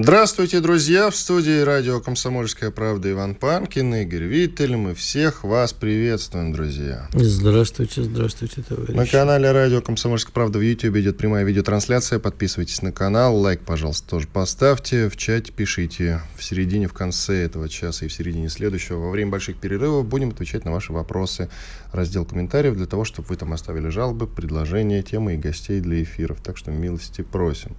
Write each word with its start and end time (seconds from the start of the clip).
Здравствуйте, 0.00 0.60
друзья! 0.60 1.10
В 1.10 1.16
студии 1.16 1.60
радио 1.60 2.00
«Комсомольская 2.00 2.70
правда» 2.70 3.10
Иван 3.10 3.34
Панкин, 3.34 3.96
Игорь 3.96 4.24
Виттель. 4.24 4.76
Мы 4.76 4.94
всех 4.94 5.42
вас 5.42 5.72
приветствуем, 5.72 6.52
друзья. 6.52 7.08
Здравствуйте, 7.12 8.04
здравствуйте, 8.04 8.62
товарищи. 8.62 8.92
На 8.92 9.06
канале 9.06 9.50
радио 9.50 9.82
«Комсомольская 9.82 10.32
правда» 10.32 10.60
в 10.60 10.62
YouTube 10.62 10.96
идет 10.98 11.18
прямая 11.18 11.44
видеотрансляция. 11.44 12.20
Подписывайтесь 12.20 12.80
на 12.80 12.92
канал, 12.92 13.36
лайк, 13.36 13.62
пожалуйста, 13.66 14.08
тоже 14.08 14.28
поставьте. 14.28 15.08
В 15.08 15.16
чате 15.16 15.50
пишите 15.50 16.22
в 16.36 16.44
середине, 16.44 16.86
в 16.86 16.92
конце 16.92 17.44
этого 17.44 17.68
часа 17.68 18.04
и 18.04 18.08
в 18.08 18.12
середине 18.12 18.48
следующего. 18.50 19.00
Во 19.00 19.10
время 19.10 19.32
больших 19.32 19.56
перерывов 19.56 20.06
будем 20.06 20.28
отвечать 20.28 20.64
на 20.64 20.70
ваши 20.70 20.92
вопросы. 20.92 21.50
Раздел 21.92 22.24
комментариев 22.24 22.76
для 22.76 22.86
того, 22.86 23.04
чтобы 23.04 23.26
вы 23.28 23.36
там 23.36 23.52
оставили 23.52 23.88
жалобы, 23.88 24.28
предложения, 24.28 25.02
темы 25.02 25.34
и 25.34 25.38
гостей 25.38 25.80
для 25.80 26.04
эфиров. 26.04 26.40
Так 26.40 26.56
что 26.56 26.70
милости 26.70 27.22
просим. 27.22 27.76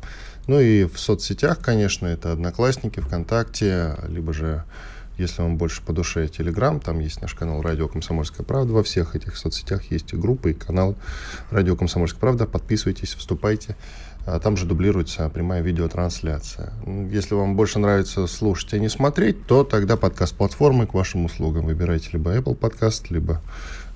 Ну 0.49 0.59
и 0.59 0.85
в 0.85 0.99
соцсетях, 0.99 1.59
конечно, 1.59 2.07
это 2.07 2.31
Одноклассники, 2.31 2.99
ВКонтакте, 2.99 3.95
либо 4.07 4.33
же, 4.33 4.63
если 5.19 5.43
вам 5.43 5.57
больше 5.57 5.83
по 5.83 5.93
душе, 5.93 6.27
Телеграм, 6.27 6.79
там 6.79 7.01
есть 7.01 7.21
наш 7.21 7.35
канал 7.35 7.61
Радио 7.61 7.87
Комсомольская 7.87 8.43
правда. 8.43 8.73
Во 8.73 8.81
всех 8.81 9.15
этих 9.15 9.37
соцсетях 9.37 9.83
есть 9.91 10.11
и 10.13 10.15
группы, 10.15 10.49
и 10.49 10.53
канал 10.55 10.95
Радио 11.51 11.75
Комсомольская 11.75 12.19
правда. 12.19 12.47
Подписывайтесь, 12.47 13.13
вступайте. 13.13 13.75
А 14.25 14.39
там 14.39 14.57
же 14.57 14.65
дублируется 14.65 15.29
прямая 15.29 15.61
видеотрансляция. 15.61 16.73
Если 17.11 17.35
вам 17.35 17.55
больше 17.55 17.77
нравится 17.77 18.25
слушать, 18.25 18.73
а 18.73 18.79
не 18.79 18.89
смотреть, 18.89 19.45
то 19.45 19.63
тогда 19.63 19.97
подкаст-платформы 19.97 20.87
к 20.87 20.95
вашим 20.95 21.25
услугам. 21.25 21.67
Выбирайте 21.67 22.09
либо 22.13 22.35
Apple 22.35 22.55
подкаст, 22.55 23.11
либо 23.11 23.39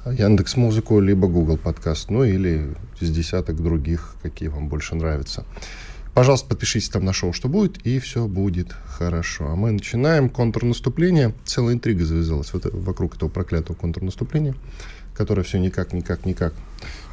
Яндекс 0.06 0.56
Музыку, 0.56 1.00
либо 1.00 1.28
Google 1.28 1.58
подкаст, 1.58 2.12
ну 2.12 2.24
или 2.24 2.76
из 3.00 3.10
десяток 3.10 3.56
других, 3.56 4.18
какие 4.22 4.50
вам 4.50 4.70
больше 4.70 4.94
нравятся. 4.94 5.46
Пожалуйста, 6.14 6.48
подпишитесь 6.50 6.90
там 6.90 7.06
на 7.06 7.14
шоу, 7.14 7.34
что 7.34 7.50
будет, 7.50 7.80
и 7.88 7.98
все 7.98 8.28
будет 8.28 8.72
хорошо. 8.86 9.48
А 9.48 9.56
мы 9.56 9.72
начинаем 9.72 10.30
контрнаступление. 10.30 11.34
Целая 11.44 11.74
интрига 11.74 12.06
завязалась 12.06 12.54
вот 12.54 12.66
вокруг 12.72 13.16
этого 13.16 13.30
проклятого 13.30 13.76
контрнаступления, 13.76 14.54
которое 15.16 15.42
все 15.42 15.58
никак, 15.58 15.92
никак, 15.92 16.26
никак 16.28 16.54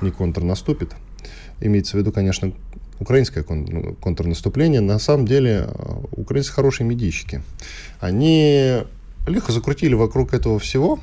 не 0.02 0.10
контрнаступит. 0.10 0.92
Имеется 1.62 1.96
в 1.96 2.00
виду, 2.00 2.12
конечно, 2.12 2.52
украинское 2.98 3.42
кон- 3.42 3.96
контрнаступление. 3.96 4.82
На 4.82 4.98
самом 4.98 5.26
деле, 5.26 5.66
э, 5.66 5.96
украинцы 6.12 6.52
хорошие 6.52 6.86
медийщики. 6.86 7.42
Они 8.00 8.82
лихо 9.26 9.50
закрутили 9.52 9.94
вокруг 9.94 10.34
этого 10.34 10.58
всего 10.58 11.00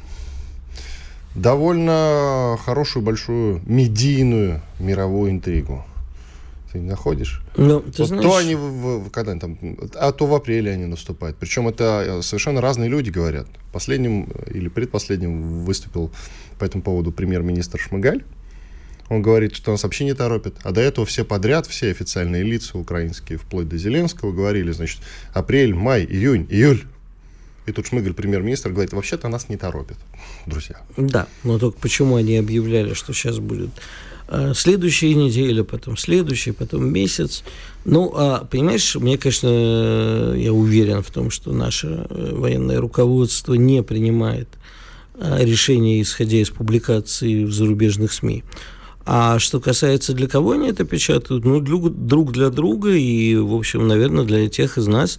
довольно 1.34 2.58
хорошую, 2.64 3.02
большую 3.04 3.62
медийную 3.66 4.62
мировую 4.80 5.32
интригу 5.32 5.84
ты 6.78 6.84
не 6.84 6.90
находишь? 6.90 7.42
Ну, 7.56 7.82
ты 7.82 8.04
вот 8.04 8.08
знаешь... 8.08 8.24
то 8.24 8.36
они, 8.38 8.56
в, 8.56 9.06
в, 9.06 9.10
когда 9.10 9.32
они 9.32 9.40
там, 9.40 9.58
а 9.96 10.12
то 10.12 10.26
в 10.28 10.34
апреле 10.34 10.72
они 10.72 10.86
наступают. 10.86 11.38
Причем 11.38 11.68
это 11.68 12.04
э, 12.06 12.22
совершенно 12.22 12.62
разные 12.62 12.90
люди 12.90 13.10
говорят. 13.10 13.48
Последним 13.72 14.30
э, 14.34 14.52
или 14.54 14.70
предпоследним 14.70 15.64
выступил 15.64 16.12
по 16.60 16.66
этому 16.66 16.84
поводу 16.84 17.12
премьер-министр 17.12 17.80
Шмыгаль. 17.80 18.24
Он 19.10 19.22
говорит, 19.22 19.56
что 19.56 19.72
нас 19.72 19.84
вообще 19.84 20.06
не 20.06 20.14
торопит. 20.14 20.56
А 20.64 20.72
до 20.72 20.82
этого 20.82 21.08
все 21.08 21.24
подряд, 21.24 21.66
все 21.66 21.90
официальные 21.90 22.44
лица 22.44 22.78
украинские, 22.78 23.38
вплоть 23.38 23.70
до 23.70 23.78
Зеленского, 23.78 24.32
говорили, 24.34 24.72
значит, 24.72 25.02
апрель, 25.34 25.74
май, 25.74 26.06
июнь, 26.06 26.46
июль. 26.50 26.84
И 27.66 27.72
тут 27.72 27.88
Шмыгаль, 27.88 28.14
премьер-министр, 28.14 28.72
говорит, 28.72 28.94
вообще-то 28.94 29.28
нас 29.30 29.50
не 29.50 29.58
торопит, 29.58 29.98
друзья. 30.46 30.78
Да, 30.96 31.28
но 31.44 31.58
только 31.58 31.80
почему 31.80 32.16
они 32.16 32.38
объявляли, 32.38 32.94
что 32.94 33.14
сейчас 33.14 33.40
будет 33.40 33.72
следующая 34.54 35.14
неделя, 35.14 35.64
потом 35.64 35.98
следующая, 35.98 36.54
потом 36.54 36.92
месяц. 36.92 37.44
Ну, 37.86 38.12
а, 38.16 38.46
понимаешь, 38.46 38.96
мне, 38.96 39.18
конечно, 39.18 40.34
я 40.36 40.52
уверен 40.52 41.02
в 41.02 41.12
том, 41.12 41.32
что 41.32 41.54
наше 41.54 42.06
э, 42.10 42.34
военное 42.34 42.82
руководство 42.82 43.54
не 43.54 43.82
принимает 43.82 44.50
э, 45.16 45.46
решения, 45.46 46.02
исходя 46.02 46.38
из 46.38 46.50
публикаций 46.50 47.46
в 47.46 47.54
зарубежных 47.54 48.12
СМИ. 48.12 48.44
А 49.06 49.40
что 49.40 49.62
касается, 49.62 50.12
для 50.12 50.28
кого 50.28 50.52
они 50.52 50.68
это 50.68 50.84
печатают, 50.84 51.46
ну, 51.46 51.62
друг 51.62 52.34
для 52.34 52.50
друга 52.50 52.92
и, 52.92 53.38
в 53.38 53.54
общем, 53.54 53.88
наверное, 53.88 54.26
для 54.26 54.50
тех 54.50 54.78
из 54.78 54.86
нас, 54.88 55.18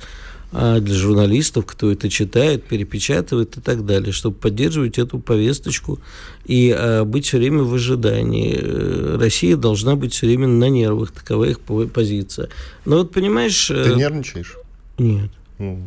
для 0.53 0.94
журналистов, 0.94 1.66
кто 1.66 1.91
это 1.91 2.09
читает, 2.09 2.64
перепечатывает 2.64 3.56
и 3.56 3.60
так 3.60 3.84
далее, 3.84 4.12
чтобы 4.12 4.36
поддерживать 4.36 4.98
эту 4.98 5.19
повесточку 5.19 5.98
и 6.47 6.75
а, 6.76 7.04
быть 7.04 7.26
все 7.26 7.38
время 7.38 7.64
в 7.64 7.75
ожидании. 7.75 8.59
Э, 8.59 9.16
Россия 9.20 9.56
должна 9.56 9.94
быть 9.94 10.14
все 10.14 10.26
время 10.26 10.47
на 10.48 10.69
нервах, 10.70 11.12
такова 11.12 11.44
их 11.44 11.60
позиция. 11.60 12.48
Но 12.86 12.98
вот 12.98 13.12
понимаешь... 13.12 13.70
Э, 13.70 13.84
Ты 13.84 13.94
нервничаешь? 13.97 14.56
Нет. 14.97 15.31
Ну, 15.59 15.82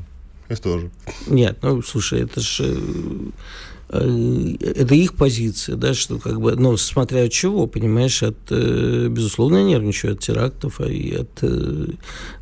я 0.47 0.55
тоже. 0.55 0.91
Нет, 1.27 1.57
ну, 1.63 1.81
слушай, 1.81 2.21
это 2.21 2.39
же 2.39 2.77
Э, 2.77 3.80
это 3.99 4.95
их 4.95 5.15
позиция, 5.15 5.75
да, 5.75 5.93
что 5.93 6.17
как 6.17 6.39
бы, 6.39 6.55
ну, 6.55 6.77
смотря 6.77 7.23
от 7.23 7.31
чего, 7.31 7.67
понимаешь, 7.67 8.23
от, 8.23 8.37
э, 8.49 9.07
безусловно, 9.09 9.57
я 9.57 9.63
нервничаю 9.63 10.13
от 10.13 10.19
терактов 10.19 10.79
а 10.79 10.85
и 10.85 11.13
от 11.13 11.29
э, 11.41 11.87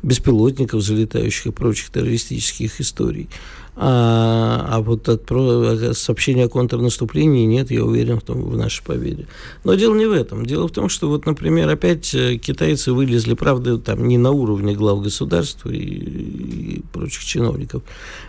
беспилотников, 0.02 0.82
залетающих 0.82 1.46
и 1.46 1.50
прочих 1.50 1.90
террористических 1.90 2.80
историй. 2.80 3.28
А, 3.76 4.66
а 4.68 4.80
вот 4.80 5.08
от 5.08 5.24
про, 5.24 5.94
сообщения 5.94 6.44
о 6.44 6.48
контрнаступлении 6.48 7.46
нет, 7.46 7.70
я 7.70 7.84
уверен 7.84 8.18
в, 8.18 8.22
том, 8.22 8.42
в 8.42 8.56
нашей 8.56 8.84
победе. 8.84 9.26
Но 9.64 9.74
дело 9.74 9.94
не 9.94 10.06
в 10.06 10.12
этом. 10.12 10.44
Дело 10.44 10.68
в 10.68 10.72
том, 10.72 10.88
что 10.88 11.08
вот, 11.08 11.24
например, 11.24 11.68
опять 11.68 12.14
э, 12.14 12.36
китайцы 12.36 12.92
вылезли, 12.92 13.34
правда, 13.34 13.78
там 13.78 14.06
не 14.06 14.18
на 14.18 14.32
уровне 14.32 14.74
глав 14.74 15.02
государства 15.02 15.70
и, 15.70 15.78
и 15.78 16.82
прочих 16.92 17.24
чиновников, 17.24 17.82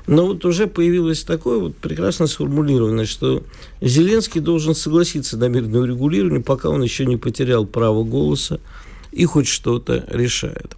но 0.08 0.28
вот 0.28 0.46
уже 0.46 0.68
появилось 0.68 1.24
такое 1.24 1.60
вот 1.60 1.76
прекрасно 1.76 2.28
сформулированное, 2.28 3.06
что 3.06 3.44
Зеленский 3.82 4.42
должен 4.42 4.76
согласиться 4.76 5.38
на 5.38 5.50
мирное 5.50 5.82
урегулирование, 5.82 6.42
пока 6.42 6.70
он 6.70 6.84
еще 6.84 7.06
не 7.06 7.18
потерял 7.18 7.66
право 7.66 8.04
голоса 8.04 8.60
и 9.12 9.26
хоть 9.26 9.48
что-то 9.48 10.06
решает. 10.08 10.76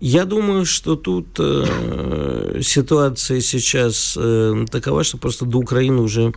Я 0.00 0.26
думаю, 0.26 0.66
что 0.66 0.94
тут 0.96 1.26
э, 1.38 2.60
ситуация 2.62 3.40
сейчас 3.40 4.16
э, 4.20 4.66
такова, 4.70 5.04
что 5.04 5.16
просто 5.16 5.46
до 5.46 5.58
Украины 5.58 6.02
уже 6.02 6.32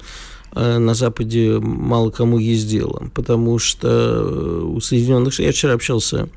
э, 0.53 0.78
на 0.78 0.94
Западе 0.94 1.59
мало 1.59 2.09
кому 2.09 2.38
есть 2.40 2.70
потому 3.14 3.59
что 3.59 3.88
э, 3.88 4.62
у 4.64 4.80
Соединенных 4.80 5.34
Штатов... 5.34 5.47
Я 5.47 5.52
вчера 5.52 5.74
общался 5.74 6.30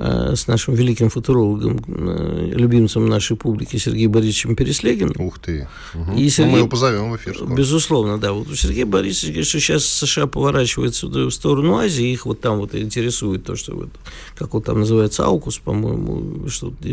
с 0.00 0.46
нашим 0.46 0.74
великим 0.74 1.10
футурологом, 1.10 1.78
э, 1.86 2.52
любимцем 2.54 3.06
нашей 3.06 3.36
публики 3.36 3.76
Сергеем 3.76 4.10
Борисовичем 4.10 4.56
Переслегиным. 4.56 5.14
Ух 5.18 5.38
ты. 5.38 5.68
Угу. 5.94 6.16
И 6.16 6.30
Сергей, 6.30 6.46
ну, 6.46 6.52
мы 6.52 6.58
его 6.58 6.68
позовем 6.68 7.10
в 7.10 7.16
эфир. 7.16 7.36
Скоро. 7.36 7.54
Безусловно, 7.54 8.18
да. 8.18 8.32
Вот 8.32 8.48
у 8.48 8.54
Сергея 8.54 8.86
Борисовича 8.86 9.32
говорит, 9.32 9.48
что 9.48 9.60
сейчас 9.60 9.84
США 9.84 10.26
поворачиваются 10.26 11.06
в 11.06 11.30
сторону 11.30 11.76
Азии, 11.76 12.12
их 12.12 12.24
вот 12.24 12.40
там 12.40 12.58
вот 12.58 12.74
интересует 12.74 13.44
то, 13.44 13.56
что 13.56 13.74
вот, 13.74 13.90
как 14.36 14.54
вот 14.54 14.64
там 14.64 14.80
называется, 14.80 15.26
Аукус, 15.26 15.58
по-моему, 15.58 16.48
что-то 16.48 16.88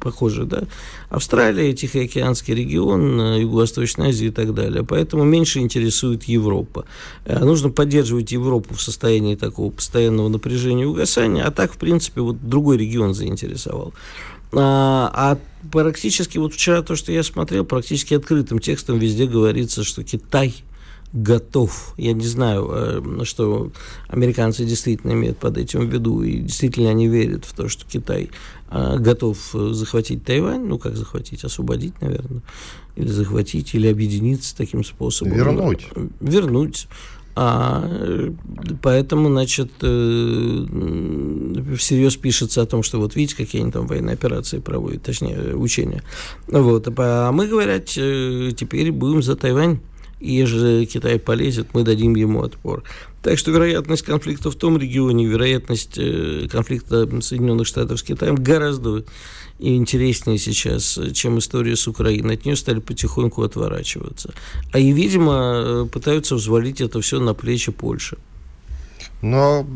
похоже, 0.00 0.44
да. 0.44 0.62
Австралия, 1.10 1.72
Тихоокеанский 1.72 2.54
регион, 2.54 3.20
э, 3.20 3.40
Юго-Восточная 3.40 4.10
Азия 4.10 4.26
и 4.26 4.30
так 4.30 4.54
далее. 4.54 4.84
Поэтому 4.84 5.24
меньше 5.24 5.58
интересует 5.58 6.24
Европа. 6.24 6.84
Нужно 7.26 7.70
поддерживать 7.70 8.30
Европу 8.30 8.74
в 8.74 8.82
состоянии 8.82 9.34
такого 9.34 9.72
постоянного 9.72 10.28
напряжения 10.28 10.84
и 10.84 10.86
угасания, 10.86 11.44
а 11.44 11.50
так, 11.50 11.72
в 11.72 11.78
принципе, 11.78 12.11
принципе, 12.12 12.20
вот 12.20 12.48
другой 12.48 12.78
регион 12.78 13.14
заинтересовал. 13.14 13.92
А, 14.52 15.10
а 15.14 15.38
практически, 15.70 16.38
вот 16.38 16.52
вчера 16.52 16.82
то, 16.82 16.96
что 16.96 17.12
я 17.12 17.22
смотрел, 17.22 17.64
практически 17.64 18.14
открытым 18.14 18.58
текстом 18.58 18.98
везде 18.98 19.26
говорится, 19.26 19.82
что 19.82 20.04
Китай 20.04 20.54
готов. 21.14 21.94
Я 21.98 22.14
не 22.14 22.26
знаю, 22.26 22.70
э, 22.72 23.24
что 23.24 23.70
американцы 24.08 24.64
действительно 24.64 25.12
имеют 25.12 25.38
под 25.38 25.58
этим 25.58 25.80
в 25.86 25.92
виду, 25.92 26.22
и 26.22 26.38
действительно 26.38 26.90
они 26.90 27.06
верят 27.06 27.44
в 27.44 27.54
то, 27.54 27.68
что 27.68 27.84
Китай 27.86 28.30
э, 28.70 28.96
готов 28.98 29.36
захватить 29.52 30.24
Тайвань, 30.24 30.64
ну 30.64 30.78
как 30.78 30.96
захватить, 30.96 31.44
освободить, 31.44 32.00
наверное, 32.00 32.40
или 32.96 33.08
захватить, 33.08 33.74
или 33.74 33.88
объединиться 33.88 34.56
таким 34.56 34.84
способом. 34.84 35.34
Вернуть. 35.34 35.86
Вернуть. 36.20 36.88
А, 37.34 37.88
поэтому, 38.82 39.30
значит, 39.30 39.70
э, 39.80 40.66
всерьез 41.78 42.16
пишется 42.16 42.62
о 42.62 42.66
том, 42.66 42.82
что 42.82 42.98
вот 42.98 43.16
видите, 43.16 43.36
какие 43.36 43.62
они 43.62 43.72
там 43.72 43.86
военные 43.86 44.14
операции 44.14 44.58
проводят, 44.58 45.02
точнее, 45.02 45.56
учения. 45.56 46.02
Вот. 46.48 46.86
А 46.98 47.32
мы, 47.32 47.46
говорят, 47.46 47.88
э, 47.96 48.50
теперь 48.56 48.92
будем 48.92 49.22
за 49.22 49.36
Тайвань. 49.36 49.80
И 50.20 50.34
если 50.34 50.84
Китай 50.84 51.18
полезет, 51.18 51.68
мы 51.74 51.82
дадим 51.82 52.14
ему 52.14 52.42
отпор. 52.42 52.84
Так 53.22 53.38
что 53.38 53.50
вероятность 53.50 54.02
конфликта 54.02 54.50
в 54.50 54.54
том 54.54 54.78
регионе, 54.78 55.26
вероятность 55.26 55.96
э, 55.96 56.48
конфликта 56.50 57.08
Соединенных 57.20 57.66
Штатов 57.66 57.98
с 57.98 58.02
Китаем 58.02 58.36
гораздо 58.36 59.04
интереснее 59.62 60.38
сейчас, 60.38 60.98
чем 61.12 61.38
история 61.38 61.76
с 61.76 61.86
Украиной. 61.88 62.34
От 62.34 62.44
нее 62.44 62.56
стали 62.56 62.80
потихоньку 62.80 63.42
отворачиваться. 63.42 64.32
А 64.72 64.78
и, 64.78 64.92
видимо, 64.92 65.88
пытаются 65.92 66.34
взвалить 66.34 66.80
это 66.80 67.00
все 67.00 67.20
на 67.20 67.34
плечи 67.34 67.72
Польши. 67.72 68.16
Но 69.22 69.66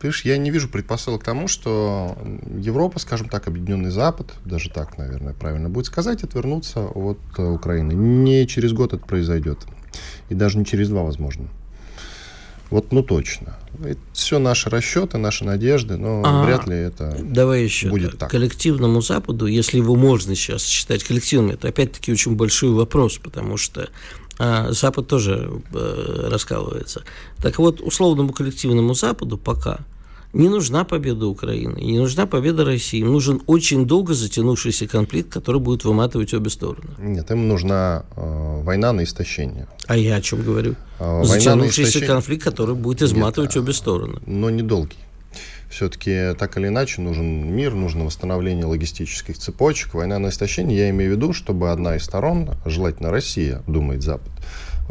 Понимаешь, 0.00 0.24
я 0.24 0.38
не 0.38 0.50
вижу 0.50 0.68
предпосылок 0.68 1.20
к 1.20 1.24
тому, 1.24 1.46
что 1.46 2.16
Европа, 2.56 2.98
скажем 2.98 3.28
так, 3.28 3.48
Объединенный 3.48 3.90
Запад, 3.90 4.32
даже 4.46 4.70
так, 4.70 4.96
наверное, 4.96 5.34
правильно 5.34 5.68
будет 5.68 5.86
сказать, 5.86 6.24
отвернуться 6.24 6.86
от 6.86 7.18
Украины. 7.36 7.92
Не 7.92 8.46
через 8.46 8.72
год 8.72 8.94
это 8.94 9.04
произойдет. 9.04 9.58
И 10.30 10.34
даже 10.34 10.56
не 10.56 10.64
через 10.64 10.88
два, 10.88 11.02
возможно. 11.02 11.48
Вот, 12.70 12.92
ну 12.92 13.02
точно. 13.02 13.56
Это 13.84 14.00
все 14.12 14.38
наши 14.38 14.70
расчеты, 14.70 15.18
наши 15.18 15.44
надежды, 15.44 15.96
но 15.96 16.22
а, 16.24 16.44
вряд 16.44 16.66
ли 16.66 16.76
это 16.76 17.16
давай 17.20 17.64
еще 17.64 17.88
будет 17.88 18.18
так. 18.18 18.30
Коллективному 18.30 19.00
Западу, 19.00 19.46
если 19.46 19.78
его 19.78 19.96
можно 19.96 20.34
сейчас 20.34 20.64
считать 20.64 21.02
коллективным, 21.02 21.52
это 21.52 21.68
опять-таки 21.68 22.12
очень 22.12 22.36
большой 22.36 22.70
вопрос, 22.70 23.18
потому 23.18 23.56
что 23.56 23.88
а, 24.38 24.72
Запад 24.72 25.08
тоже 25.08 25.50
э, 25.72 26.28
раскалывается. 26.30 27.02
Так 27.42 27.58
вот, 27.58 27.80
условному 27.80 28.32
коллективному 28.32 28.94
Западу 28.94 29.36
пока 29.36 29.80
не 30.32 30.48
нужна 30.48 30.84
победа 30.84 31.26
Украины, 31.26 31.78
не 31.80 31.98
нужна 31.98 32.26
победа 32.26 32.64
России. 32.64 33.00
Им 33.00 33.12
нужен 33.12 33.42
очень 33.46 33.86
долго 33.86 34.14
затянувшийся 34.14 34.86
конфликт, 34.86 35.32
который 35.32 35.60
будет 35.60 35.84
выматывать 35.84 36.32
обе 36.34 36.50
стороны. 36.50 36.90
Нет, 36.98 37.30
им 37.30 37.48
нужна 37.48 38.04
э, 38.16 38.60
война 38.62 38.92
на 38.92 39.04
истощение. 39.04 39.66
А 39.86 39.96
я 39.96 40.16
о 40.16 40.20
чем 40.20 40.42
говорю? 40.42 40.76
Э, 40.98 41.22
затянувшийся 41.24 42.06
конфликт, 42.06 42.44
который 42.44 42.74
будет 42.74 43.02
изматывать 43.02 43.54
Нет, 43.56 43.64
обе 43.64 43.72
стороны. 43.72 44.20
Но 44.26 44.50
недолгий. 44.50 44.98
Все-таки 45.68 46.34
так 46.36 46.56
или 46.58 46.66
иначе 46.66 47.00
нужен 47.00 47.54
мир, 47.54 47.74
нужно 47.74 48.04
восстановление 48.04 48.64
логистических 48.66 49.38
цепочек. 49.38 49.94
Война 49.94 50.18
на 50.18 50.28
истощение, 50.30 50.76
я 50.76 50.90
имею 50.90 51.12
в 51.12 51.16
виду, 51.16 51.32
чтобы 51.32 51.70
одна 51.70 51.96
из 51.96 52.04
сторон, 52.04 52.50
желательно 52.66 53.12
Россия, 53.12 53.62
думает 53.68 54.02
Запад, 54.02 54.32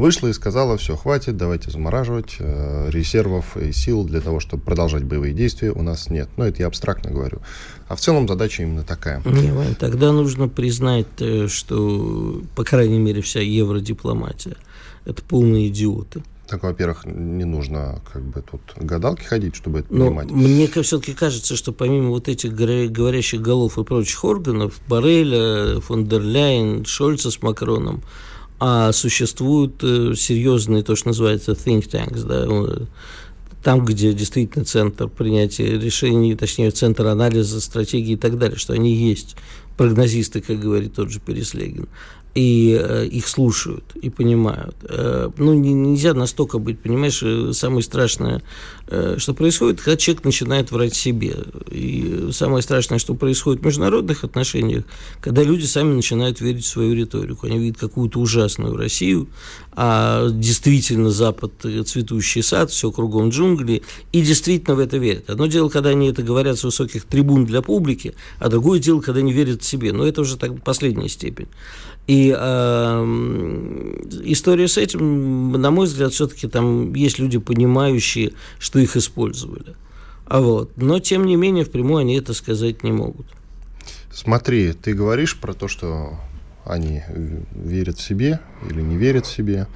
вышла 0.00 0.28
и 0.28 0.32
сказала, 0.32 0.76
все, 0.76 0.96
хватит, 0.96 1.36
давайте 1.36 1.70
замораживать, 1.70 2.36
э, 2.38 2.90
резервов 2.90 3.56
и 3.56 3.70
сил 3.72 4.04
для 4.04 4.20
того, 4.20 4.40
чтобы 4.40 4.62
продолжать 4.62 5.04
боевые 5.04 5.34
действия 5.34 5.70
у 5.70 5.82
нас 5.82 6.08
нет. 6.10 6.28
Но 6.36 6.44
ну, 6.44 6.50
это 6.50 6.62
я 6.62 6.66
абстрактно 6.66 7.10
говорю. 7.10 7.40
А 7.86 7.94
в 7.94 8.00
целом 8.00 8.26
задача 8.26 8.62
именно 8.62 8.82
такая. 8.82 9.22
Не, 9.24 9.52
Вань, 9.52 9.74
тогда 9.74 10.12
нужно 10.12 10.48
признать, 10.48 11.06
э, 11.20 11.46
что, 11.48 12.42
по 12.56 12.64
крайней 12.64 12.98
мере, 12.98 13.20
вся 13.20 13.40
евродипломатия– 13.40 14.56
это 15.04 15.22
полные 15.22 15.68
идиоты. 15.68 16.22
Так, 16.48 16.64
во-первых, 16.64 17.04
не 17.04 17.44
нужно 17.44 18.00
как 18.12 18.22
бы 18.22 18.42
тут 18.42 18.60
гадалки 18.74 19.22
ходить, 19.22 19.54
чтобы 19.54 19.80
это 19.80 19.94
Но 19.94 20.06
понимать. 20.06 20.30
Мне 20.32 20.66
все-таки 20.66 21.12
кажется, 21.12 21.54
что 21.54 21.72
помимо 21.72 22.08
вот 22.08 22.26
этих 22.26 22.54
говорящих 22.54 23.40
голов 23.40 23.78
и 23.78 23.84
прочих 23.84 24.24
органов, 24.24 24.80
Барреля, 24.88 25.80
фон 25.80 26.06
дер 26.06 26.22
Ляйен, 26.22 26.84
Шольца 26.84 27.30
с 27.30 27.40
Макроном, 27.40 28.02
а 28.60 28.92
существуют 28.92 29.82
э, 29.82 30.14
серьезные, 30.14 30.82
то, 30.82 30.94
что 30.94 31.08
называется 31.08 31.52
think 31.52 31.88
tanks, 31.90 32.24
да, 32.24 32.86
там, 33.62 33.84
где 33.84 34.12
действительно 34.12 34.64
центр 34.64 35.08
принятия 35.08 35.78
решений, 35.78 36.34
точнее, 36.34 36.70
центр 36.70 37.06
анализа 37.06 37.60
стратегии 37.60 38.12
и 38.12 38.16
так 38.16 38.38
далее, 38.38 38.58
что 38.58 38.72
они 38.72 38.94
есть, 38.94 39.36
прогнозисты, 39.76 40.40
как 40.40 40.60
говорит 40.60 40.94
тот 40.94 41.10
же 41.10 41.20
Переслегин 41.20 41.88
и 42.34 42.78
э, 42.80 43.06
их 43.06 43.26
слушают 43.26 43.84
и 44.00 44.08
понимают. 44.08 44.76
Э, 44.82 45.30
ну, 45.36 45.52
не, 45.54 45.72
нельзя 45.72 46.14
настолько 46.14 46.58
быть, 46.58 46.78
понимаешь, 46.80 47.20
э, 47.22 47.52
самое 47.52 47.82
страшное, 47.82 48.42
э, 48.86 49.16
что 49.18 49.34
происходит, 49.34 49.80
когда 49.80 49.96
человек 49.96 50.24
начинает 50.24 50.70
врать 50.70 50.94
себе. 50.94 51.36
И 51.70 52.28
самое 52.32 52.62
страшное, 52.62 52.98
что 52.98 53.14
происходит 53.14 53.62
в 53.62 53.66
международных 53.66 54.22
отношениях, 54.22 54.84
когда 55.20 55.42
люди 55.42 55.64
сами 55.64 55.92
начинают 55.92 56.40
верить 56.40 56.64
в 56.64 56.68
свою 56.68 56.94
риторику. 56.94 57.46
Они 57.46 57.58
видят 57.58 57.78
какую-то 57.78 58.20
ужасную 58.20 58.76
Россию, 58.76 59.28
а 59.72 60.28
действительно 60.30 61.10
Запад 61.10 61.52
цветущий 61.86 62.42
сад, 62.42 62.70
все 62.70 62.92
кругом 62.92 63.30
джунгли, 63.30 63.82
и 64.12 64.22
действительно 64.22 64.76
в 64.76 64.78
это 64.78 64.98
верят. 64.98 65.30
Одно 65.30 65.46
дело, 65.46 65.68
когда 65.68 65.90
они 65.90 66.08
это 66.08 66.22
говорят 66.22 66.58
с 66.58 66.64
высоких 66.64 67.04
трибун 67.04 67.44
для 67.44 67.62
публики, 67.62 68.14
а 68.38 68.48
другое 68.48 68.78
дело, 68.78 69.00
когда 69.00 69.20
они 69.20 69.32
верят 69.32 69.64
себе. 69.64 69.92
Но 69.92 70.06
это 70.06 70.20
уже 70.20 70.36
так 70.36 70.62
последняя 70.62 71.08
степень. 71.08 71.48
И 72.06 72.34
э, 72.36 73.02
история 74.24 74.66
с 74.66 74.78
этим, 74.78 75.52
на 75.52 75.70
мой 75.70 75.86
взгляд, 75.86 76.12
все-таки 76.12 76.48
там 76.48 76.92
есть 76.94 77.18
люди, 77.18 77.38
понимающие, 77.38 78.32
что 78.58 78.78
их 78.78 78.96
использовали. 78.96 79.76
А 80.26 80.40
вот. 80.40 80.72
Но, 80.76 80.98
тем 80.98 81.24
не 81.26 81.36
менее, 81.36 81.64
впрямую 81.64 81.98
они 81.98 82.16
это 82.16 82.34
сказать 82.34 82.82
не 82.82 82.92
могут. 82.92 83.26
Смотри, 84.12 84.72
ты 84.72 84.92
говоришь 84.92 85.38
про 85.38 85.54
то, 85.54 85.68
что 85.68 86.18
они 86.64 87.02
верят 87.54 87.98
в 87.98 88.02
себе 88.02 88.40
или 88.68 88.80
не 88.80 88.96
верят 88.96 89.26
в 89.26 89.32
себе. 89.32 89.66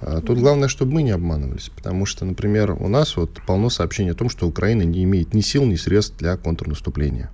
А 0.00 0.20
тут 0.20 0.38
главное, 0.38 0.68
чтобы 0.68 0.94
мы 0.94 1.02
не 1.02 1.12
обманывались, 1.12 1.70
потому 1.74 2.06
что, 2.06 2.24
например, 2.24 2.72
у 2.72 2.88
нас 2.88 3.16
вот 3.16 3.40
полно 3.46 3.70
сообщений 3.70 4.10
о 4.10 4.14
том, 4.14 4.28
что 4.28 4.48
Украина 4.48 4.82
не 4.82 5.04
имеет 5.04 5.32
ни 5.34 5.40
сил, 5.40 5.64
ни 5.64 5.76
средств 5.76 6.16
для 6.18 6.36
контрнаступления. 6.36 7.30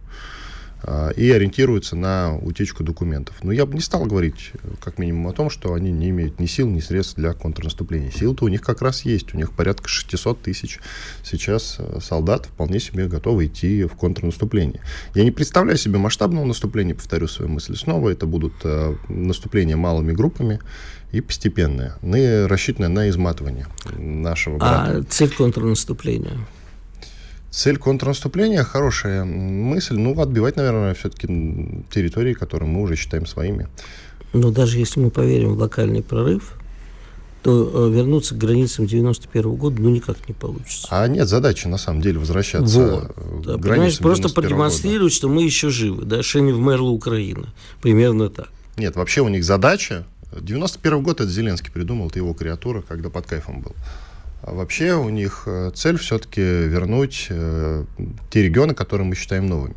А, 0.83 1.11
и 1.11 1.31
ориентируются 1.31 1.97
на 1.97 2.37
утечку 2.37 2.85
документов. 2.85 3.37
Но 3.43 3.51
я 3.51 3.67
бы 3.67 3.75
не 3.75 3.81
стал 3.81 4.05
говорить, 4.05 4.53
как 4.81 4.99
минимум, 4.99 5.27
о 5.29 5.33
том, 5.33 5.51
что 5.51 5.75
они 5.75 5.91
не 5.91 6.11
имеют 6.11 6.39
ни 6.39 6.47
сил, 6.47 6.69
ни 6.69 6.81
средств 6.81 7.17
для 7.17 7.33
контрнаступления. 7.33 8.11
Сил-то 8.11 8.45
у 8.45 8.49
них 8.49 8.63
как 8.63 8.81
раз 8.81 9.03
есть. 9.03 9.35
У 9.35 9.37
них 9.37 9.53
порядка 9.53 9.89
600 9.89 10.41
тысяч 10.43 10.79
сейчас 11.25 11.77
э, 11.79 11.99
солдат 12.01 12.47
вполне 12.47 12.79
себе 12.79 13.09
готовы 13.09 13.47
идти 13.47 13.85
в 13.85 13.95
контрнаступление. 13.95 14.81
Я 15.15 15.25
не 15.25 15.33
представляю 15.33 15.79
себе 15.79 15.99
масштабного 15.99 16.45
наступления, 16.45 16.95
повторю 16.95 17.27
свою 17.27 17.51
мысль 17.51 17.75
снова. 17.77 18.11
Это 18.11 18.27
будут 18.27 18.55
э, 18.63 18.95
наступления 19.09 19.77
малыми 19.77 20.13
группами 20.13 20.61
и 21.11 21.21
постепенные, 21.21 21.95
рассчитанные 22.47 22.89
на 22.89 23.09
изматывание 23.09 23.67
нашего 23.97 24.59
брата. 24.59 24.99
А 24.99 25.03
цель 25.03 25.35
контрнаступления? 25.35 26.39
Цель 27.51 27.79
контрнаступления 27.79 28.63
хорошая 28.63 29.25
мысль. 29.25 29.97
Ну, 29.97 30.19
отбивать, 30.21 30.57
наверное, 30.57 30.95
все-таки 30.95 31.27
территории, 31.91 32.35
которые 32.35 32.69
мы 32.69 32.83
уже 32.83 32.97
считаем 32.97 33.27
своими. 33.27 33.69
Но 34.33 34.51
даже 34.51 34.79
если 34.79 35.01
мы 35.01 35.11
поверим 35.11 35.55
в 35.55 35.59
локальный 35.59 36.03
прорыв, 36.03 36.55
то 37.43 37.89
э, 37.89 37.95
вернуться 37.95 38.35
к 38.35 38.39
границам 38.39 38.87
91 38.87 39.55
года 39.55 39.81
ну 39.81 39.89
никак 39.91 40.29
не 40.29 40.35
получится. 40.35 40.89
А 40.91 41.07
нет 41.07 41.29
задачи, 41.29 41.67
на 41.67 41.79
самом 41.79 42.03
деле, 42.03 42.19
возвращаться 42.19 42.79
вот. 42.79 43.43
к 43.43 43.47
да, 43.47 43.57
границам 43.57 44.03
Просто 44.03 44.29
продемонстрировать, 44.29 45.13
года. 45.13 45.15
что 45.15 45.29
мы 45.29 45.43
еще 45.45 45.71
живы, 45.71 46.05
да, 46.05 46.23
Шени 46.23 46.53
вмерла 46.53 46.91
Украина. 46.91 47.49
Примерно 47.81 48.29
так. 48.29 48.49
Нет, 48.77 48.97
вообще 48.97 49.23
у 49.23 49.29
них 49.29 49.45
задача 49.45 50.05
91 50.33 51.03
год 51.03 51.21
это 51.21 51.31
Зеленский 51.31 51.71
придумал, 51.71 52.09
это 52.09 52.19
его 52.19 52.35
креатура, 52.35 52.83
когда 52.87 53.09
под 53.09 53.27
кайфом 53.27 53.61
был. 53.61 53.75
А 54.49 54.55
вообще 54.55 54.95
у 54.95 55.11
них 55.11 55.43
э, 55.47 55.71
цель 55.75 55.99
все-таки 55.99 56.41
вернуть 56.41 57.27
э, 57.29 57.85
те 58.31 58.43
регионы, 58.43 58.75
которые 58.75 59.07
мы 59.07 59.15
считаем 59.15 59.47
новыми. 59.47 59.75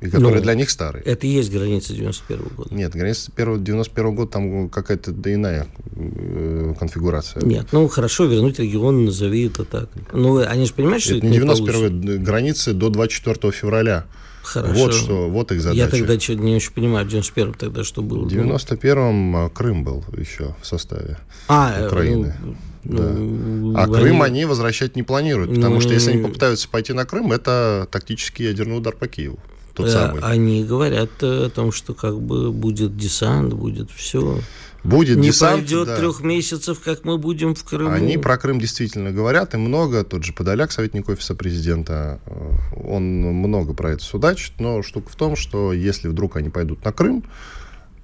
И 0.00 0.06
которые 0.10 0.36
Но 0.36 0.42
для 0.42 0.54
них 0.54 0.70
старые. 0.70 1.02
Это 1.02 1.26
и 1.26 1.30
есть 1.30 1.50
граница 1.50 1.92
91 1.94 2.38
-го 2.38 2.54
года. 2.54 2.74
Нет, 2.74 2.92
граница 2.92 3.32
91 3.36 4.06
-го 4.06 4.12
года 4.12 4.30
там 4.30 4.68
какая-то 4.68 5.12
да 5.12 5.34
иная 5.34 5.66
э, 5.96 6.74
конфигурация. 6.78 7.42
Нет, 7.42 7.68
ну 7.72 7.88
хорошо, 7.88 8.26
вернуть 8.26 8.60
регион, 8.60 9.06
назови 9.06 9.48
это 9.48 9.64
так. 9.64 9.88
Ну, 10.12 10.38
они 10.38 10.66
же 10.66 10.74
понимают, 10.74 11.02
что 11.02 11.16
это, 11.16 11.26
это 11.26 11.34
не 11.34 11.38
91 11.38 12.22
границы 12.22 12.74
до 12.74 12.90
24 12.90 13.52
февраля. 13.52 14.04
Хорошо. 14.42 14.74
Вот 14.74 14.94
что, 14.94 15.30
вот 15.30 15.52
их 15.52 15.62
задача. 15.62 15.84
Я 15.84 15.88
тогда 15.88 16.20
что 16.20 16.34
не 16.34 16.56
очень 16.56 16.72
понимаю, 16.72 17.06
в 17.06 17.12
91-м 17.12 17.54
тогда 17.54 17.82
что 17.82 18.02
было? 18.02 18.28
В 18.28 18.32
91-м 18.32 19.36
а, 19.36 19.48
Крым 19.48 19.84
был 19.84 20.04
еще 20.16 20.54
в 20.60 20.66
составе 20.66 21.16
а, 21.48 21.86
Украины. 21.86 22.34
Ну, 22.42 22.56
да. 22.84 23.12
Ну, 23.12 23.76
а 23.76 23.84
они... 23.84 23.94
Крым 23.94 24.22
они 24.22 24.44
возвращать 24.44 24.96
не 24.96 25.02
планируют, 25.02 25.54
потому 25.54 25.76
ну, 25.76 25.80
что 25.80 25.92
если 25.92 26.12
они 26.12 26.22
попытаются 26.22 26.68
пойти 26.68 26.92
на 26.92 27.04
Крым, 27.04 27.32
это 27.32 27.88
тактический 27.90 28.46
ядерный 28.46 28.76
удар 28.76 28.94
по 28.94 29.06
Киеву. 29.06 29.38
Тот 29.74 29.90
самый. 29.90 30.22
Они 30.22 30.62
говорят 30.62 31.10
э, 31.22 31.46
о 31.46 31.50
том, 31.50 31.72
что 31.72 31.94
как 31.94 32.20
бы 32.20 32.52
будет 32.52 32.96
десант, 32.96 33.52
будет 33.54 33.90
все. 33.90 34.38
Будет 34.84 35.16
не 35.16 35.28
десант. 35.28 35.62
Пройдет 35.62 35.86
да. 35.88 35.96
трех 35.96 36.20
месяцев, 36.20 36.78
как 36.78 37.04
мы 37.04 37.18
будем 37.18 37.54
в 37.54 37.64
Крыму. 37.64 37.90
Они 37.90 38.16
про 38.16 38.36
Крым 38.36 38.60
действительно 38.60 39.10
говорят, 39.10 39.54
и 39.54 39.56
много. 39.56 40.04
Тот 40.04 40.22
же 40.22 40.32
Подоляк, 40.32 40.70
советник 40.70 41.08
офиса 41.08 41.34
президента, 41.34 42.20
э, 42.26 42.52
он 42.86 43.02
много 43.22 43.74
про 43.74 43.92
это 43.92 44.04
судачит. 44.04 44.52
Но 44.60 44.82
штука 44.82 45.10
в 45.10 45.16
том, 45.16 45.34
что 45.34 45.72
если 45.72 46.06
вдруг 46.06 46.36
они 46.36 46.50
пойдут 46.50 46.84
на 46.84 46.92
Крым, 46.92 47.24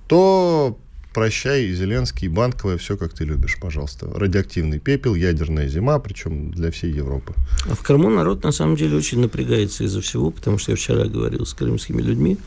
то 0.08 0.76
прощай, 1.12 1.72
Зеленский, 1.72 2.28
банковое, 2.28 2.78
все 2.78 2.96
как 2.96 3.12
ты 3.12 3.24
любишь, 3.24 3.58
пожалуйста. 3.60 4.10
Радиоактивный 4.12 4.78
пепел, 4.78 5.14
ядерная 5.14 5.68
зима, 5.68 5.98
причем 5.98 6.50
для 6.50 6.70
всей 6.70 6.92
Европы. 6.92 7.34
А 7.70 7.74
в 7.74 7.80
Крыму 7.82 8.10
народ 8.10 8.44
на 8.44 8.52
самом 8.52 8.76
деле 8.76 8.96
очень 8.96 9.20
напрягается 9.20 9.84
из-за 9.84 10.00
всего, 10.00 10.30
потому 10.30 10.58
что 10.58 10.72
я 10.72 10.76
вчера 10.76 11.04
говорил 11.04 11.46
с 11.46 11.54
крымскими 11.54 12.02
людьми, 12.02 12.38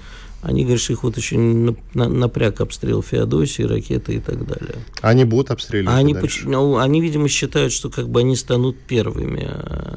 они 0.44 0.64
говорят, 0.64 0.82
что 0.82 0.92
их 0.92 1.04
вот 1.04 1.18
очень 1.18 1.78
напряг 1.94 2.60
обстрел 2.60 3.02
Феодосии, 3.02 3.64
ракеты 3.64 4.16
и 4.16 4.20
так 4.20 4.46
далее. 4.46 4.76
Они 5.02 5.24
будут 5.24 5.52
обстреливать 5.52 5.96
они, 5.96 6.16
ну, 6.44 6.78
они, 6.78 7.00
видимо, 7.00 7.30
считают, 7.30 7.72
что 7.72 7.90
как 7.90 8.10
бы 8.10 8.20
они 8.20 8.36
станут 8.36 8.78
первыми, 8.78 9.50
да, 9.50 9.93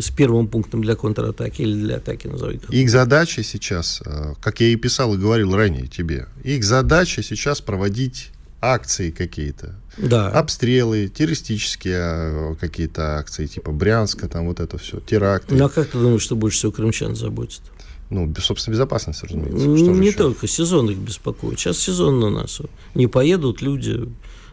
с 0.00 0.10
первым 0.10 0.48
пунктом 0.48 0.82
для 0.82 0.94
контратаки 0.94 1.62
или 1.62 1.74
для 1.74 1.96
атаки, 1.96 2.26
назови 2.26 2.60
Их 2.70 2.90
задача 2.90 3.42
сейчас, 3.42 4.02
э, 4.04 4.34
как 4.40 4.60
я 4.60 4.68
и 4.68 4.76
писал 4.76 5.14
и 5.14 5.18
говорил 5.18 5.54
ранее 5.54 5.86
тебе, 5.86 6.26
их 6.44 6.64
задача 6.64 7.22
сейчас 7.22 7.60
проводить 7.60 8.30
акции 8.60 9.10
какие-то. 9.10 9.74
Да. 9.98 10.28
Обстрелы, 10.28 11.08
террористические 11.08 12.52
э, 12.52 12.54
какие-то 12.58 13.18
акции, 13.18 13.46
типа 13.46 13.72
Брянска, 13.72 14.28
там 14.28 14.46
вот 14.46 14.60
это 14.60 14.78
все, 14.78 15.00
теракты. 15.00 15.54
Ну 15.54 15.64
а 15.64 15.68
как 15.68 15.88
ты 15.88 15.98
думаешь, 15.98 16.22
что 16.22 16.36
больше 16.36 16.58
всего 16.58 16.72
крымчан 16.72 17.14
заботит? 17.14 17.62
Ну, 18.08 18.32
собственно, 18.38 18.74
безопасность, 18.74 19.22
разумеется. 19.22 19.58
Что 19.58 19.90
не 19.90 20.08
еще? 20.08 20.18
только 20.18 20.46
сезон 20.46 20.90
их 20.90 20.98
беспокоит. 20.98 21.58
Сейчас 21.58 21.78
сезон 21.78 22.20
на 22.20 22.30
нас. 22.30 22.60
Не 22.94 23.06
поедут 23.06 23.62
люди, 23.62 24.06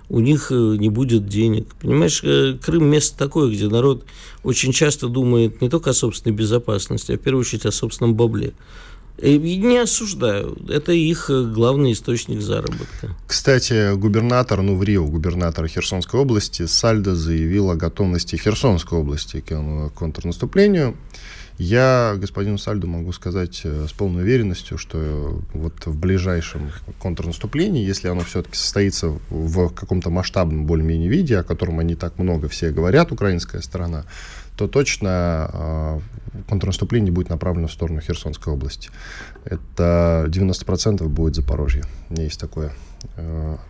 у 0.10 0.20
них 0.20 0.52
э, 0.52 0.56
не 0.56 0.90
будет 0.90 1.28
денег. 1.28 1.68
Понимаешь, 1.82 2.22
э, 2.24 2.58
Крым 2.62 2.88
место 2.88 3.18
такое, 3.18 3.50
где 3.52 3.68
народ 3.68 4.06
очень 4.44 4.74
часто 4.74 5.08
думает 5.08 5.62
не 5.62 5.70
только 5.70 5.92
о 5.92 5.94
собственной 5.94 6.36
безопасности, 6.36 7.12
а 7.12 7.18
в 7.18 7.22
первую 7.22 7.42
очередь 7.42 7.66
о 7.66 7.72
собственном 7.72 8.16
бабле. 8.16 8.54
И 9.22 9.38
не 9.38 9.78
осуждаю. 9.78 10.58
Это 10.68 10.94
их 10.94 11.30
э, 11.30 11.44
главный 11.44 11.92
источник 11.92 12.42
заработка. 12.42 13.16
Кстати, 13.28 13.96
губернатор, 13.96 14.62
ну, 14.62 14.76
в 14.76 14.84
Рио, 14.84 15.06
губернатор 15.06 15.68
Херсонской 15.68 16.20
области, 16.20 16.66
Сальдо 16.66 17.16
заявил 17.16 17.70
о 17.70 17.76
готовности 17.76 18.36
Херсонской 18.36 18.98
области 18.98 19.42
к 19.42 19.92
контрнаступлению. 19.94 20.96
Я 21.60 22.16
господину 22.16 22.58
Сальду 22.58 22.88
могу 22.88 23.12
сказать 23.12 23.62
э, 23.66 23.86
с 23.86 23.92
полной 23.92 24.24
уверенностью, 24.24 24.78
что 24.78 24.98
э, 24.98 25.40
вот 25.54 25.86
в 25.86 26.00
ближайшем 26.00 26.72
контрнаступлении, 27.00 27.86
если 27.86 28.08
оно 28.08 28.22
все-таки 28.22 28.56
состоится 28.56 29.10
в 29.30 29.68
каком-то 29.68 30.10
масштабном 30.10 30.66
более-менее 30.66 31.10
виде, 31.10 31.38
о 31.38 31.44
котором 31.44 31.80
они 31.80 31.96
так 31.96 32.18
много 32.18 32.48
все 32.48 32.72
говорят, 32.72 33.12
украинская 33.12 33.62
сторона, 33.62 34.06
то 34.56 34.70
точно 34.70 35.50
э, 35.52 36.00
контрнаступление 36.48 37.12
будет 37.12 37.28
направлено 37.28 37.68
в 37.68 37.74
сторону 37.74 38.00
Херсонской 38.00 38.54
области. 38.54 38.90
Это 39.44 40.28
90% 40.30 41.06
будет 41.10 41.36
Запорожье. 41.36 41.84
У 42.10 42.14
меня 42.14 42.24
есть 42.24 42.40
такое, 42.40 42.72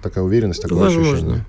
такая 0.03 0.23
уверенность, 0.23 0.61
такое 0.61 0.77
Возможно. 0.77 1.13
ощущение. 1.13 1.45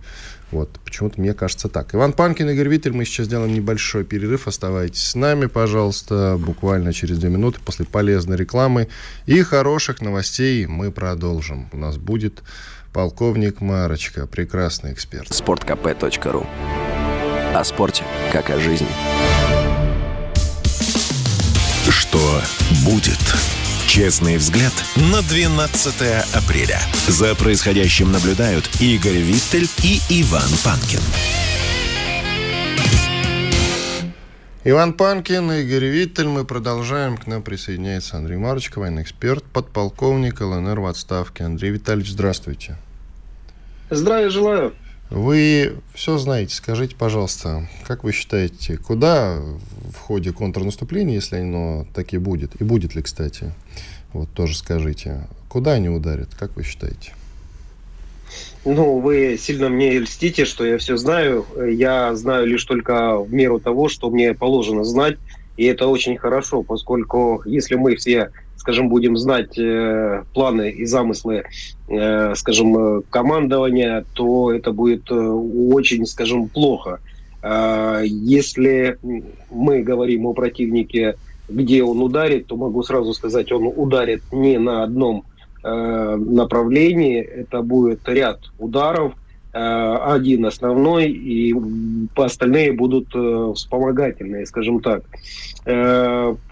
Вот, 0.50 0.80
почему-то 0.84 1.20
мне 1.20 1.32
кажется 1.32 1.68
так. 1.68 1.94
Иван 1.94 2.12
Панкин, 2.12 2.50
Игорь 2.50 2.68
Виттель, 2.68 2.92
мы 2.92 3.04
сейчас 3.04 3.26
сделаем 3.26 3.54
небольшой 3.54 4.04
перерыв. 4.04 4.48
Оставайтесь 4.48 5.04
с 5.04 5.14
нами, 5.14 5.46
пожалуйста. 5.46 6.36
Буквально 6.38 6.92
через 6.92 7.18
две 7.18 7.30
минуты 7.30 7.60
после 7.64 7.86
полезной 7.86 8.36
рекламы 8.36 8.88
и 9.26 9.42
хороших 9.42 10.00
новостей 10.00 10.66
мы 10.66 10.90
продолжим. 10.90 11.68
У 11.72 11.76
нас 11.76 11.98
будет 11.98 12.42
полковник 12.92 13.60
Марочка, 13.60 14.26
прекрасный 14.26 14.92
эксперт. 14.92 15.32
Спорткп.ру 15.32 16.46
О 17.54 17.64
спорте, 17.64 18.04
как 18.32 18.50
о 18.50 18.58
жизни. 18.58 18.88
Что 21.88 22.42
будет? 22.84 23.59
Честный 23.90 24.36
взгляд 24.36 24.72
на 25.12 25.20
12 25.20 25.94
апреля. 26.32 26.78
За 27.08 27.34
происходящим 27.34 28.12
наблюдают 28.12 28.70
Игорь 28.80 29.16
Виттель 29.16 29.68
и 29.82 29.98
Иван 30.22 30.48
Панкин. 30.64 31.00
Иван 34.62 34.92
Панкин, 34.92 35.50
Игорь 35.50 35.86
Виттель. 35.86 36.28
Мы 36.28 36.44
продолжаем. 36.44 37.16
К 37.16 37.26
нам 37.26 37.42
присоединяется 37.42 38.16
Андрей 38.16 38.36
Марочка, 38.36 38.78
военный 38.78 39.02
эксперт, 39.02 39.42
подполковник 39.42 40.40
ЛНР 40.40 40.78
в 40.78 40.86
отставке. 40.86 41.42
Андрей 41.42 41.72
Витальевич, 41.72 42.12
здравствуйте. 42.12 42.78
Здравия 43.90 44.30
желаю. 44.30 44.72
Вы 45.10 45.74
все 45.92 46.18
знаете. 46.18 46.54
Скажите, 46.54 46.94
пожалуйста, 46.94 47.68
как 47.84 48.04
вы 48.04 48.12
считаете, 48.12 48.76
куда 48.76 49.40
в 49.92 49.98
ходе 49.98 50.32
контрнаступления, 50.32 51.16
если 51.16 51.38
оно 51.38 51.84
таки 51.94 52.16
будет, 52.16 52.60
и 52.60 52.64
будет 52.64 52.94
ли, 52.94 53.02
кстати, 53.02 53.52
вот 54.12 54.30
тоже 54.30 54.56
скажите, 54.56 55.26
куда 55.48 55.72
они 55.72 55.88
ударят, 55.88 56.28
как 56.38 56.56
вы 56.56 56.62
считаете? 56.62 57.12
Ну, 58.64 59.00
вы 59.00 59.36
сильно 59.40 59.68
мне 59.68 59.98
льстите, 59.98 60.44
что 60.44 60.64
я 60.64 60.78
все 60.78 60.96
знаю. 60.96 61.44
Я 61.56 62.14
знаю 62.14 62.46
лишь 62.46 62.64
только 62.64 63.18
в 63.18 63.32
меру 63.32 63.58
того, 63.58 63.88
что 63.88 64.10
мне 64.10 64.34
положено 64.34 64.84
знать. 64.84 65.18
И 65.56 65.64
это 65.64 65.88
очень 65.88 66.16
хорошо, 66.16 66.62
поскольку 66.62 67.42
если 67.44 67.74
мы 67.74 67.96
все 67.96 68.30
скажем, 68.60 68.90
будем 68.90 69.16
знать 69.16 69.58
э, 69.58 70.22
планы 70.34 70.70
и 70.70 70.84
замыслы, 70.84 71.44
э, 71.88 72.34
скажем, 72.34 72.76
э, 72.76 73.02
командования, 73.08 74.04
то 74.12 74.52
это 74.52 74.72
будет 74.72 75.10
э, 75.10 75.14
очень, 75.14 76.04
скажем, 76.04 76.46
плохо. 76.48 77.00
Э, 77.42 78.02
если 78.04 78.98
мы 79.50 79.82
говорим 79.82 80.26
о 80.26 80.34
противнике, 80.34 81.14
где 81.48 81.82
он 81.82 82.02
ударит, 82.02 82.48
то 82.48 82.56
могу 82.56 82.82
сразу 82.82 83.14
сказать, 83.14 83.50
он 83.50 83.72
ударит 83.74 84.22
не 84.30 84.58
на 84.58 84.82
одном 84.82 85.24
э, 85.64 86.16
направлении, 86.16 87.22
это 87.22 87.62
будет 87.62 88.06
ряд 88.06 88.40
ударов, 88.58 89.14
э, 89.54 89.58
один 89.58 90.44
основной, 90.44 91.10
и 91.10 91.54
остальные 92.14 92.74
будут 92.74 93.08
э, 93.14 93.52
вспомогательные, 93.54 94.44
скажем 94.44 94.80
так. 94.80 95.02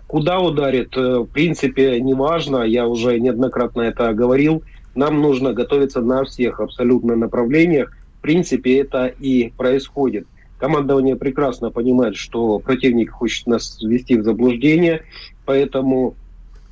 Куда 0.08 0.40
ударит, 0.40 0.96
э, 0.96 1.18
в 1.18 1.26
принципе, 1.26 2.00
не 2.00 2.14
важно, 2.14 2.62
я 2.62 2.88
уже 2.88 3.20
неоднократно 3.20 3.82
это 3.82 4.14
говорил. 4.14 4.62
Нам 4.94 5.20
нужно 5.20 5.52
готовиться 5.52 6.00
на 6.00 6.24
всех 6.24 6.60
абсолютно 6.60 7.14
направлениях. 7.14 7.94
В 8.18 8.22
принципе, 8.22 8.78
это 8.78 9.06
и 9.06 9.52
происходит. 9.54 10.26
Командование 10.58 11.14
прекрасно 11.14 11.70
понимает, 11.70 12.16
что 12.16 12.58
противник 12.58 13.10
хочет 13.10 13.46
нас 13.46 13.78
ввести 13.82 14.16
в 14.16 14.24
заблуждение, 14.24 15.02
поэтому 15.44 16.14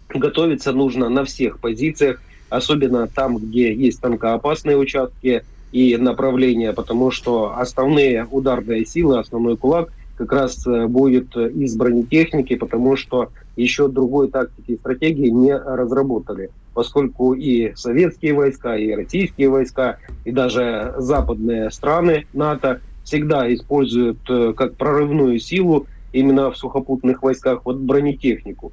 готовиться 0.08 0.72
нужно 0.72 1.10
на 1.10 1.26
всех 1.26 1.60
позициях, 1.60 2.22
особенно 2.48 3.06
там, 3.06 3.36
где 3.36 3.72
есть 3.74 4.00
танкоопасные 4.00 4.78
участки 4.78 5.44
и 5.72 5.96
направления, 5.98 6.72
потому 6.72 7.10
что 7.10 7.54
основные 7.58 8.26
ударные 8.30 8.86
силы, 8.86 9.18
основной 9.18 9.58
кулак– 9.58 9.92
как 10.16 10.32
раз 10.32 10.66
э, 10.66 10.86
будет 10.86 11.36
из 11.36 11.76
бронетехники, 11.76 12.56
потому 12.56 12.96
что 12.96 13.30
еще 13.56 13.88
другой 13.88 14.28
тактики 14.28 14.72
и 14.72 14.76
стратегии 14.76 15.28
не 15.28 15.56
разработали, 15.56 16.50
поскольку 16.74 17.34
и 17.34 17.74
советские 17.74 18.34
войска, 18.34 18.76
и 18.76 18.92
российские 18.92 19.50
войска, 19.50 19.98
и 20.24 20.32
даже 20.32 20.94
западные 20.98 21.70
страны 21.70 22.26
НАТО 22.32 22.80
всегда 23.04 23.52
используют 23.52 24.18
э, 24.28 24.54
как 24.56 24.76
прорывную 24.76 25.38
силу 25.38 25.86
именно 26.12 26.50
в 26.50 26.56
сухопутных 26.56 27.22
войсках 27.22 27.60
вот 27.64 27.76
бронетехнику. 27.76 28.72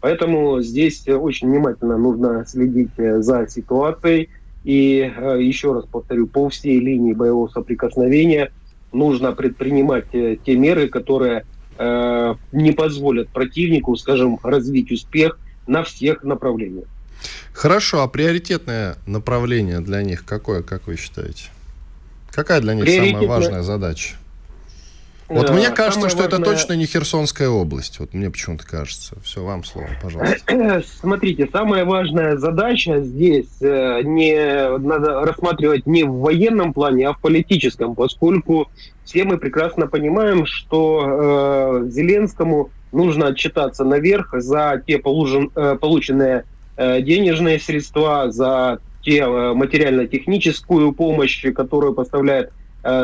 Поэтому 0.00 0.60
здесь 0.60 1.06
очень 1.08 1.50
внимательно 1.50 1.98
нужно 1.98 2.44
следить 2.46 2.92
э, 2.98 3.20
за 3.20 3.46
ситуацией. 3.48 4.30
И 4.62 5.12
еще 5.40 5.74
раз 5.74 5.84
повторю, 5.84 6.26
по 6.26 6.48
всей 6.48 6.80
линии 6.80 7.12
боевого 7.12 7.48
соприкосновения– 7.48 8.50
нужно 8.94 9.32
предпринимать 9.32 10.06
э, 10.12 10.36
те 10.44 10.56
меры, 10.56 10.88
которые 10.88 11.44
э, 11.78 12.34
не 12.52 12.72
позволят 12.72 13.28
противнику, 13.28 13.96
скажем, 13.96 14.38
развить 14.42 14.90
успех 14.92 15.38
на 15.66 15.82
всех 15.82 16.22
направлениях. 16.22 16.86
Хорошо, 17.52 18.02
а 18.02 18.08
приоритетное 18.08 18.96
направление 19.06 19.80
для 19.80 20.02
них 20.02 20.24
какое, 20.24 20.62
как 20.62 20.86
вы 20.86 20.96
считаете? 20.96 21.50
Какая 22.30 22.60
для 22.60 22.74
них 22.74 22.88
самая 22.88 23.28
важная 23.28 23.62
задача? 23.62 24.16
Вот 25.28 25.50
мне 25.50 25.70
кажется, 25.70 26.08
что 26.08 26.22
важное... 26.22 26.38
это 26.40 26.50
точно 26.50 26.72
не 26.74 26.86
Херсонская 26.86 27.48
область. 27.48 27.98
Вот 27.98 28.12
мне 28.12 28.30
почему-то 28.30 28.66
кажется. 28.66 29.16
Все, 29.22 29.42
вам 29.42 29.64
слово, 29.64 29.88
пожалуйста. 30.02 30.82
Смотрите, 31.00 31.48
самая 31.50 31.84
важная 31.84 32.36
задача 32.36 33.00
здесь 33.00 33.60
э, 33.60 34.02
не 34.02 34.78
надо 34.78 35.20
рассматривать 35.20 35.86
не 35.86 36.04
в 36.04 36.12
военном 36.14 36.72
плане, 36.72 37.08
а 37.08 37.14
в 37.14 37.20
политическом, 37.20 37.94
поскольку 37.94 38.68
все 39.04 39.24
мы 39.24 39.38
прекрасно 39.38 39.86
понимаем, 39.86 40.46
что 40.46 41.82
э, 41.84 41.88
Зеленскому 41.88 42.70
нужно 42.92 43.28
отчитаться 43.28 43.84
наверх 43.84 44.34
за 44.34 44.82
те 44.86 44.98
получен, 44.98 45.50
э, 45.54 45.76
полученные 45.80 46.44
э, 46.76 47.02
денежные 47.02 47.58
средства, 47.58 48.30
за 48.30 48.78
те 49.02 49.18
э, 49.18 49.54
материально-техническую 49.54 50.92
помощь, 50.92 51.44
которую 51.54 51.94
поставляет 51.94 52.52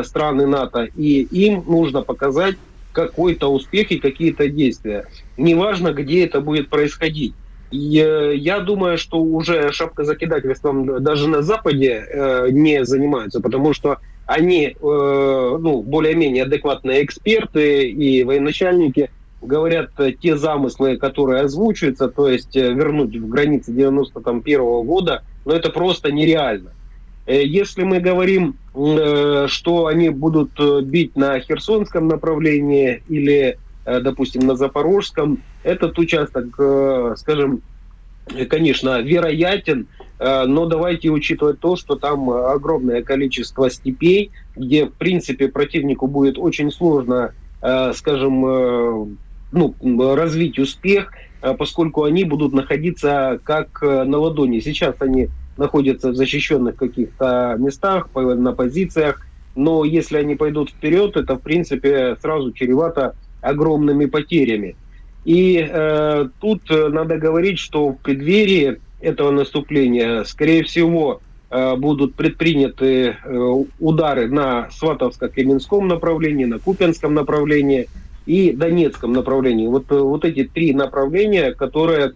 страны 0.03 0.45
НАТО, 0.45 0.87
и 0.95 1.21
им 1.31 1.63
нужно 1.67 2.01
показать 2.01 2.55
какой-то 2.91 3.51
успех 3.51 3.91
и 3.91 3.99
какие-то 3.99 4.47
действия. 4.49 5.05
Неважно, 5.37 5.93
где 5.93 6.25
это 6.25 6.41
будет 6.41 6.69
происходить. 6.69 7.33
я 7.71 8.59
думаю, 8.59 8.97
что 8.97 9.17
уже 9.21 9.71
шапкозакидательством 9.71 11.01
даже 11.03 11.29
на 11.29 11.41
Западе 11.41 12.05
э, 12.05 12.49
не 12.51 12.83
занимаются, 12.85 13.39
потому 13.39 13.73
что 13.73 13.99
они, 14.25 14.67
э, 14.67 14.73
ну, 14.81 15.81
более-менее 15.81 16.43
адекватные 16.43 17.03
эксперты 17.03 17.89
и 17.89 18.23
военачальники 18.23 19.09
говорят 19.41 19.91
те 20.21 20.37
замыслы, 20.37 20.97
которые 20.97 21.43
озвучиваются, 21.43 22.09
то 22.09 22.27
есть 22.27 22.55
вернуть 22.55 23.15
в 23.15 23.27
границы 23.27 23.71
91 23.71 24.61
-го 24.61 24.83
года, 24.83 25.23
но 25.45 25.53
это 25.53 25.69
просто 25.69 26.11
нереально. 26.11 26.73
Если 27.33 27.83
мы 27.83 27.99
говорим, 27.99 28.55
что 28.73 29.85
они 29.87 30.09
будут 30.09 30.51
бить 30.85 31.15
на 31.15 31.39
Херсонском 31.39 32.07
направлении 32.07 33.03
или 33.07 33.57
Э, 33.83 33.99
допустим, 33.99 34.45
на 34.45 34.55
Запорожском, 34.55 35.41
этот 35.63 35.97
участок, 35.97 36.47
э, 36.59 37.15
скажем, 37.17 37.61
конечно, 38.47 39.01
вероятен, 39.01 39.87
э, 40.19 40.45
но 40.45 40.67
давайте 40.67 41.09
учитывать 41.09 41.59
то, 41.59 41.75
что 41.75 41.95
там 41.95 42.29
огромное 42.29 43.01
количество 43.01 43.71
степей, 43.71 44.31
где, 44.55 44.85
в 44.85 44.93
принципе, 44.93 45.47
противнику 45.47 46.07
будет 46.07 46.37
очень 46.37 46.71
сложно, 46.71 47.33
скажем, 47.93 49.17
ну, 49.51 49.75
развить 50.15 50.57
успех, 50.57 51.13
поскольку 51.59 52.05
они 52.05 52.23
будут 52.23 52.53
находиться 52.53 53.39
как 53.43 53.81
на 53.83 54.17
ладони. 54.17 54.61
Сейчас 54.61 54.95
они 54.99 55.29
находятся 55.57 56.11
в 56.11 56.15
защищенных 56.15 56.75
каких-то 56.75 57.55
местах, 57.57 58.09
на 58.15 58.53
позициях, 58.53 59.25
но 59.55 59.83
если 59.83 60.17
они 60.17 60.35
пойдут 60.35 60.69
вперед, 60.69 61.17
это, 61.17 61.35
в 61.35 61.41
принципе, 61.41 62.15
сразу 62.21 62.51
чревато 62.51 63.15
огромными 63.41 64.05
потерями. 64.05 64.75
И 65.25 65.67
э, 65.69 66.29
тут 66.39 66.61
надо 66.69 67.17
говорить, 67.17 67.59
что 67.59 67.89
в 67.89 67.97
преддверии 67.97 68.79
этого 69.01 69.31
наступления, 69.31 70.23
скорее 70.23 70.63
всего, 70.63 71.21
э, 71.49 71.75
будут 71.75 72.15
предприняты 72.15 73.17
э, 73.23 73.63
удары 73.79 74.27
на 74.27 74.69
Сватовско-Кременском 74.71 75.87
направлении, 75.87 76.45
на 76.45 76.59
Купенском 76.59 77.13
направлении 77.13 77.87
и 78.25 78.51
Донецком 78.53 79.13
направлении. 79.13 79.67
Вот, 79.67 79.91
э, 79.91 79.99
вот 79.99 80.23
эти 80.23 80.43
три 80.43 80.73
направления, 80.73 81.53
которые 81.53 82.13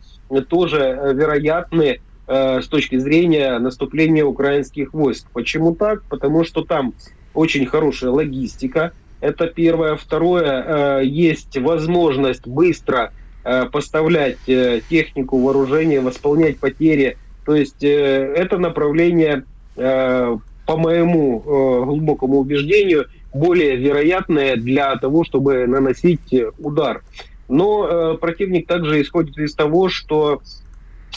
тоже 0.49 1.13
вероятны 1.13 1.99
э, 2.27 2.62
с 2.62 2.67
точки 2.67 2.98
зрения 2.98 3.58
наступления 3.60 4.25
украинских 4.25 4.94
войск. 4.94 5.27
Почему 5.34 5.75
так? 5.75 6.03
Потому 6.03 6.44
что 6.44 6.63
там 6.63 6.94
очень 7.34 7.65
хорошая 7.65 8.12
логистика– 8.12 8.91
это 9.22 9.48
первое. 9.48 9.96
Второе, 9.96 11.00
э, 11.01 11.05
есть 11.05 11.58
возможность 11.58 12.48
быстро 12.48 13.12
э, 13.44 13.65
поставлять 13.65 14.38
технику, 14.46 15.39
вооружение, 15.39 16.01
восполнять 16.01 16.60
потери. 16.60 17.17
То 17.46 17.55
есть 17.55 17.84
это 17.84 18.58
направление, 18.58 19.44
по 19.75 20.41
моему 20.67 21.39
глубокому 21.86 22.39
убеждению, 22.39 23.05
более 23.36 23.75
вероятное 23.75 24.55
для 24.55 24.96
того, 24.96 25.24
чтобы 25.24 25.67
наносить 25.67 26.34
удар. 26.58 27.03
Но 27.48 28.17
противник 28.20 28.65
также 28.65 29.00
исходит 29.00 29.38
из 29.38 29.53
того, 29.53 29.89
что 29.89 30.41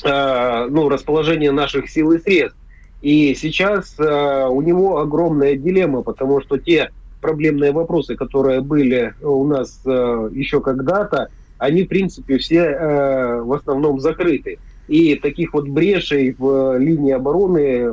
ну, 0.05 0.89
расположение 0.89 1.51
наших 1.53 1.91
сил 1.91 2.13
и 2.13 2.19
средств. 2.19 2.59
И 3.03 3.35
сейчас 3.35 3.95
у 3.99 4.61
него 4.61 4.99
огромная 4.99 5.55
дилемма, 5.57 6.03
потому 6.03 6.41
что 6.41 6.59
те 6.59 6.91
проблемные 7.21 7.73
вопросы, 7.73 8.17
которые 8.17 8.61
были 8.61 9.15
у 9.23 9.45
нас 9.45 9.81
э, 9.85 10.31
еще 10.33 10.61
когда-то, 10.61 11.29
они, 11.59 11.85
в 11.85 11.89
принципе, 11.89 12.39
все 12.39 12.61
э, 12.61 13.41
в 13.43 13.53
основном 13.53 14.01
закрыты. 14.01 14.59
И 14.87 15.17
таких 15.17 15.53
вот 15.53 15.69
брешей 15.69 16.35
в 16.39 16.79
линии 16.79 17.13
обороны 17.13 17.91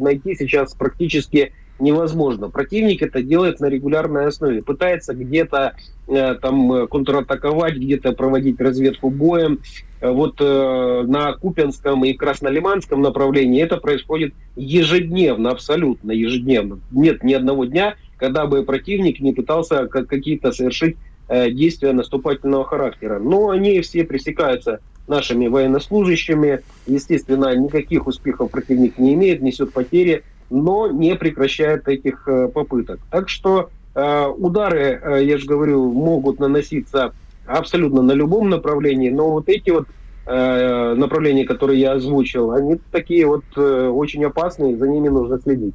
найти 0.00 0.34
сейчас 0.34 0.74
практически 0.74 1.52
невозможно. 1.78 2.50
Противник 2.50 3.02
это 3.02 3.22
делает 3.22 3.60
на 3.60 3.66
регулярной 3.66 4.26
основе. 4.26 4.62
Пытается 4.62 5.14
где-то 5.14 5.74
э, 6.08 6.34
там 6.34 6.86
контратаковать, 6.88 7.76
где-то 7.76 8.12
проводить 8.12 8.60
разведку 8.60 9.10
боем. 9.10 9.60
Вот 10.00 10.36
э, 10.40 11.02
на 11.06 11.32
Купенском 11.32 12.04
и 12.04 12.12
Краснолиманском 12.12 13.00
направлении 13.00 13.62
это 13.62 13.78
происходит 13.78 14.34
ежедневно, 14.56 15.50
абсолютно 15.50 16.12
ежедневно. 16.12 16.80
Нет 16.90 17.24
ни 17.24 17.32
одного 17.32 17.64
дня, 17.64 17.96
когда 18.18 18.46
бы 18.46 18.62
противник 18.62 19.20
не 19.20 19.32
пытался 19.32 19.86
какие-то 19.86 20.52
совершить 20.52 20.96
э, 21.28 21.50
действия 21.50 21.92
наступательного 21.92 22.64
характера. 22.64 23.18
Но 23.18 23.50
они 23.50 23.80
все 23.80 24.04
пресекаются 24.04 24.80
нашими 25.06 25.48
военнослужащими. 25.48 26.60
Естественно, 26.86 27.54
никаких 27.56 28.06
успехов 28.06 28.50
противник 28.50 28.98
не 28.98 29.14
имеет, 29.14 29.42
несет 29.42 29.72
потери, 29.72 30.22
но 30.50 30.88
не 30.88 31.14
прекращает 31.16 31.88
этих 31.88 32.28
э, 32.28 32.48
попыток. 32.48 33.00
Так 33.10 33.28
что 33.28 33.70
э, 33.94 34.26
удары, 34.26 35.22
я 35.24 35.38
же 35.38 35.46
говорю, 35.46 35.90
могут 35.92 36.38
наноситься 36.40 37.12
абсолютно 37.46 38.02
на 38.02 38.12
любом 38.12 38.50
направлении, 38.50 39.10
но 39.10 39.30
вот 39.30 39.48
эти 39.48 39.70
вот 39.70 39.86
направления, 40.26 41.44
которые 41.44 41.78
я 41.78 41.92
озвучил, 41.92 42.52
они 42.52 42.80
такие 42.90 43.26
вот 43.26 43.44
очень 43.58 44.24
опасные, 44.24 44.74
за 44.78 44.88
ними 44.88 45.10
нужно 45.10 45.38
следить. 45.38 45.74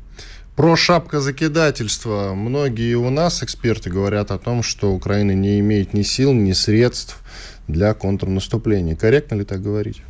Про 0.60 0.76
шапкозакидательство. 0.76 2.34
Многие 2.34 2.96
у 2.96 3.10
нас 3.10 3.44
эксперты 3.44 3.90
говорят 3.90 4.32
о 4.32 4.38
том, 4.38 4.62
что 4.62 4.92
Украина 4.92 5.32
не 5.32 5.60
имеет 5.60 5.94
ни 5.94 6.02
сил, 6.02 6.34
ни 6.34 6.52
средств 6.52 7.22
для 7.70 7.94
контрнаступления. 7.94 8.96
Корректно 8.98 9.36
ли 9.36 9.46
так 9.46 9.62
говорить? 9.62 10.02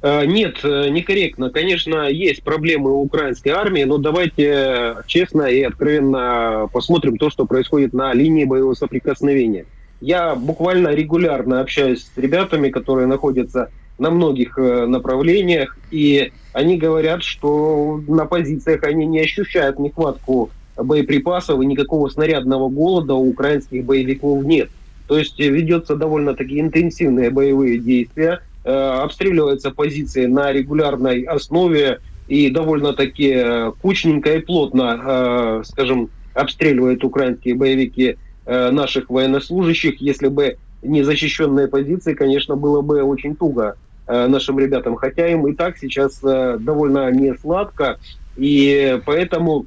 Э, 0.00 0.24
нет, 0.24 0.58
э, 0.62 0.88
некорректно. 0.90 1.50
Конечно, 1.50 2.08
есть 2.08 2.42
проблемы 2.42 2.92
у 2.92 3.02
украинской 3.02 3.48
армии, 3.48 3.82
но 3.82 3.98
давайте 3.98 4.96
честно 5.06 5.42
и 5.42 5.62
откровенно 5.62 6.68
посмотрим 6.72 7.16
то, 7.16 7.30
что 7.30 7.46
происходит 7.46 7.92
на 7.92 8.12
линии 8.14 8.44
боевого 8.44 8.74
соприкосновения. 8.74 9.66
Я 10.00 10.36
буквально 10.36 10.94
регулярно 10.94 11.60
общаюсь 11.60 12.04
с 12.04 12.16
ребятами, 12.16 12.68
которые 12.68 13.08
находятся 13.08 13.70
на 13.98 14.10
многих 14.10 14.56
э, 14.56 14.86
направлениях, 14.86 15.76
и 15.90 16.32
они 16.52 16.76
говорят, 16.76 17.24
что 17.24 18.00
на 18.06 18.24
позициях 18.26 18.84
они 18.84 19.04
не 19.06 19.20
ощущают 19.20 19.80
нехватку 19.80 20.50
боеприпасов 20.76 21.60
и 21.60 21.66
никакого 21.66 22.08
снарядного 22.08 22.68
голода 22.68 23.14
у 23.14 23.28
украинских 23.28 23.84
боевиков 23.84 24.44
нет. 24.44 24.70
То 25.08 25.18
есть 25.18 25.38
ведется 25.40 25.96
довольно-таки 25.96 26.60
интенсивные 26.60 27.30
боевые 27.30 27.78
действия, 27.78 28.42
обстреливаются 28.70 29.70
позиции 29.70 30.26
на 30.26 30.52
регулярной 30.52 31.22
основе 31.22 32.00
и 32.26 32.50
довольно-таки 32.50 33.32
э, 33.34 33.72
кучненько 33.80 34.34
и 34.34 34.40
плотно, 34.40 35.00
э, 35.02 35.62
скажем, 35.64 36.10
обстреливают 36.34 37.02
украинские 37.04 37.54
боевики 37.54 38.16
э, 38.46 38.70
наших 38.70 39.08
военнослужащих. 39.10 40.00
Если 40.00 40.28
бы 40.28 40.58
не 40.82 41.02
защищенные 41.02 41.68
позиции, 41.68 42.14
конечно, 42.14 42.56
было 42.56 42.82
бы 42.82 43.02
очень 43.02 43.34
туго 43.34 43.76
Э, 44.10 44.26
нашим 44.26 44.58
ребятам, 44.58 44.96
хотя 44.96 45.28
им 45.28 45.46
и 45.48 45.52
так 45.52 45.76
сейчас 45.76 46.20
э, 46.24 46.56
довольно 46.58 47.10
не 47.10 47.34
сладко, 47.34 47.98
и 48.38 48.98
поэтому 49.04 49.66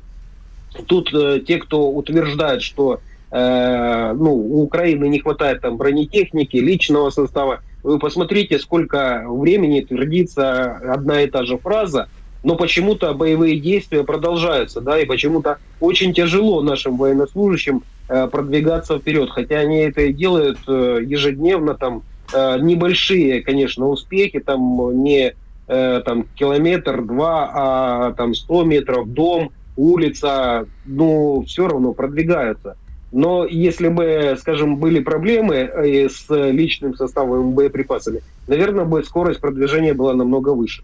тут 0.87 1.13
э, 1.13 1.41
те, 1.47 1.59
кто 1.59 1.91
утверждает, 1.91 2.63
что 2.63 3.01
ну, 3.33 4.33
у 4.33 4.63
Украины 4.63 5.07
не 5.07 5.19
хватает 5.19 5.61
там 5.61 5.77
бронетехники, 5.77 6.57
личного 6.57 7.11
состава, 7.11 7.61
вы 7.83 7.99
посмотрите, 7.99 8.59
сколько 8.59 9.23
времени 9.27 9.81
твердится 9.81 10.77
одна 10.93 11.21
и 11.21 11.27
та 11.27 11.43
же 11.43 11.57
фраза, 11.57 12.07
но 12.43 12.55
почему-то 12.55 13.13
боевые 13.13 13.59
действия 13.59 14.03
продолжаются, 14.03 14.81
да, 14.81 14.99
и 14.99 15.05
почему-то 15.05 15.57
очень 15.79 16.13
тяжело 16.13 16.61
нашим 16.61 16.97
военнослужащим 16.97 17.83
продвигаться 18.07 18.97
вперед, 18.97 19.29
хотя 19.29 19.59
они 19.59 19.77
это 19.77 20.11
делают 20.11 20.59
ежедневно, 20.67 21.75
там, 21.75 22.03
Э, 22.33 22.57
небольшие, 22.59 23.41
конечно, 23.41 23.87
успехи, 23.87 24.39
там 24.39 25.03
не 25.03 25.33
э, 25.67 26.01
там 26.05 26.25
километр-два, 26.35 27.51
а 27.53 28.13
там 28.13 28.33
100 28.33 28.63
метров, 28.63 29.09
дом, 29.09 29.51
улица, 29.75 30.65
ну, 30.85 31.43
все 31.45 31.67
равно 31.67 31.93
продвигаются. 31.93 32.77
Но 33.11 33.45
если 33.45 33.89
бы, 33.89 34.37
скажем, 34.39 34.77
были 34.77 34.99
проблемы 34.99 35.55
э, 35.55 36.09
с 36.09 36.25
личным 36.29 36.95
составом 36.95 37.51
боеприпасами, 37.51 38.21
наверное, 38.47 38.85
бы 38.85 39.03
скорость 39.03 39.41
продвижения 39.41 39.93
была 39.93 40.13
намного 40.13 40.49
выше. 40.49 40.83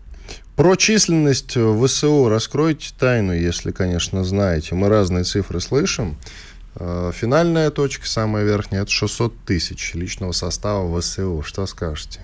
Про 0.55 0.75
численность 0.75 1.55
ВСУ 1.55 2.29
раскройте 2.29 2.91
тайну, 2.97 3.33
если, 3.33 3.71
конечно, 3.71 4.23
знаете. 4.23 4.75
Мы 4.75 4.89
разные 4.89 5.23
цифры 5.23 5.59
слышим. 5.59 6.17
Э, 6.75 7.11
финальная 7.13 7.71
точка, 7.71 8.07
самая 8.07 8.43
верхняя, 8.43 8.83
это 8.83 8.91
600 8.91 9.33
тысяч 9.45 9.93
личного 9.93 10.31
состава 10.31 10.99
ВСУ. 10.99 11.43
Что 11.43 11.65
скажете? 11.65 12.21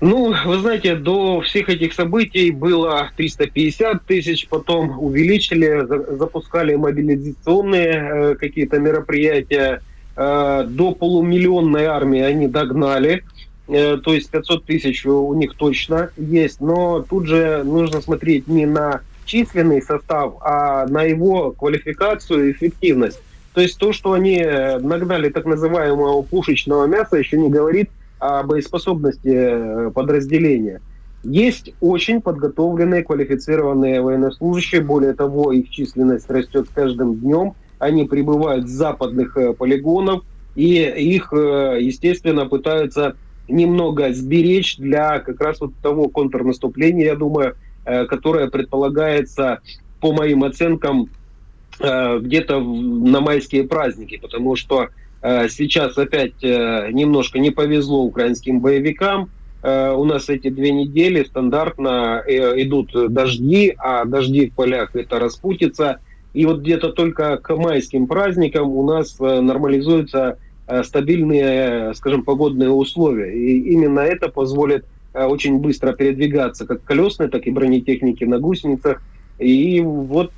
Ну, 0.00 0.32
вы 0.46 0.58
знаете, 0.60 0.94
до 0.94 1.40
всех 1.40 1.68
этих 1.68 1.92
событий 1.92 2.52
было 2.52 3.10
350 3.16 4.04
тысяч, 4.04 4.46
потом 4.48 4.96
увеличили, 4.96 5.84
запускали 6.16 6.76
мобилизационные 6.76 7.88
э, 7.88 8.34
какие-то 8.36 8.78
мероприятия. 8.78 9.82
Э, 10.14 10.64
до 10.68 10.92
полумиллионной 10.92 11.86
армии 11.86 12.20
они 12.20 12.46
догнали. 12.46 13.24
то 13.66 14.14
есть 14.14 14.30
500 14.30 14.64
тысяч 14.64 15.04
у 15.04 15.34
них 15.34 15.54
точно 15.54 16.10
есть, 16.16 16.60
но 16.60 17.02
тут 17.02 17.26
же 17.26 17.62
нужно 17.64 18.00
смотреть 18.00 18.46
не 18.46 18.66
на 18.66 19.00
численный 19.26 19.82
состав, 19.82 20.36
а 20.40 20.86
на 20.86 21.02
его 21.02 21.50
квалификацию 21.50 22.48
и 22.48 22.52
эффективность. 22.52 23.20
То 23.52 23.60
есть 23.60 23.78
то, 23.78 23.92
что 23.92 24.12
они 24.12 24.42
нагнали 24.80 25.28
так 25.28 25.44
называемого 25.44 26.22
пушечного 26.22 26.86
мяса, 26.86 27.16
еще 27.16 27.36
не 27.36 27.50
говорит 27.50 27.90
о 28.18 28.42
боеспособности 28.42 29.90
подразделения. 29.90 30.80
Есть 31.24 31.74
очень 31.80 32.20
подготовленные, 32.20 33.02
квалифицированные 33.02 34.00
военнослужащие. 34.00 34.80
Более 34.80 35.14
того, 35.14 35.52
их 35.52 35.68
численность 35.70 36.30
растет 36.30 36.66
с 36.68 36.74
каждым 36.74 37.16
днем. 37.16 37.54
Они 37.78 38.04
прибывают 38.04 38.68
с 38.68 38.72
западных 38.72 39.36
э, 39.36 39.52
полигонов, 39.52 40.22
и 40.54 40.82
их, 40.82 41.32
э, 41.32 41.78
естественно, 41.80 42.46
пытаются 42.46 43.16
немного 43.48 44.12
сберечь 44.12 44.76
для 44.78 45.18
как 45.20 45.40
раз 45.40 45.60
вот 45.60 45.74
того 45.82 46.08
контрнаступления, 46.08 47.06
я 47.06 47.16
думаю, 47.16 47.56
э, 47.84 48.04
которое 48.06 48.48
предполагается, 48.48 49.60
по 50.00 50.12
моим 50.12 50.44
оценкам, 50.44 51.08
где-то 51.80 52.58
на 52.58 53.20
майские 53.20 53.62
праздники, 53.62 54.18
потому 54.20 54.56
что 54.56 54.88
сейчас 55.20 55.98
опять 55.98 56.42
немножко 56.42 57.38
не 57.38 57.50
повезло 57.50 58.02
украинским 58.02 58.60
боевикам, 58.60 59.30
Э, 59.62 59.92
у 59.92 60.04
нас 60.04 60.28
эти 60.28 60.50
две 60.50 60.70
недели 60.70 61.24
стандартно 61.24 62.22
э, 62.26 62.62
идут 62.62 62.92
дожди, 63.12 63.74
а 63.78 64.04
дожди 64.04 64.50
в 64.50 64.54
полях 64.54 64.94
это 64.94 65.18
распутится. 65.18 65.98
И 66.34 66.44
вот 66.46 66.60
где-то 66.60 66.92
только 66.92 67.38
к 67.38 67.56
майским 67.56 68.06
праздникам 68.06 68.70
у 68.70 68.86
нас 68.86 69.16
э, 69.20 69.40
нормализуются 69.40 70.38
стабильные, 70.84 71.94
скажем, 71.94 72.24
погодные 72.24 72.68
условия. 72.68 73.34
И 73.34 73.72
именно 73.72 74.00
это 74.00 74.28
позволит 74.28 74.84
очень 75.14 75.60
быстро 75.60 75.94
передвигаться 75.94 76.66
как 76.66 76.84
колесной, 76.84 77.28
так 77.28 77.46
и 77.46 77.50
бронетехники 77.50 78.24
на 78.24 78.38
гусеницах. 78.38 79.00
И 79.38 79.80
вот, 79.80 80.30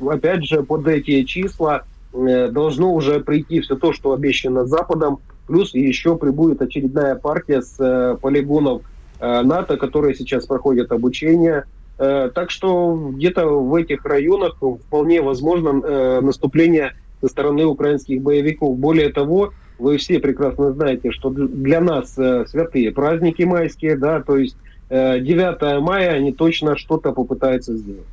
опять 0.00 0.46
же, 0.46 0.62
под 0.62 0.88
эти 0.88 1.24
числа 1.24 1.82
должно 2.14 2.94
уже 2.94 3.20
прийти 3.20 3.60
все 3.60 3.76
то, 3.76 3.92
что 3.92 4.12
обещано 4.12 4.66
Западом, 4.66 5.18
Плюс 5.46 5.74
еще 5.74 6.16
прибудет 6.16 6.62
очередная 6.62 7.16
партия 7.16 7.60
с 7.60 7.76
э, 7.78 8.16
полигонов 8.20 8.82
э, 9.20 9.42
НАТО, 9.42 9.76
которые 9.76 10.14
сейчас 10.14 10.46
проходят 10.46 10.90
обучение. 10.90 11.64
Э, 11.98 12.30
так 12.34 12.50
что 12.50 13.10
где-то 13.14 13.46
в 13.46 13.74
этих 13.74 14.04
районах 14.06 14.56
вполне 14.56 15.20
возможно 15.20 15.82
э, 15.84 16.20
наступление 16.22 16.94
со 17.20 17.28
стороны 17.28 17.66
украинских 17.66 18.22
боевиков. 18.22 18.78
Более 18.78 19.10
того, 19.10 19.52
вы 19.78 19.98
все 19.98 20.18
прекрасно 20.18 20.72
знаете, 20.72 21.10
что 21.10 21.28
для 21.28 21.80
нас 21.80 22.16
э, 22.16 22.46
святые 22.46 22.90
праздники 22.90 23.42
майские, 23.42 23.98
да, 23.98 24.22
то 24.22 24.38
есть 24.38 24.56
э, 24.88 25.20
9 25.20 25.82
мая 25.82 26.12
они 26.12 26.32
точно 26.32 26.78
что-то 26.78 27.12
попытаются 27.12 27.76
сделать. 27.76 28.06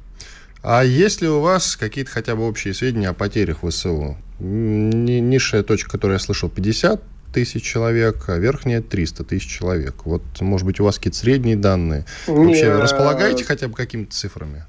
А 0.63 0.83
есть 0.83 1.21
ли 1.21 1.27
у 1.27 1.39
вас 1.39 1.75
какие-то 1.75 2.11
хотя 2.11 2.35
бы 2.35 2.47
общие 2.47 2.73
сведения 2.73 3.09
о 3.09 3.13
потерях 3.13 3.59
ВСУ? 3.67 4.15
Низшая 4.39 5.63
точка, 5.63 5.91
которую 5.91 6.15
я 6.15 6.19
слышал, 6.19 6.49
50 6.49 7.01
тысяч 7.33 7.63
человек, 7.63 8.25
а 8.27 8.37
верхняя 8.37 8.81
300 8.81 9.23
тысяч 9.23 9.47
человек. 9.47 10.05
Вот, 10.05 10.21
может 10.39 10.65
быть, 10.65 10.79
у 10.79 10.83
вас 10.83 10.97
какие-то 10.97 11.17
средние 11.17 11.55
данные? 11.55 12.05
Вообще, 12.27 12.63
Не, 12.63 12.73
располагаете 12.73 13.43
хотя 13.43 13.67
бы 13.67 13.73
какими-то 13.73 14.13
цифрами? 14.13 14.65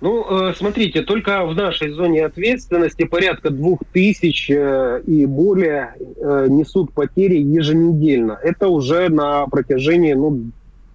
Ну, 0.00 0.48
э, 0.48 0.54
смотрите, 0.54 1.02
только 1.02 1.46
в 1.46 1.54
нашей 1.54 1.90
зоне 1.90 2.26
ответственности 2.26 3.04
порядка 3.04 3.50
двух 3.50 3.80
тысяч 3.92 4.50
э, 4.50 5.02
и 5.06 5.24
более 5.24 5.94
э, 5.98 6.46
несут 6.50 6.92
потери 6.92 7.36
еженедельно. 7.36 8.38
Это 8.42 8.68
уже 8.68 9.08
на 9.08 9.46
протяжении 9.46 10.12
ну, 10.12 10.50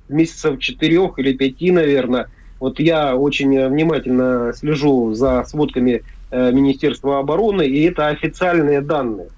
месяцев 0.09 0.59
четырех 0.59 1.17
или 1.17 1.33
пяти, 1.33 1.71
наверное. 1.71 2.27
Вот 2.59 2.79
я 2.79 3.15
очень 3.15 3.67
внимательно 3.67 4.53
слежу 4.53 5.13
за 5.13 5.43
сводками 5.45 6.03
Министерства 6.31 7.19
обороны, 7.19 7.65
и 7.65 7.83
это 7.85 8.07
официальные 8.07 8.81
данные. 8.81 9.29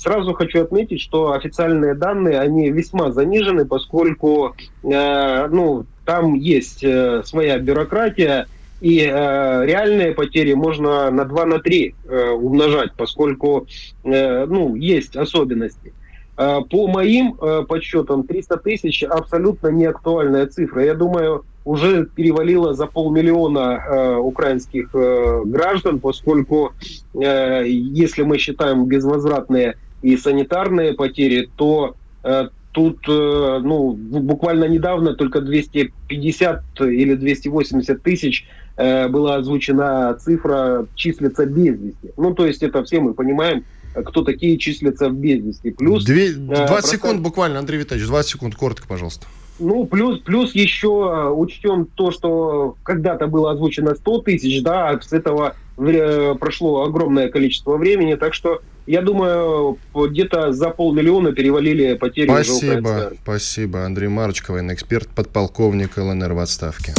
Сразу 0.00 0.32
хочу 0.32 0.62
отметить, 0.62 1.02
что 1.02 1.32
официальные 1.32 1.94
данные, 1.94 2.40
они 2.40 2.70
весьма 2.70 3.12
занижены, 3.12 3.66
поскольку 3.66 4.56
э, 4.82 5.46
ну, 5.48 5.84
там 6.06 6.32
есть 6.36 6.82
э, 6.82 7.22
своя 7.22 7.58
бюрократия, 7.58 8.46
и 8.80 9.00
э, 9.00 9.66
реальные 9.66 10.12
потери 10.12 10.54
можно 10.54 11.10
на 11.10 11.26
2 11.26 11.44
на 11.44 11.58
3 11.58 11.94
э, 12.08 12.30
умножать, 12.30 12.92
поскольку 12.96 13.66
э, 14.02 14.46
ну, 14.46 14.74
есть 14.74 15.16
особенности. 15.16 15.92
Э, 16.40 16.62
по 16.70 16.86
моим 16.86 17.34
э, 17.34 17.64
подсчетам, 17.68 18.22
300 18.22 18.56
тысяч 18.56 19.02
абсолютно 19.02 19.68
не 19.68 19.84
актуальная 19.84 20.46
цифра. 20.46 20.82
Я 20.82 20.94
думаю, 20.94 21.44
уже 21.66 22.06
перевалило 22.06 22.72
за 22.72 22.86
полмиллиона 22.86 23.84
э, 23.86 24.14
украинских 24.16 24.88
э, 24.94 25.42
граждан, 25.44 26.00
поскольку 26.00 26.72
э, 27.12 27.64
если 27.68 28.22
мы 28.22 28.38
считаем 28.38 28.86
безвозвратные 28.86 29.76
и 30.00 30.16
санитарные 30.16 30.94
потери, 30.94 31.50
то 31.56 31.94
э, 32.24 32.48
тут 32.72 33.00
э, 33.06 33.60
ну, 33.62 33.92
буквально 33.92 34.64
недавно 34.64 35.12
только 35.12 35.42
250 35.42 36.62
или 36.80 37.16
280 37.16 38.02
тысяч 38.02 38.46
э, 38.78 39.08
была 39.08 39.34
озвучена 39.34 40.14
цифра 40.14 40.86
числится 40.94 41.44
без 41.44 41.78
вести. 41.78 42.12
Ну, 42.16 42.32
то 42.34 42.46
есть 42.46 42.62
это 42.62 42.82
все 42.82 43.00
мы 43.00 43.12
понимаем, 43.12 43.62
кто 43.94 44.22
такие 44.22 44.56
числятся 44.58 45.08
в 45.08 45.14
без 45.14 45.44
вести. 45.44 45.70
Плюс... 45.70 46.04
Две, 46.04 46.32
20 46.32 46.62
э, 46.62 46.66
процент... 46.66 46.86
секунд 46.86 47.20
буквально, 47.20 47.58
Андрей 47.58 47.78
Витальевич, 47.78 48.08
20 48.08 48.30
секунд, 48.30 48.54
коротко, 48.54 48.86
пожалуйста. 48.86 49.26
Ну, 49.58 49.84
плюс, 49.84 50.20
плюс 50.20 50.54
еще 50.54 50.88
э, 51.12 51.28
учтем 51.30 51.86
то, 51.94 52.10
что 52.10 52.76
когда-то 52.82 53.26
было 53.26 53.52
озвучено 53.52 53.94
100 53.94 54.20
тысяч, 54.22 54.62
да, 54.62 54.90
а 54.90 55.00
с 55.00 55.12
этого 55.12 55.54
прошло 55.76 56.84
огромное 56.84 57.30
количество 57.30 57.78
времени, 57.78 58.14
так 58.14 58.34
что 58.34 58.60
я 58.86 59.00
думаю, 59.02 59.78
где-то 59.94 60.52
за 60.52 60.70
полмиллиона 60.70 61.32
перевалили 61.32 61.94
потери 61.94 62.28
Спасибо, 62.28 63.12
спасибо. 63.22 63.84
Андрей 63.84 64.08
Марочка, 64.08 64.50
военный 64.50 64.74
эксперт, 64.74 65.08
подполковник 65.08 65.96
ЛНР 65.96 66.32
в 66.32 66.38
отставке. 66.38 66.92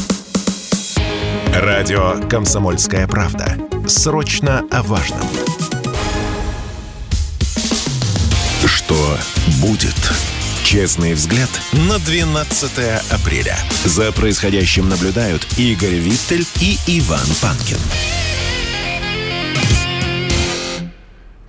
Радио 1.54 2.16
«Комсомольская 2.30 3.08
правда». 3.08 3.58
Срочно 3.88 4.66
о 4.72 4.84
важном. 4.84 5.51
Что 8.92 9.18
будет? 9.62 9.96
Честный 10.66 11.14
взгляд 11.14 11.50
на 11.72 11.98
12 11.98 12.72
апреля. 13.10 13.56
За 13.86 14.12
происходящим 14.12 14.90
наблюдают 14.90 15.48
Игорь 15.58 15.96
Виттель 15.96 16.46
и 16.60 16.76
Иван 17.00 17.26
Панкин. 17.42 17.78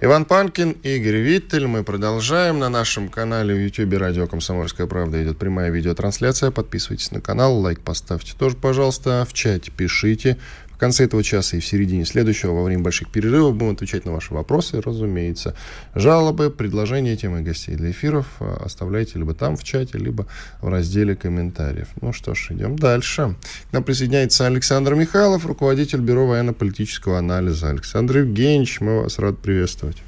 Иван 0.00 0.24
Панкин, 0.24 0.70
Игорь 0.84 1.16
Виттель. 1.16 1.66
Мы 1.66 1.82
продолжаем. 1.82 2.60
На 2.60 2.68
нашем 2.68 3.08
канале 3.08 3.52
в 3.56 3.58
YouTube 3.58 3.98
«Радио 3.98 4.28
Комсомольская 4.28 4.86
правда» 4.86 5.20
идет 5.20 5.36
прямая 5.36 5.70
видеотрансляция. 5.70 6.52
Подписывайтесь 6.52 7.10
на 7.10 7.20
канал, 7.20 7.58
лайк 7.58 7.80
поставьте 7.80 8.34
тоже, 8.38 8.54
пожалуйста. 8.54 9.26
В 9.28 9.32
чате 9.32 9.72
пишите 9.72 10.38
конце 10.82 11.04
этого 11.04 11.22
часа 11.22 11.56
и 11.56 11.60
в 11.60 11.64
середине 11.64 12.04
следующего, 12.04 12.54
во 12.54 12.64
время 12.64 12.82
больших 12.82 13.08
перерывов, 13.08 13.54
будем 13.54 13.74
отвечать 13.74 14.04
на 14.04 14.10
ваши 14.10 14.34
вопросы, 14.34 14.80
разумеется. 14.80 15.54
Жалобы, 15.94 16.50
предложения, 16.50 17.16
темы 17.16 17.42
гостей 17.42 17.76
для 17.76 17.92
эфиров 17.92 18.26
а, 18.40 18.62
оставляйте 18.64 19.12
либо 19.20 19.32
там 19.32 19.56
в 19.56 19.62
чате, 19.62 19.98
либо 19.98 20.26
в 20.60 20.66
разделе 20.66 21.14
комментариев. 21.14 21.86
Ну 22.00 22.12
что 22.12 22.34
ж, 22.34 22.48
идем 22.50 22.74
дальше. 22.74 23.36
К 23.70 23.72
нам 23.72 23.84
присоединяется 23.84 24.44
Александр 24.48 24.96
Михайлов, 24.96 25.46
руководитель 25.46 26.00
Бюро 26.00 26.26
военно-политического 26.26 27.16
анализа. 27.16 27.68
Александр 27.68 28.18
Евгеньевич, 28.18 28.80
мы 28.80 29.02
вас 29.02 29.20
рады 29.20 29.36
приветствовать. 29.36 29.98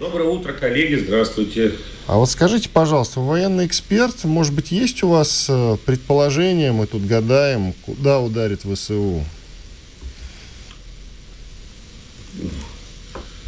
Доброе 0.00 0.28
утро, 0.30 0.52
коллеги, 0.52 0.96
здравствуйте. 0.96 1.74
А 2.08 2.16
вот 2.16 2.28
скажите, 2.28 2.68
пожалуйста, 2.68 3.20
военный 3.20 3.66
эксперт, 3.66 4.24
может 4.24 4.52
быть, 4.52 4.72
есть 4.72 5.04
у 5.04 5.10
вас 5.10 5.46
э, 5.48 5.76
предположение, 5.86 6.72
мы 6.72 6.88
тут 6.88 7.06
гадаем, 7.06 7.72
куда 7.86 8.18
ударит 8.18 8.62
ВСУ? 8.62 9.22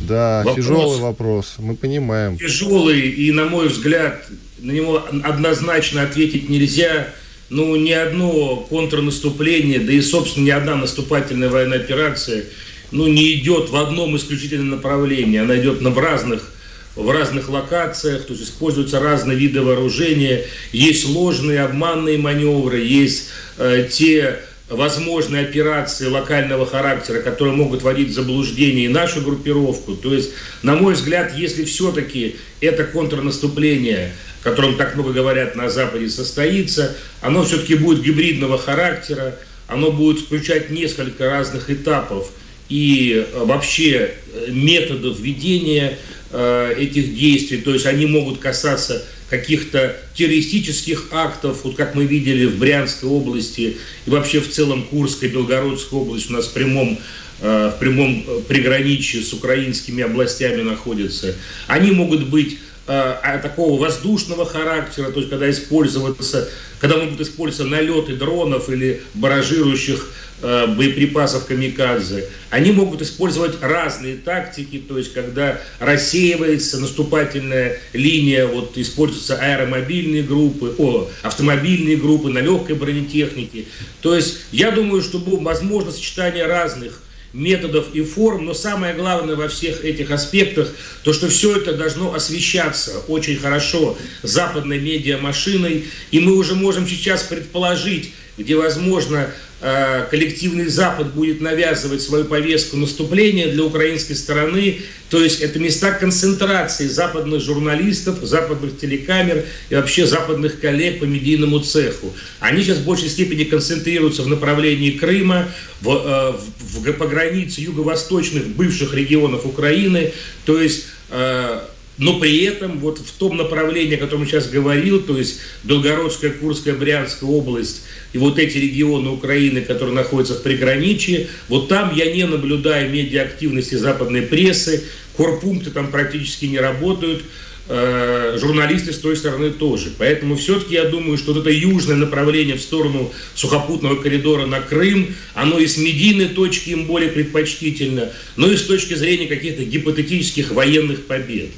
Да, 0.01 0.42
вопрос, 0.44 0.57
тяжелый 0.57 1.01
вопрос, 1.01 1.55
мы 1.59 1.75
понимаем. 1.75 2.38
Тяжелый, 2.38 3.01
и, 3.01 3.33
на 3.33 3.46
мой 3.46 3.68
взгляд, 3.68 4.27
на 4.59 4.70
него 4.70 5.03
однозначно 5.25 6.03
ответить 6.03 6.49
нельзя. 6.49 7.09
Ну, 7.49 7.77
ни 7.77 7.92
одно 7.92 8.57
контрнаступление, 8.68 9.79
да 9.79 9.92
и, 9.92 10.01
собственно, 10.01 10.44
ни 10.44 10.51
одна 10.51 10.75
наступательная 10.75 11.49
военная 11.49 11.79
операция, 11.79 12.44
ну, 12.90 13.07
не 13.07 13.35
идет 13.35 13.70
в 13.70 13.77
одном 13.77 14.16
исключительном 14.16 14.70
направлении. 14.70 15.38
Она 15.38 15.57
идет 15.57 15.81
на 15.81 15.90
в 15.90 15.99
разных 15.99 16.53
в 16.96 17.11
разных 17.11 17.51
локациях, 17.51 18.25
то 18.25 18.33
есть 18.33 18.44
используются 18.44 19.01
разные 19.01 19.37
виды 19.37 19.61
вооружения, 19.61 20.46
есть 20.72 21.07
ложные, 21.07 21.61
обманные 21.61 22.16
маневры, 22.16 22.81
есть 22.81 23.29
э, 23.59 23.87
те 23.90 24.40
возможные 24.68 25.46
операции 25.46 26.07
локального 26.07 26.66
характера, 26.66 27.20
которые 27.20 27.55
могут 27.55 27.83
вводить 27.83 28.09
в 28.09 28.14
заблуждение 28.14 28.87
и 28.87 28.88
нашу 28.88 29.20
группировку. 29.20 29.94
То 29.94 30.12
есть, 30.12 30.31
на 30.62 30.74
мой 30.74 30.94
взгляд, 30.94 31.37
если 31.37 31.64
все-таки 31.64 32.37
это 32.61 32.85
контрнаступление, 32.85 34.12
котором 34.46 34.76
так 34.76 34.94
много 34.94 35.12
говорят 35.12 35.57
на 35.57 35.68
Западе, 35.68 36.09
состоится, 36.09 36.96
оно 37.20 37.44
все-таки 37.44 37.74
будет 37.74 38.05
гибридного 38.05 38.59
характера, 38.59 39.35
оно 39.66 39.90
будет 39.90 40.20
включать 40.20 40.70
несколько 40.70 41.29
разных 41.29 41.68
этапов 41.68 42.31
и 42.68 43.26
э, 43.26 43.44
вообще 43.44 44.12
э, 44.35 44.46
методов 44.52 45.18
ведения 45.18 45.98
э, 46.31 46.74
этих 46.79 47.16
действий, 47.16 47.59
то 47.59 47.72
есть 47.72 47.87
они 47.87 48.07
могут 48.07 48.38
касаться 48.38 49.05
каких-то 49.30 49.96
террористических 50.14 51.08
актов, 51.10 51.64
вот 51.64 51.76
как 51.76 51.94
мы 51.94 52.04
видели 52.04 52.46
в 52.46 52.58
Брянской 52.58 53.08
области 53.08 53.76
и 54.06 54.10
вообще 54.10 54.40
в 54.40 54.50
целом 54.50 54.84
Курской, 54.84 55.28
Белгородской 55.28 55.98
области 55.98 56.30
у 56.30 56.34
нас 56.34 56.46
в 56.46 56.52
прямом 56.52 56.98
в 57.38 57.76
прямом 57.78 58.24
приграничии 58.48 59.18
с 59.18 59.32
украинскими 59.34 60.02
областями 60.02 60.62
находятся. 60.62 61.34
Они 61.66 61.90
могут 61.90 62.28
быть 62.28 62.58
э, 62.87 63.38
такого 63.42 63.81
воздушного 63.81 64.46
характера, 64.46 65.11
то 65.11 65.18
есть 65.18 65.31
когда 65.31 65.51
использоваться, 65.51 66.49
когда 66.81 66.96
могут 66.96 67.20
использоваться 67.20 67.70
налеты 67.70 68.16
дронов 68.16 68.68
или 68.68 69.03
баражирующих 69.14 70.12
э, 70.42 70.66
боеприпасов 70.68 71.46
камикадзе. 71.46 72.29
Они 72.51 72.72
могут 72.72 73.03
использовать 73.03 73.61
разные 73.61 74.16
тактики, 74.16 74.83
то 74.87 74.99
есть 74.99 75.12
когда 75.12 75.61
рассеивается 75.79 76.79
наступательная 76.79 77.79
линия, 77.92 78.46
вот 78.46 78.77
используются 78.79 79.37
аэромобильные 79.37 80.22
группы, 80.22 80.75
о, 80.79 81.09
автомобильные 81.22 81.96
группы 81.96 82.29
на 82.29 82.38
легкой 82.38 82.77
бронетехнике. 82.77 83.66
То 84.03 84.14
есть 84.14 84.40
я 84.53 84.70
думаю, 84.70 85.03
что 85.03 85.18
возможно 85.18 85.90
сочетание 85.90 86.46
разных 86.46 87.03
методов 87.37 87.94
и 87.94 88.03
форм, 88.03 88.44
но 88.44 88.55
самое 88.55 88.94
главное 88.94 89.37
во 89.37 89.49
всех 89.49 89.85
этих 89.85 90.11
аспектах, 90.11 90.72
то, 91.03 91.12
что 91.12 91.29
все 91.29 91.57
это 91.57 91.72
должно 91.75 92.14
освещаться 92.14 93.01
очень 93.09 93.37
хорошо 93.37 93.96
западной 94.22 94.79
медиамашиной, 94.79 95.85
и 96.11 96.20
мы 96.20 96.37
уже 96.37 96.55
можем 96.55 96.88
сейчас 96.88 97.22
предположить, 97.22 98.12
где, 98.37 98.57
возможно, 98.57 99.29
Э, 99.59 100.07
коллективный 100.11 100.66
Запад 100.66 101.14
будет 101.14 101.40
навязывать 101.40 102.03
свою 102.03 102.27
повестку 102.27 102.77
наступления 102.77 103.51
для 103.51 103.64
украинской 103.64 104.12
стороны, 104.12 104.83
то 105.09 105.22
есть 105.22 105.40
это 105.40 105.59
места 105.59 105.92
концентрации 105.92 106.87
западных 106.88 107.40
журналистов, 107.40 108.18
западных 108.20 108.79
телекамер 108.79 109.46
и 109.70 109.75
вообще 109.75 110.07
западных 110.07 110.61
коллег 110.61 111.01
по 111.01 111.05
медийному 111.05 111.61
цеху. 111.61 112.12
Они 112.38 112.62
сейчас 112.62 112.79
в 112.79 112.85
большей 112.85 113.09
степени 113.09 113.44
концентрируются 113.44 114.25
в 114.25 114.29
направлении 114.29 114.90
Крыма, 114.90 115.49
в, 115.81 115.88
э, 115.88 116.33
в, 116.61 116.83
в, 116.83 116.92
по 116.92 117.07
границе 117.07 117.62
юго-восточных 117.62 118.46
бывших 118.49 118.92
регионов 118.92 119.46
Украины, 119.46 120.12
то 120.44 120.61
есть 120.61 120.85
э, 121.09 121.61
но 121.98 122.18
при 122.18 122.44
этом 122.44 122.78
вот 122.78 122.98
в 122.98 123.12
том 123.12 123.37
направлении, 123.37 123.96
о 123.96 123.98
котором 123.98 124.26
сейчас 124.26 124.48
говорил, 124.48 125.00
то 125.00 125.16
есть 125.16 125.40
Белгородская, 125.64 126.30
Курская, 126.30 126.74
Брянская 126.74 127.28
область 127.28 127.82
и 128.12 128.18
вот 128.18 128.38
эти 128.38 128.59
регионы 128.59 129.11
Украины, 129.11 129.62
которые 129.62 129.94
находятся 129.94 130.35
в 130.35 130.42
приграничье, 130.42 131.28
вот 131.48 131.68
там 131.68 131.94
я 131.94 132.12
не 132.12 132.26
наблюдаю 132.26 132.90
медиа-активности 132.90 133.76
западной 133.76 134.22
прессы, 134.22 134.85
корпункты 135.16 135.70
там 135.70 135.90
практически 135.90 136.44
не 136.44 136.59
работают, 136.59 137.24
э, 137.68 138.37
журналисты 138.38 138.92
с 138.92 138.98
той 138.98 139.16
стороны 139.16 139.50
тоже. 139.50 139.90
Поэтому 139.96 140.37
все-таки 140.37 140.74
я 140.74 140.85
думаю, 140.85 141.16
что 141.16 141.32
вот 141.32 141.40
это 141.40 141.50
южное 141.50 141.96
направление 141.96 142.56
в 142.56 142.61
сторону 142.61 143.11
сухопутного 143.35 143.96
коридора 143.96 144.44
на 144.44 144.61
Крым, 144.61 145.14
оно 145.35 145.59
и 145.59 145.66
с 145.66 145.78
медийной 145.78 146.28
точки 146.28 146.70
им 146.70 146.85
более 146.85 147.11
предпочтительно, 147.11 148.12
но 148.37 148.52
и 148.52 148.56
с 148.56 148.62
точки 148.62 148.94
зрения 148.94 149.26
каких-то 149.26 149.64
гипотетических 149.64 150.52
военных 150.52 151.06
побед. 151.06 151.50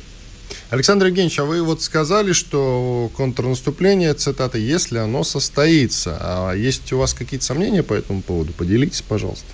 Александр 0.70 1.06
Евгеньевич, 1.06 1.38
а 1.38 1.44
вы 1.44 1.62
вот 1.62 1.82
сказали, 1.82 2.32
что 2.32 3.10
контрнаступление, 3.16 4.12
цитата, 4.12 4.58
если 4.58 4.98
оно 4.98 5.24
состоится. 5.24 6.18
А 6.20 6.52
есть 6.52 6.92
у 6.92 6.98
вас 6.98 7.14
какие-то 7.14 7.46
сомнения 7.46 7.82
по 7.82 7.94
этому 7.94 8.20
поводу? 8.20 8.52
Поделитесь, 8.52 9.00
пожалуйста. 9.00 9.46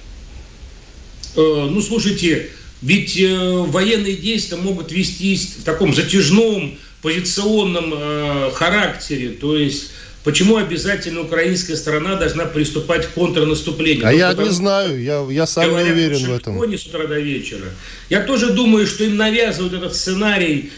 Э, 1.37 1.69
ну, 1.71 1.81
слушайте, 1.81 2.51
ведь 2.83 3.17
э, 3.17 3.53
военные 3.69 4.17
действия 4.17 4.57
могут 4.57 4.91
вестись 4.91 5.55
в 5.61 5.63
таком 5.63 5.95
затяжном 5.95 6.77
позиционном 7.01 7.93
э, 7.95 8.51
характере, 8.53 9.31
то 9.31 9.57
есть 9.57 9.91
Почему 10.25 10.57
обязательно 10.57 11.21
украинская 11.21 11.77
сторона 11.77 12.17
должна 12.17 12.47
приступать 12.47 13.07
к 13.07 13.11
контрнаступлению? 13.11 14.09
А 14.09 14.11
ну, 14.11 14.17
я 14.17 14.33
не 14.33 14.49
знаю, 14.49 15.03
я, 15.03 15.23
я 15.31 15.47
сам 15.47 15.69
не 15.71 15.93
уверен 15.93 16.17
в 16.17 16.33
этом. 16.33 16.79
с 16.79 16.87
утра 16.87 17.07
до 17.07 17.21
вечера. 17.21 17.67
Я 18.09 18.23
тоже 18.23 18.55
думаю, 18.55 18.87
что 18.87 19.05
им 19.05 19.19
навязывают 19.19 19.75
этот 19.75 19.95
сценарий 19.95 20.73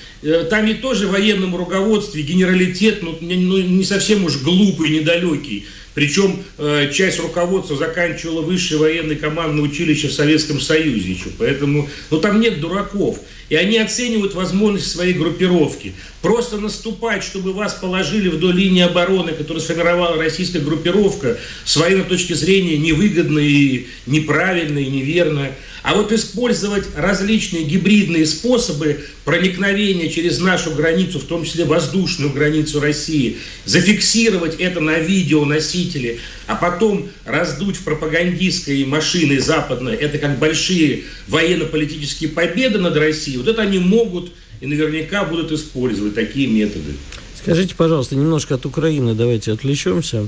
там 0.50 0.66
и 0.66 0.74
тоже 0.74 1.06
в 1.06 1.12
военном 1.12 1.54
руководстве 1.54 2.22
генералитет, 2.22 3.02
ну, 3.02 3.16
ну, 3.20 3.58
не 3.58 3.84
совсем 3.84 4.24
уж 4.24 4.38
глупый, 4.38 4.90
недалекий. 4.90 5.66
Причем 5.94 6.42
э, 6.58 6.90
часть 6.92 7.20
руководства 7.20 7.74
заканчивала 7.74 8.42
высшее 8.42 8.78
военное 8.78 9.16
командное 9.16 9.64
училище 9.64 10.08
в 10.08 10.12
Советском 10.12 10.60
Союзе 10.60 11.12
еще. 11.12 11.30
Поэтому, 11.38 11.88
ну 12.10 12.20
там 12.20 12.38
нет 12.38 12.60
дураков. 12.60 13.18
И 13.48 13.54
они 13.54 13.78
оценивают 13.78 14.34
возможность 14.34 14.90
своей 14.90 15.12
группировки. 15.12 15.94
Просто 16.20 16.58
наступать, 16.58 17.22
чтобы 17.22 17.52
вас 17.52 17.74
положили 17.74 18.28
вдоль 18.28 18.56
линии 18.56 18.82
обороны, 18.82 19.32
которую 19.32 19.62
сформировала 19.62 20.16
российская 20.16 20.58
группировка, 20.58 21.38
с 21.64 21.76
военной 21.76 22.04
точки 22.04 22.32
зрения 22.32 22.76
невыгодно 22.76 23.38
и 23.38 23.86
неправильно 24.06 24.80
и 24.80 24.86
неверно. 24.86 25.52
А 25.84 25.94
вот 25.94 26.10
использовать 26.10 26.84
различные 26.96 27.62
гибридные 27.62 28.26
способы 28.26 29.04
проникновения 29.24 30.10
через 30.10 30.40
нашу 30.40 30.72
границу, 30.72 31.20
в 31.20 31.26
том 31.26 31.44
числе 31.44 31.64
воздушную 31.64 32.32
границу 32.32 32.80
России, 32.80 33.36
зафиксировать 33.64 34.56
это 34.56 34.80
на 34.80 34.98
видеоносителе, 34.98 36.18
а 36.46 36.54
потом 36.54 37.08
раздуть 37.24 37.78
пропагандистской 37.80 38.84
машины 38.84 39.40
западной, 39.40 39.94
это 39.94 40.18
как 40.18 40.38
большие 40.38 41.04
военно-политические 41.28 42.30
победы 42.30 42.78
над 42.78 42.96
Россией, 42.96 43.38
вот 43.38 43.48
это 43.48 43.62
они 43.62 43.78
могут 43.78 44.32
и 44.60 44.66
наверняка 44.66 45.24
будут 45.24 45.52
использовать 45.52 46.14
такие 46.14 46.46
методы. 46.48 46.94
Скажите, 47.40 47.74
пожалуйста, 47.74 48.16
немножко 48.16 48.54
от 48.54 48.66
Украины 48.66 49.14
давайте 49.14 49.52
отвлечемся. 49.52 50.26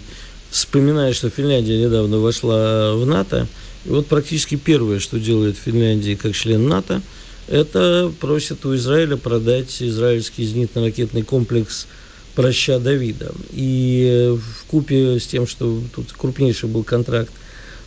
Вспоминая, 0.50 1.12
что 1.12 1.30
Финляндия 1.30 1.78
недавно 1.78 2.18
вошла 2.18 2.94
в 2.94 3.04
НАТО, 3.06 3.46
и 3.84 3.90
вот 3.90 4.06
практически 4.06 4.56
первое, 4.56 4.98
что 4.98 5.18
делает 5.18 5.56
Финляндия 5.56 6.16
как 6.16 6.34
член 6.34 6.68
НАТО, 6.68 7.02
это 7.48 8.12
просит 8.20 8.64
у 8.66 8.74
Израиля 8.74 9.16
продать 9.16 9.82
израильский 9.82 10.44
зенитно-ракетный 10.44 11.22
комплекс 11.22 11.86
«Проща 12.38 12.78
Давида». 12.78 13.32
И 13.50 14.32
в 14.38 14.66
купе 14.66 15.18
с 15.18 15.26
тем, 15.26 15.48
что 15.48 15.82
тут 15.92 16.12
крупнейший 16.12 16.68
был 16.68 16.84
контракт 16.84 17.32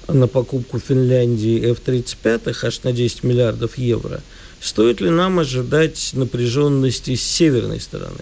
на 0.09 0.27
покупку 0.27 0.77
Финляндии 0.77 1.71
F-35 1.71 2.53
аж 2.61 2.83
на 2.83 2.91
10 2.91 3.23
миллиардов 3.23 3.77
евро, 3.77 4.19
стоит 4.59 4.99
ли 4.99 5.09
нам 5.09 5.39
ожидать 5.39 6.09
напряженности 6.11 7.15
с 7.15 7.23
северной 7.23 7.79
стороны? 7.79 8.19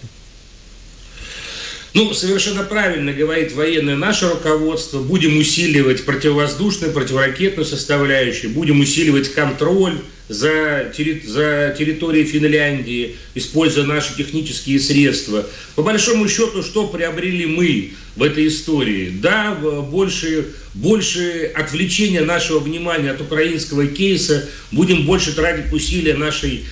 Ну, 1.92 2.14
совершенно 2.14 2.62
правильно 2.62 3.12
говорит 3.12 3.52
военное 3.52 3.96
наше 3.96 4.28
руководство. 4.28 5.00
Будем 5.00 5.36
усиливать 5.38 6.04
противовоздушную, 6.04 6.92
противоракетную 6.92 7.66
составляющую, 7.66 8.52
будем 8.52 8.80
усиливать 8.80 9.32
контроль 9.32 9.94
за, 10.28 10.92
терри 10.96 11.20
за 11.26 11.74
территорией 11.76 12.24
Финляндии, 12.24 13.16
используя 13.34 13.84
наши 13.84 14.16
технические 14.16 14.78
средства. 14.78 15.44
По 15.74 15.82
большому 15.82 16.28
счету, 16.28 16.62
что 16.62 16.86
приобрели 16.86 17.46
мы 17.46 17.94
в 18.14 18.22
этой 18.22 18.46
истории? 18.46 19.12
Да, 19.20 19.56
больше, 19.56 20.50
больше 20.74 21.50
отвлечения 21.56 22.20
нашего 22.20 22.60
внимания 22.60 23.10
от 23.10 23.20
украинского 23.20 23.88
кейса, 23.88 24.48
будем 24.70 25.06
больше 25.06 25.34
тратить 25.34 25.72
усилия 25.72 26.14
нашей 26.14 26.64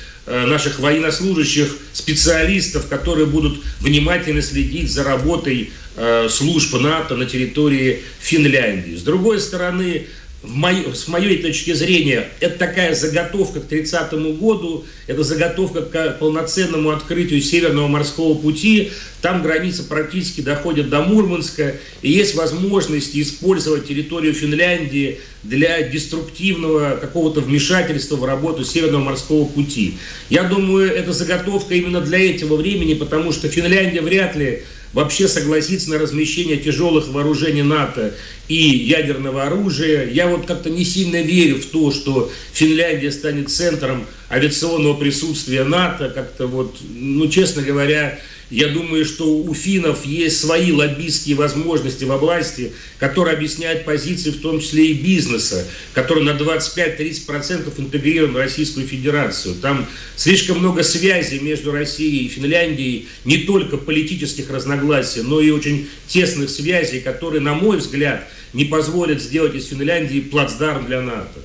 наших 0.46 0.78
военнослужащих, 0.78 1.76
специалистов, 1.92 2.88
которые 2.88 3.26
будут 3.26 3.60
внимательно 3.80 4.42
следить 4.42 4.90
за 4.90 5.04
работой 5.04 5.70
э, 5.96 6.28
служб 6.30 6.74
НАТО 6.80 7.16
на 7.16 7.26
территории 7.26 8.02
Финляндии. 8.20 8.96
С 8.96 9.02
другой 9.02 9.40
стороны, 9.40 10.06
с 10.42 11.09
моей 11.09 11.42
точки 11.42 11.72
зрения, 11.72 12.29
это 12.38 12.59
такая 12.59 12.94
заготовка 12.94 13.61
к 13.61 13.66
30 13.66 14.12
году, 14.38 14.85
это 15.09 15.24
заготовка 15.24 15.83
к 15.83 16.18
полноценному 16.20 16.90
открытию 16.90 17.42
Северного 17.42 17.88
морского 17.88 18.35
пути. 18.35 18.92
Там 19.20 19.42
граница 19.42 19.83
практически 19.83 20.40
доходит 20.40 20.90
до 20.90 21.03
Мурманска, 21.03 21.74
и 22.03 22.12
есть 22.12 22.37
возможность 22.37 23.16
использовать 23.16 23.88
территорию 23.88 24.33
Финляндии 24.33 25.18
для 25.42 25.83
деструктивного 25.83 26.96
какого-то 27.01 27.40
вмешательства 27.40 28.14
в 28.14 28.24
работу 28.24 28.64
Северного 28.64 29.03
морского 29.03 29.44
пути. 29.44 29.98
Я 30.31 30.44
думаю, 30.44 30.94
это 30.94 31.12
заготовка 31.12 31.74
именно 31.74 32.01
для 32.01 32.31
этого 32.31 32.55
времени, 32.55 32.94
потому 32.94 33.33
что 33.33 33.48
Финляндия 33.48 34.03
вряд 34.03 34.37
ли 34.37 34.62
вообще 34.92 35.29
согласиться 35.29 35.90
на 35.90 35.98
размещение 35.98 36.57
тяжелых 36.57 37.09
вооружений 37.09 37.62
НАТО 37.62 38.14
и 38.48 38.55
ядерного 38.55 39.44
оружия. 39.44 40.09
Я 40.09 40.29
вот 40.29 40.46
как-то 40.46 40.70
не 40.70 40.85
сильно 40.85 41.20
верю 41.22 41.57
в 41.57 41.66
то, 41.66 41.90
что 41.90 42.31
Финляндия 42.53 43.12
станет 43.12 43.51
центром 43.51 44.07
авиационного 44.31 44.94
присутствия 44.94 45.64
НАТО. 45.64 46.11
Как-то 46.14 46.46
вот, 46.46 46.77
ну, 46.94 47.29
честно 47.29 47.62
говоря, 47.62 48.18
я 48.50 48.68
думаю, 48.68 49.04
что 49.04 49.26
у 49.26 49.52
финнов 49.52 50.06
есть 50.06 50.40
свои 50.40 50.72
лоббистские 50.72 51.37
возможности 51.37 52.04
в 52.04 52.11
области, 52.11 52.72
которые 52.98 53.37
объясняют 53.37 53.84
позиции, 53.84 54.30
в 54.30 54.40
том 54.40 54.61
числе 54.61 54.87
и 54.87 54.94
бизнеса, 54.94 55.66
который 55.92 56.24
на 56.24 56.30
25-30% 56.30 57.72
интегрирован 57.78 58.32
в 58.32 58.37
Российскую 58.38 58.87
Федерацию. 58.87 59.54
Там 59.56 59.87
слишком 60.16 60.61
много 60.61 60.82
связей 60.82 61.40
между 61.40 61.72
Россией 61.72 62.24
и 62.24 62.28
Финляндией, 62.28 63.08
не 63.24 63.38
только 63.38 63.76
политических 63.76 64.48
разногласий, 64.50 65.20
но 65.20 65.40
и 65.40 65.50
очень 65.50 65.88
тесных 66.06 66.48
связей, 66.48 67.00
которые, 67.00 67.42
на 67.42 67.54
мой 67.54 67.76
взгляд, 67.76 68.28
не 68.54 68.64
позволят 68.64 69.20
сделать 69.20 69.54
из 69.54 69.66
Финляндии 69.66 70.20
плацдарм 70.20 70.87
для 70.87 71.02
НАТО. 71.02 71.40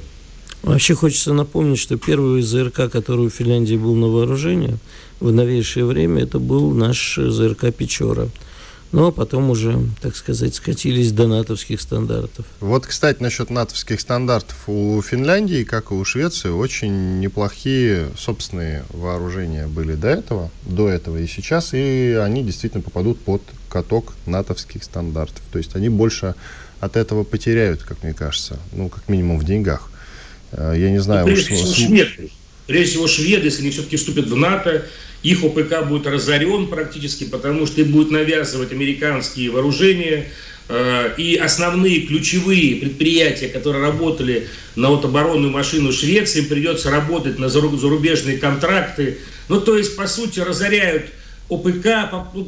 Вообще 0.64 0.96
хочется 0.96 1.34
напомнить, 1.34 1.78
что 1.78 1.98
первый 1.98 2.42
ЗРК, 2.42 2.90
который 2.90 3.26
у 3.26 3.30
Финляндии 3.30 3.76
был 3.76 3.96
на 3.96 4.08
вооружении 4.08 4.78
в 5.20 5.32
новейшее 5.32 5.86
время, 5.86 6.24
это 6.24 6.40
был 6.40 6.72
наш 6.72 7.20
ЗРК 7.22 7.74
«Печора». 7.74 8.30
Ну, 8.94 9.08
а 9.08 9.12
потом 9.12 9.50
уже, 9.50 9.78
так 10.02 10.16
сказать, 10.16 10.54
скатились 10.54 11.12
до 11.12 11.28
натовских 11.28 11.82
стандартов. 11.82 12.46
Вот, 12.60 12.86
кстати, 12.86 13.22
насчет 13.24 13.50
натовских 13.50 14.00
стандартов. 14.00 14.56
У 14.68 15.02
Финляндии, 15.02 15.64
как 15.64 15.92
и 15.92 15.96
у 15.96 16.06
Швеции, 16.06 16.50
очень 16.50 17.20
неплохие 17.20 18.12
собственные 18.16 18.86
вооружения 18.90 19.66
были 19.66 19.96
до 19.96 20.10
этого, 20.10 20.52
до 20.62 20.90
этого 20.90 21.18
и 21.18 21.28
сейчас, 21.28 21.74
и 21.74 22.20
они 22.24 22.44
действительно 22.44 22.84
попадут 22.84 23.20
под 23.20 23.42
каток 23.68 24.14
натовских 24.28 24.84
стандартов. 24.84 25.42
То 25.52 25.58
есть 25.58 25.76
они 25.76 25.90
больше 25.90 26.36
от 26.80 26.96
этого 26.96 27.24
потеряют, 27.24 27.82
как 27.82 28.04
мне 28.04 28.14
кажется, 28.14 28.60
ну, 28.74 28.90
как 28.90 29.10
минимум 29.10 29.40
в 29.40 29.44
деньгах. 29.44 29.90
Э, 30.56 30.76
я 30.78 30.90
не 30.90 31.00
знаю... 31.00 31.26
Ну, 31.28 31.34
прежде, 31.34 31.56
всего, 31.56 31.74
шведы. 31.74 32.30
прежде 32.68 32.92
всего, 32.92 33.08
шведы, 33.08 33.46
если 33.46 33.62
они 33.62 33.72
все-таки 33.72 33.98
вступят 33.98 34.28
в 34.28 34.36
НАТО, 34.36 34.86
их 35.24 35.44
ОПК 35.44 35.88
будет 35.88 36.06
разорен 36.08 36.68
практически, 36.68 37.24
потому 37.24 37.66
что 37.66 37.82
им 37.82 37.92
будет 37.92 38.12
навязывать 38.12 38.72
американские 38.72 39.52
вооружения, 39.52 40.30
э, 40.70 41.14
и 41.18 41.36
основные 41.36 42.02
ключевые 42.02 42.76
предприятия, 42.76 43.48
которые 43.48 43.84
работали 43.84 44.48
на 44.76 44.90
вот 44.90 45.06
оборонную 45.06 45.52
машину 45.52 45.92
Швеции, 45.92 46.40
им 46.40 46.48
придется 46.48 46.92
работать 46.92 47.40
на 47.40 47.50
зарубежные 47.50 48.38
контракты. 48.38 49.18
Ну, 49.50 49.62
то 49.62 49.78
есть, 49.78 49.96
по 49.96 50.08
сути, 50.08 50.40
разоряют 50.40 51.06
ОПК. 51.50 51.88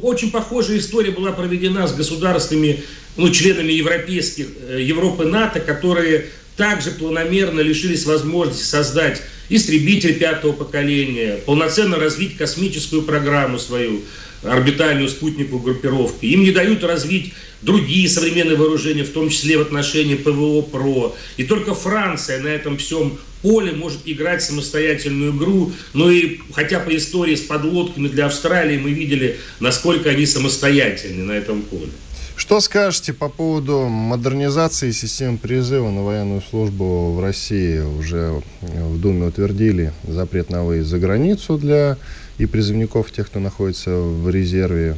Очень 0.02 0.30
похожая 0.30 0.78
история 0.78 1.10
была 1.10 1.32
проведена 1.32 1.86
с 1.86 1.94
государствами, 1.94 2.82
ну, 3.16 3.30
членами 3.30 3.72
европейских, 3.72 4.46
э, 4.68 4.82
Европы 4.82 5.24
НАТО, 5.24 5.60
которые 5.60 6.26
также 6.56 6.90
планомерно 6.90 7.60
лишились 7.60 8.06
возможности 8.06 8.64
создать 8.64 9.22
истребитель 9.48 10.18
пятого 10.18 10.52
поколения, 10.52 11.38
полноценно 11.44 11.96
развить 11.96 12.36
космическую 12.36 13.02
программу 13.02 13.58
свою, 13.58 14.02
орбитальную 14.42 15.08
спутниковую 15.08 15.62
группировку. 15.62 16.24
Им 16.26 16.42
не 16.42 16.50
дают 16.50 16.84
развить 16.84 17.34
другие 17.62 18.08
современные 18.08 18.56
вооружения, 18.56 19.04
в 19.04 19.10
том 19.10 19.28
числе 19.28 19.58
в 19.58 19.62
отношении 19.62 20.14
ПВО 20.14 20.62
ПРО. 20.62 21.16
И 21.36 21.44
только 21.44 21.74
Франция 21.74 22.40
на 22.40 22.48
этом 22.48 22.76
всем 22.76 23.18
поле 23.42 23.72
может 23.72 24.00
играть 24.06 24.42
самостоятельную 24.42 25.32
игру. 25.32 25.72
Ну 25.94 26.10
и 26.10 26.38
хотя 26.52 26.80
по 26.80 26.94
истории 26.96 27.34
с 27.34 27.42
подлодками 27.42 28.08
для 28.08 28.26
Австралии 28.26 28.78
мы 28.78 28.90
видели, 28.92 29.38
насколько 29.60 30.10
они 30.10 30.26
самостоятельны 30.26 31.24
на 31.24 31.32
этом 31.32 31.62
поле. 31.62 31.90
Что 32.36 32.60
скажете 32.60 33.14
по 33.14 33.30
поводу 33.30 33.86
модернизации 33.88 34.90
системы 34.90 35.38
призыва 35.38 35.90
на 35.90 36.02
военную 36.02 36.42
службу 36.42 37.12
в 37.12 37.20
России? 37.20 37.80
Уже 37.80 38.42
в 38.60 39.00
Думе 39.00 39.28
утвердили 39.28 39.94
запрет 40.06 40.50
на 40.50 40.62
выезд 40.62 40.90
за 40.90 40.98
границу 40.98 41.56
для 41.56 41.96
и 42.36 42.44
призывников, 42.44 43.10
тех, 43.10 43.28
кто 43.28 43.40
находится 43.40 43.96
в 43.96 44.28
резерве 44.28 44.94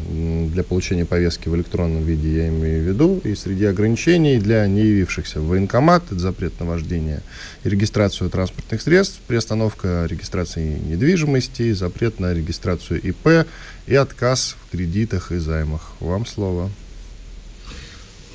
для 0.53 0.65
получения 0.65 1.05
повестки 1.05 1.49
в 1.49 1.55
электронном 1.55 2.03
виде, 2.03 2.35
я 2.35 2.49
имею 2.49 2.83
в 2.83 2.87
виду, 2.89 3.21
и 3.23 3.37
среди 3.37 3.67
ограничений 3.67 4.39
для 4.39 4.67
не 4.67 4.81
явившихся 4.81 5.41
в 5.41 5.47
военкомат, 5.47 6.03
это 6.11 6.19
запрет 6.19 6.59
на 6.59 6.67
вождение 6.67 7.23
и 7.63 7.69
регистрацию 7.69 8.29
транспортных 8.29 8.83
средств, 8.83 9.21
приостановка 9.29 10.07
регистрации 10.11 10.81
недвижимости, 10.81 11.73
запрет 11.73 12.19
на 12.19 12.35
регистрацию 12.35 13.01
ИП 13.01 13.47
и 13.87 13.95
отказ 13.95 14.57
в 14.61 14.73
кредитах 14.73 15.31
и 15.31 15.39
займах. 15.39 15.93
Вам 16.01 16.27
слово. 16.27 16.71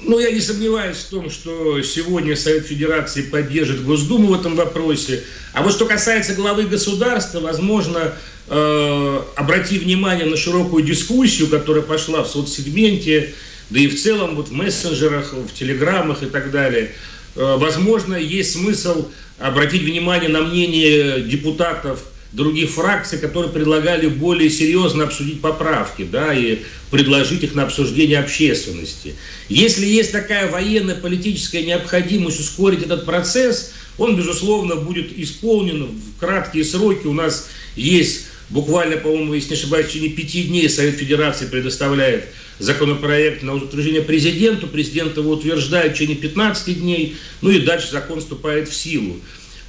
Ну, 0.05 0.19
я 0.19 0.31
не 0.31 0.41
сомневаюсь 0.41 0.97
в 0.97 1.09
том, 1.09 1.29
что 1.29 1.81
сегодня 1.81 2.35
Совет 2.35 2.65
Федерации 2.65 3.21
поддержит 3.21 3.85
Госдуму 3.85 4.27
в 4.27 4.33
этом 4.33 4.55
вопросе. 4.55 5.23
А 5.53 5.63
вот 5.63 5.73
что 5.73 5.85
касается 5.85 6.33
главы 6.33 6.63
государства, 6.63 7.39
возможно, 7.39 8.13
э, 8.49 9.21
обрати 9.35 9.79
внимание 9.79 10.25
на 10.25 10.35
широкую 10.35 10.83
дискуссию, 10.83 11.47
которая 11.47 11.83
пошла 11.83 12.23
в 12.23 12.27
соцсегменте, 12.27 13.33
да 13.69 13.79
и 13.79 13.87
в 13.87 14.01
целом 14.01 14.35
вот 14.35 14.49
в 14.49 14.51
мессенджерах, 14.51 15.33
в 15.33 15.53
телеграммах 15.53 16.21
и 16.21 16.25
так 16.25 16.51
далее. 16.51 16.91
Э, 17.35 17.55
возможно, 17.57 18.15
есть 18.15 18.53
смысл 18.53 19.07
обратить 19.39 19.83
внимание 19.83 20.29
на 20.29 20.41
мнение 20.41 21.21
депутатов 21.21 22.03
других 22.33 22.71
фракций, 22.71 23.19
которые 23.19 23.51
предлагали 23.51 24.07
более 24.07 24.49
серьезно 24.49 25.05
обсудить 25.05 25.39
поправки, 25.39 26.03
да, 26.03 26.33
и 26.33 26.59
предложить 26.89 27.43
их 27.43 27.55
на 27.55 27.63
обсуждение 27.63 28.19
общественности. 28.19 29.15
Если 29.49 29.85
есть 29.85 30.11
такая 30.11 30.49
военная 30.49 30.95
политическая 30.95 31.63
необходимость 31.63 32.39
ускорить 32.39 32.83
этот 32.83 33.05
процесс, 33.05 33.73
он, 33.97 34.15
безусловно, 34.15 34.75
будет 34.75 35.17
исполнен 35.17 35.85
в 35.85 36.19
краткие 36.19 36.65
сроки. 36.65 37.05
У 37.05 37.13
нас 37.13 37.47
есть 37.75 38.25
буквально, 38.49 38.97
по-моему, 38.97 39.35
если 39.35 39.49
не 39.49 39.55
ошибаюсь, 39.55 39.85
в 39.85 39.89
течение 39.89 40.09
пяти 40.09 40.43
дней 40.43 40.67
Совет 40.69 40.95
Федерации 40.95 41.45
предоставляет 41.45 42.25
законопроект 42.57 43.43
на 43.43 43.55
утверждение 43.55 44.01
президенту, 44.01 44.67
президент 44.67 45.17
его 45.17 45.31
утверждает 45.31 45.91
в 45.91 45.95
течение 45.95 46.17
15 46.17 46.79
дней, 46.79 47.15
ну 47.41 47.51
и 47.51 47.59
дальше 47.59 47.91
закон 47.91 48.19
вступает 48.19 48.69
в 48.69 48.73
силу. 48.73 49.19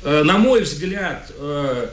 Э, 0.02 0.22
на 0.22 0.38
мой 0.38 0.62
взгляд, 0.62 1.32
э, 1.36 1.88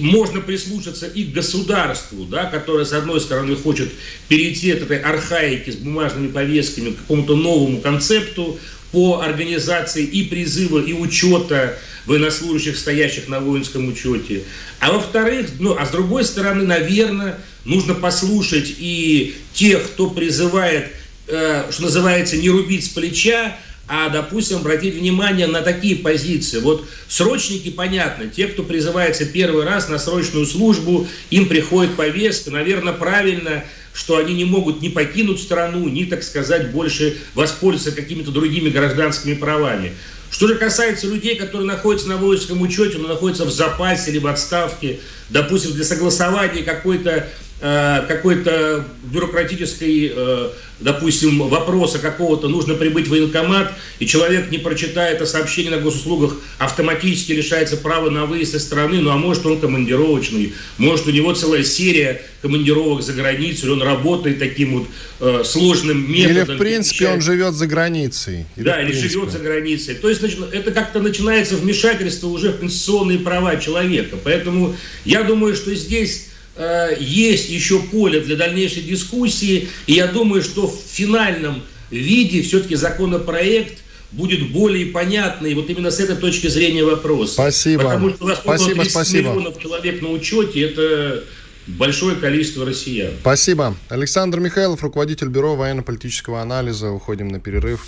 можно 0.00 0.40
прислушаться 0.40 1.06
и 1.06 1.24
к 1.24 1.32
государству, 1.32 2.24
да, 2.24 2.44
которое, 2.46 2.84
с 2.84 2.92
одной 2.92 3.20
стороны, 3.20 3.56
хочет 3.56 3.92
перейти 4.28 4.70
от 4.72 4.82
этой 4.82 5.00
архаики 5.00 5.70
с 5.70 5.76
бумажными 5.76 6.28
повестками 6.28 6.90
к 6.90 6.98
какому-то 6.98 7.36
новому 7.36 7.80
концепту 7.80 8.58
по 8.92 9.20
организации 9.20 10.04
и 10.04 10.22
призыва, 10.24 10.78
и 10.78 10.92
учета 10.92 11.76
военнослужащих, 12.06 12.78
стоящих 12.78 13.28
на 13.28 13.40
воинском 13.40 13.88
учете. 13.88 14.44
А 14.78 14.92
во-вторых, 14.92 15.48
ну, 15.58 15.76
а 15.76 15.84
с 15.84 15.90
другой 15.90 16.24
стороны, 16.24 16.64
наверное, 16.64 17.38
нужно 17.64 17.94
послушать 17.94 18.74
и 18.78 19.34
тех, 19.52 19.82
кто 19.82 20.10
призывает, 20.10 20.92
э, 21.26 21.64
что 21.72 21.82
называется, 21.82 22.36
не 22.36 22.50
рубить 22.50 22.84
с 22.84 22.88
плеча, 22.90 23.56
а, 23.86 24.08
допустим, 24.08 24.58
обратить 24.58 24.94
внимание 24.94 25.46
на 25.46 25.60
такие 25.60 25.96
позиции. 25.96 26.58
Вот 26.60 26.86
срочники, 27.08 27.70
понятно, 27.70 28.28
те, 28.28 28.46
кто 28.46 28.62
призывается 28.62 29.26
первый 29.26 29.64
раз 29.64 29.88
на 29.88 29.98
срочную 29.98 30.46
службу, 30.46 31.06
им 31.30 31.48
приходит 31.48 31.94
повестка, 31.94 32.50
наверное, 32.50 32.94
правильно, 32.94 33.64
что 33.92 34.16
они 34.16 34.34
не 34.34 34.44
могут 34.44 34.80
ни 34.80 34.88
покинуть 34.88 35.40
страну, 35.40 35.88
ни, 35.88 36.04
так 36.04 36.22
сказать, 36.22 36.72
больше 36.72 37.18
воспользоваться 37.34 37.92
какими-то 37.92 38.30
другими 38.30 38.70
гражданскими 38.70 39.34
правами. 39.34 39.92
Что 40.30 40.48
же 40.48 40.56
касается 40.56 41.06
людей, 41.06 41.36
которые 41.36 41.68
находятся 41.68 42.08
на 42.08 42.16
воинском 42.16 42.60
учете, 42.60 42.98
но 42.98 43.06
находятся 43.06 43.44
в 43.44 43.52
запасе 43.52 44.10
или 44.10 44.18
в 44.18 44.26
отставке, 44.26 44.98
допустим, 45.28 45.74
для 45.74 45.84
согласования 45.84 46.64
какой-то 46.64 47.28
какой-то 47.60 48.84
бюрократической, 49.04 50.12
э, 50.14 50.48
допустим, 50.80 51.48
вопроса 51.48 51.98
какого-то, 51.98 52.48
нужно 52.48 52.74
прибыть 52.74 53.06
в 53.06 53.10
военкомат, 53.10 53.72
и 54.00 54.06
человек, 54.06 54.50
не 54.50 54.58
прочитая 54.58 55.12
это 55.12 55.24
сообщение 55.24 55.70
на 55.70 55.78
госуслугах, 55.78 56.36
автоматически 56.58 57.32
лишается 57.32 57.76
права 57.76 58.10
на 58.10 58.26
выезд 58.26 58.54
из 58.54 58.64
страны, 58.64 59.00
ну 59.00 59.10
а 59.10 59.16
может 59.16 59.46
он 59.46 59.60
командировочный, 59.60 60.52
может 60.78 61.06
у 61.06 61.10
него 61.10 61.32
целая 61.32 61.62
серия 61.62 62.22
командировок 62.42 63.02
за 63.02 63.12
границу, 63.12 63.66
или 63.66 63.72
он 63.72 63.82
работает 63.82 64.38
таким 64.40 64.80
вот 64.80 64.88
э, 65.20 65.42
сложным 65.44 66.10
методом. 66.10 66.36
Или 66.36 66.56
в 66.56 66.58
принципе 66.58 67.08
он 67.08 67.20
живет 67.22 67.54
за 67.54 67.66
границей. 67.66 68.44
Или 68.56 68.64
да, 68.64 68.82
или 68.82 68.92
живет 68.92 69.30
за 69.30 69.38
границей. 69.38 69.94
То 69.94 70.10
есть 70.10 70.20
это 70.52 70.70
как-то 70.72 71.00
начинается 71.00 71.56
вмешательство 71.56 72.26
уже 72.26 72.50
в 72.50 72.58
конституционные 72.58 73.20
права 73.20 73.56
человека. 73.56 74.18
Поэтому 74.22 74.76
я 75.04 75.22
думаю, 75.22 75.54
что 75.54 75.74
здесь 75.74 76.26
Э, 76.56 76.94
есть 76.98 77.48
еще 77.48 77.80
поле 77.80 78.20
для 78.20 78.36
дальнейшей 78.36 78.82
дискуссии, 78.82 79.68
и 79.86 79.94
я 79.94 80.06
думаю, 80.06 80.42
что 80.42 80.68
в 80.68 80.80
финальном 80.88 81.62
виде 81.90 82.42
все-таки 82.42 82.76
законопроект 82.76 83.78
будет 84.12 84.52
более 84.52 84.86
понятный 84.86 85.54
вот 85.54 85.68
именно 85.68 85.90
с 85.90 85.98
этой 85.98 86.16
точки 86.16 86.46
зрения 86.46 86.84
вопрос. 86.84 87.32
Спасибо. 87.32 87.84
Потому 87.84 88.10
что 88.10 88.24
у 88.24 88.28
нас 88.28 88.38
спасибо, 88.38 88.74
30 88.76 88.90
спасибо. 88.90 89.30
миллионов 89.30 89.60
человек 89.60 90.00
на 90.00 90.10
учете, 90.10 90.60
это 90.60 91.24
большое 91.66 92.16
количество 92.16 92.64
россиян. 92.64 93.10
Спасибо. 93.20 93.74
Александр 93.88 94.38
Михайлов, 94.38 94.82
руководитель 94.82 95.28
Бюро 95.28 95.56
военно-политического 95.56 96.40
анализа. 96.40 96.90
Уходим 96.90 97.28
на 97.28 97.40
перерыв. 97.40 97.84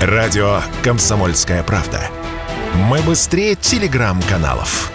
Радио 0.00 0.62
«Комсомольская 0.82 1.62
правда». 1.64 2.10
Мы 2.74 3.00
быстрее 3.02 3.56
телеграм-каналов. 3.56 4.92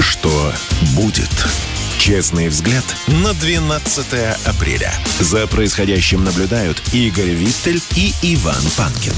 Что 0.00 0.52
будет? 0.94 1.28
Честный 1.98 2.48
взгляд 2.48 2.84
на 3.08 3.34
12 3.34 4.06
апреля. 4.46 4.92
За 5.18 5.48
происходящим 5.48 6.22
наблюдают 6.22 6.80
Игорь 6.92 7.30
Виттель 7.30 7.82
и 7.96 8.12
Иван 8.22 8.62
Панкин. 8.76 9.12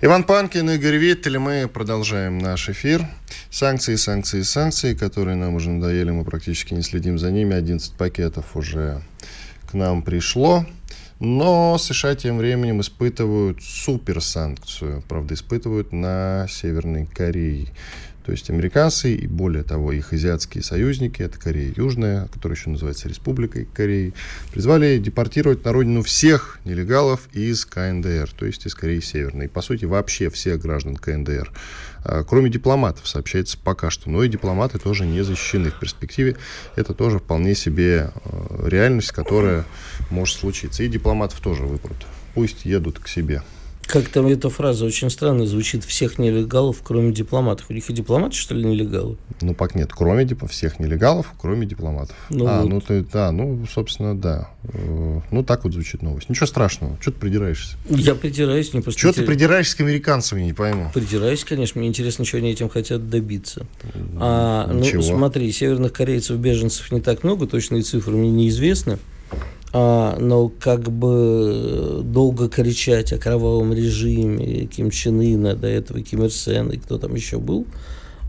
Иван 0.00 0.22
Панкин, 0.24 0.70
Игорь 0.70 0.96
Виттель, 0.96 1.38
мы 1.38 1.68
продолжаем 1.68 2.38
наш 2.38 2.68
эфир. 2.68 3.06
Санкции, 3.50 3.96
санкции, 3.96 4.42
санкции, 4.42 4.94
которые 4.94 5.36
нам 5.36 5.54
уже 5.54 5.70
надоели, 5.70 6.10
мы 6.10 6.24
практически 6.24 6.74
не 6.74 6.82
следим 6.82 7.18
за 7.18 7.32
ними. 7.32 7.54
11 7.54 7.94
пакетов 7.94 8.56
уже 8.56 9.02
к 9.68 9.74
нам 9.74 10.02
пришло. 10.02 10.64
Но 11.24 11.78
США 11.78 12.16
тем 12.16 12.38
временем 12.38 12.80
испытывают 12.80 13.62
суперсанкцию. 13.62 15.04
Правда, 15.06 15.34
испытывают 15.34 15.92
на 15.92 16.48
Северной 16.50 17.06
Корее. 17.06 17.68
То 18.26 18.32
есть 18.32 18.50
американцы 18.50 19.14
и, 19.14 19.28
более 19.28 19.62
того, 19.62 19.92
их 19.92 20.12
азиатские 20.12 20.64
союзники, 20.64 21.22
это 21.22 21.38
Корея 21.38 21.72
Южная, 21.76 22.26
которая 22.26 22.58
еще 22.58 22.70
называется 22.70 23.08
Республикой 23.08 23.68
Кореи, 23.72 24.14
призвали 24.50 24.98
депортировать 24.98 25.64
на 25.64 25.72
родину 25.72 26.02
всех 26.02 26.58
нелегалов 26.64 27.28
из 27.32 27.66
КНДР, 27.66 28.32
то 28.36 28.44
есть 28.44 28.66
из 28.66 28.74
Кореи 28.74 28.98
Северной. 28.98 29.44
И, 29.44 29.48
по 29.48 29.62
сути, 29.62 29.84
вообще 29.84 30.28
всех 30.28 30.60
граждан 30.60 30.96
КНДР. 30.96 31.52
А, 32.04 32.24
кроме 32.24 32.50
дипломатов, 32.50 33.06
сообщается 33.06 33.58
пока 33.62 33.90
что. 33.90 34.10
Но 34.10 34.22
и 34.22 34.28
дипломаты 34.28 34.78
тоже 34.78 35.06
не 35.06 35.22
защищены 35.22 35.70
в 35.70 35.78
перспективе. 35.78 36.36
Это 36.76 36.94
тоже 36.94 37.18
вполне 37.18 37.54
себе 37.54 38.10
а, 38.24 38.68
реальность, 38.68 39.12
которая 39.12 39.64
может 40.10 40.36
случиться. 40.36 40.82
И 40.82 40.88
дипломатов 40.88 41.40
тоже 41.40 41.64
выпрут. 41.64 42.06
Пусть 42.34 42.64
едут 42.64 42.98
к 42.98 43.08
себе. 43.08 43.42
Как 43.92 44.08
там 44.08 44.26
эта 44.26 44.48
фраза 44.48 44.86
очень 44.86 45.10
странно 45.10 45.44
звучит. 45.44 45.84
Всех 45.84 46.18
нелегалов, 46.18 46.78
кроме 46.82 47.12
дипломатов. 47.12 47.66
У 47.68 47.74
них 47.74 47.90
и 47.90 47.92
дипломаты, 47.92 48.34
что 48.34 48.54
ли, 48.54 48.64
нелегалы? 48.64 49.18
Ну, 49.42 49.54
пак 49.54 49.74
нет. 49.74 49.90
Кроме 49.92 50.24
дип... 50.24 50.48
всех 50.48 50.80
нелегалов, 50.80 51.34
кроме 51.38 51.66
дипломатов. 51.66 52.16
Ну, 52.30 52.46
а, 52.46 52.62
вот. 52.62 52.70
ну 52.70 52.80
ты, 52.80 53.04
да, 53.04 53.30
ну, 53.32 53.66
собственно, 53.70 54.18
да. 54.18 54.48
Э, 54.64 55.20
ну, 55.30 55.44
так 55.44 55.64
вот 55.64 55.74
звучит 55.74 56.00
новость. 56.00 56.30
Ничего 56.30 56.46
страшного. 56.46 56.96
Что 57.02 57.12
ты 57.12 57.18
придираешься? 57.18 57.76
Я 57.90 58.14
придираюсь. 58.14 58.72
Не 58.72 58.80
просто 58.80 58.98
Чего 58.98 59.12
ты 59.12 59.24
придираешься 59.24 59.76
к 59.76 59.80
американцам, 59.82 60.38
я 60.38 60.46
не 60.46 60.54
пойму. 60.54 60.90
Придираюсь, 60.94 61.44
конечно. 61.44 61.78
Мне 61.78 61.90
интересно, 61.90 62.24
чего 62.24 62.38
они 62.38 62.50
этим 62.50 62.70
хотят 62.70 63.10
добиться. 63.10 63.66
А, 64.18 64.72
ну, 64.72 65.02
смотри, 65.02 65.52
северных 65.52 65.92
корейцев, 65.92 66.38
беженцев 66.38 66.90
не 66.92 67.02
так 67.02 67.24
много, 67.24 67.46
точные 67.46 67.82
цифры 67.82 68.16
мне 68.16 68.30
неизвестны. 68.30 68.98
А, 69.74 70.18
но 70.18 70.48
как 70.48 70.90
бы 70.90 72.02
долго 72.04 72.48
кричать 72.48 73.12
о 73.12 73.18
кровавом 73.18 73.72
режиме 73.72 74.66
Ким 74.66 74.90
Чен 74.90 75.20
Ына, 75.20 75.54
до 75.54 75.66
этого 75.66 76.02
Ким 76.02 76.24
Ир 76.24 76.30
Сен 76.30 76.68
и 76.70 76.76
кто 76.76 76.98
там 76.98 77.14
еще 77.14 77.38
был, 77.38 77.66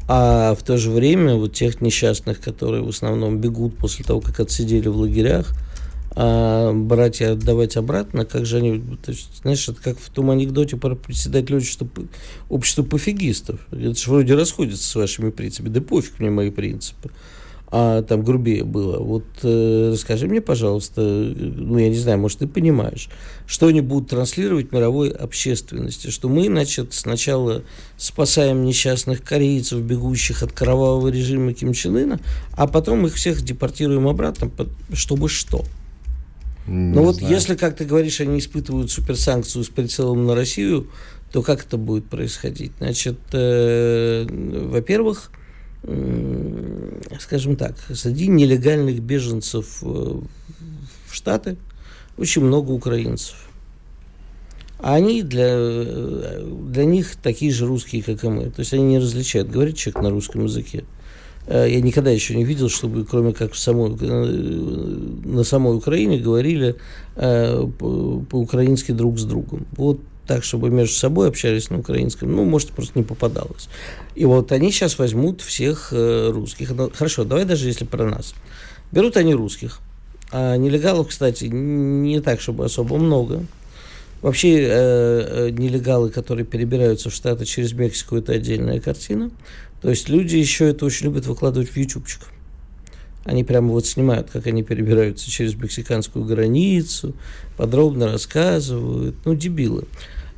а 0.07 0.55
в 0.55 0.63
то 0.63 0.77
же 0.77 0.89
время 0.89 1.35
вот 1.35 1.53
тех 1.53 1.81
несчастных, 1.81 2.39
которые 2.39 2.81
в 2.81 2.89
основном 2.89 3.39
бегут 3.39 3.77
после 3.77 4.05
того, 4.05 4.21
как 4.21 4.39
отсидели 4.39 4.87
в 4.87 4.95
лагерях, 4.95 5.53
а 6.15 6.71
брать 6.71 7.19
и 7.19 7.25
отдавать 7.25 7.75
обратно, 7.75 8.23
как 8.23 8.45
же 8.45 8.57
они, 8.57 8.81
то 9.03 9.11
есть, 9.11 9.41
знаешь, 9.41 9.67
это 9.67 9.81
как 9.81 9.99
в 9.99 10.09
том 10.11 10.29
анекдоте 10.29 10.77
про 10.77 10.95
председателя 10.95 11.57
общества, 11.57 11.87
общества 12.49 12.83
пофигистов. 12.83 13.59
Это 13.71 13.95
же 13.95 14.09
вроде 14.09 14.35
расходится 14.35 14.87
с 14.87 14.95
вашими 14.95 15.29
принципами, 15.29 15.73
да 15.73 15.81
пофиг 15.81 16.19
мне 16.19 16.29
мои 16.29 16.51
принципы 16.51 17.09
а 17.75 18.03
там 18.03 18.23
грубее 18.23 18.63
было. 18.63 18.99
Вот 18.99 19.25
э, 19.41 19.89
расскажи 19.93 20.27
мне, 20.27 20.41
пожалуйста, 20.41 21.01
ну, 21.01 21.79
я 21.79 21.89
не 21.89 21.95
знаю, 21.95 22.19
может, 22.19 22.37
ты 22.37 22.47
понимаешь, 22.47 23.09
что 23.47 23.65
они 23.65 23.81
будут 23.81 24.11
транслировать 24.11 24.71
мировой 24.71 25.09
общественности, 25.09 26.11
что 26.11 26.29
мы, 26.29 26.45
значит, 26.45 26.93
сначала 26.93 27.63
спасаем 27.97 28.63
несчастных 28.63 29.23
корейцев, 29.23 29.81
бегущих 29.81 30.43
от 30.43 30.51
кровавого 30.51 31.07
режима 31.07 31.53
Ким 31.53 31.73
Чен 31.73 31.97
Ына, 31.97 32.19
а 32.51 32.67
потом 32.67 33.07
их 33.07 33.15
всех 33.15 33.41
депортируем 33.41 34.07
обратно, 34.07 34.51
чтобы 34.93 35.27
что? 35.27 35.65
Не 36.67 36.93
ну 36.93 37.03
вот 37.05 37.23
если, 37.23 37.55
как 37.55 37.75
ты 37.75 37.85
говоришь, 37.85 38.21
они 38.21 38.37
испытывают 38.37 38.91
суперсанкцию 38.91 39.63
с 39.63 39.69
прицелом 39.69 40.27
на 40.27 40.35
Россию, 40.35 40.91
то 41.31 41.41
как 41.41 41.65
это 41.65 41.77
будет 41.77 42.05
происходить? 42.05 42.73
Значит, 42.77 43.17
э, 43.31 44.27
во-первых, 44.29 45.31
скажем 47.19 47.55
так, 47.55 47.75
среди 47.93 48.27
нелегальных 48.27 48.99
беженцев 49.01 49.79
э, 49.81 49.85
в 49.85 51.15
Штаты 51.15 51.57
очень 52.17 52.43
много 52.43 52.71
украинцев. 52.71 53.35
А 54.79 54.95
они 54.95 55.23
для, 55.23 55.47
э, 55.49 56.45
для 56.69 56.85
них 56.85 57.15
такие 57.21 57.51
же 57.51 57.65
русские, 57.65 58.03
как 58.03 58.23
и 58.23 58.29
мы. 58.29 58.49
То 58.49 58.59
есть 58.59 58.73
они 58.73 58.83
не 58.83 58.99
различают, 58.99 59.49
говорит 59.49 59.77
человек 59.77 60.03
на 60.03 60.09
русском 60.09 60.45
языке. 60.45 60.85
Э, 61.47 61.67
я 61.69 61.81
никогда 61.81 62.11
еще 62.11 62.35
не 62.35 62.45
видел, 62.45 62.69
чтобы, 62.69 63.03
кроме 63.05 63.33
как 63.33 63.53
в 63.53 63.59
самой, 63.59 63.95
на 63.99 65.43
самой 65.43 65.75
Украине, 65.75 66.19
говорили 66.19 66.75
по-украински 67.15 68.91
друг 68.91 69.19
с 69.19 69.25
другом. 69.25 69.65
Вот 69.73 69.99
так, 70.27 70.43
чтобы 70.43 70.69
между 70.69 70.95
собой 70.95 71.27
общались 71.27 71.69
на 71.69 71.79
украинском, 71.79 72.31
ну, 72.31 72.45
может, 72.45 72.69
просто 72.69 72.97
не 72.97 73.03
попадалось. 73.03 73.69
И 74.15 74.25
вот 74.25 74.51
они 74.51 74.71
сейчас 74.71 74.97
возьмут 74.97 75.41
всех 75.41 75.89
э, 75.91 76.29
русских. 76.31 76.71
Ну, 76.71 76.91
хорошо, 76.93 77.23
давай 77.23 77.45
даже 77.45 77.67
если 77.67 77.85
про 77.85 78.09
нас. 78.09 78.33
Берут 78.91 79.17
они 79.17 79.33
русских. 79.33 79.79
А 80.31 80.55
нелегалов, 80.55 81.09
кстати, 81.09 81.45
не 81.45 82.21
так, 82.21 82.41
чтобы 82.41 82.65
особо 82.65 82.97
много. 82.97 83.45
Вообще, 84.21 84.61
э, 84.61 84.67
э, 84.69 85.49
нелегалы, 85.51 86.09
которые 86.09 86.45
перебираются 86.45 87.09
в 87.09 87.13
Штаты 87.13 87.43
через 87.43 87.73
Мексику, 87.73 88.15
это 88.15 88.31
отдельная 88.31 88.79
картина. 88.79 89.31
То 89.81 89.89
есть 89.89 90.07
люди 90.07 90.37
еще 90.37 90.69
это 90.69 90.85
очень 90.85 91.07
любят 91.07 91.25
выкладывать 91.25 91.69
в 91.69 91.75
ютубчик. 91.75 92.21
Они 93.23 93.43
прямо 93.43 93.69
вот 93.69 93.85
снимают, 93.85 94.29
как 94.31 94.47
они 94.47 94.63
перебираются 94.63 95.29
через 95.29 95.55
мексиканскую 95.55 96.25
границу, 96.25 97.13
подробно 97.55 98.11
рассказывают. 98.11 99.15
Ну, 99.23 99.35
дебилы. 99.35 99.85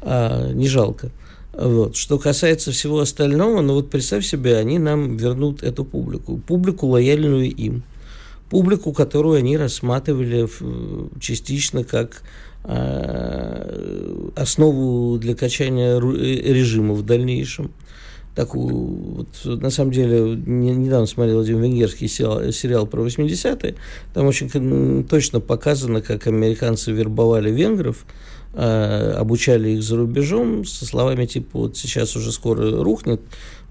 А, 0.01 0.51
не 0.51 0.67
жалко. 0.67 1.09
Вот. 1.53 1.95
Что 1.95 2.19
касается 2.19 2.71
всего 2.71 2.99
остального, 2.99 3.61
ну 3.61 3.75
вот 3.75 3.89
представь 3.89 4.25
себе, 4.25 4.57
они 4.57 4.77
нам 4.77 5.17
вернут 5.17 5.63
эту 5.63 5.85
публику. 5.85 6.37
Публику, 6.37 6.87
лояльную 6.87 7.49
им. 7.49 7.83
Публику, 8.49 8.93
которую 8.93 9.37
они 9.37 9.57
рассматривали 9.57 10.47
частично 11.19 11.83
как 11.83 12.21
э, 12.65 14.29
основу 14.35 15.17
для 15.17 15.33
качания 15.33 15.97
режима 15.99 16.93
в 16.93 17.03
дальнейшем 17.03 17.71
такую, 18.35 19.15
вот, 19.15 19.61
на 19.61 19.69
самом 19.69 19.91
деле, 19.91 20.35
не, 20.45 20.71
недавно 20.71 21.07
смотрел 21.07 21.39
один 21.39 21.61
венгерский 21.61 22.07
сериал, 22.07 22.51
сериал 22.51 22.85
про 22.85 23.05
80-е, 23.05 23.75
там 24.13 24.27
очень 24.27 25.05
точно 25.05 25.39
показано, 25.39 26.01
как 26.01 26.27
американцы 26.27 26.91
вербовали 26.91 27.49
венгров, 27.49 28.05
э, 28.53 29.13
обучали 29.17 29.71
их 29.71 29.83
за 29.83 29.95
рубежом 29.97 30.65
со 30.65 30.85
словами 30.85 31.25
типа, 31.25 31.59
вот 31.59 31.77
сейчас 31.77 32.15
уже 32.17 32.31
скоро 32.31 32.83
рухнет 32.83 33.21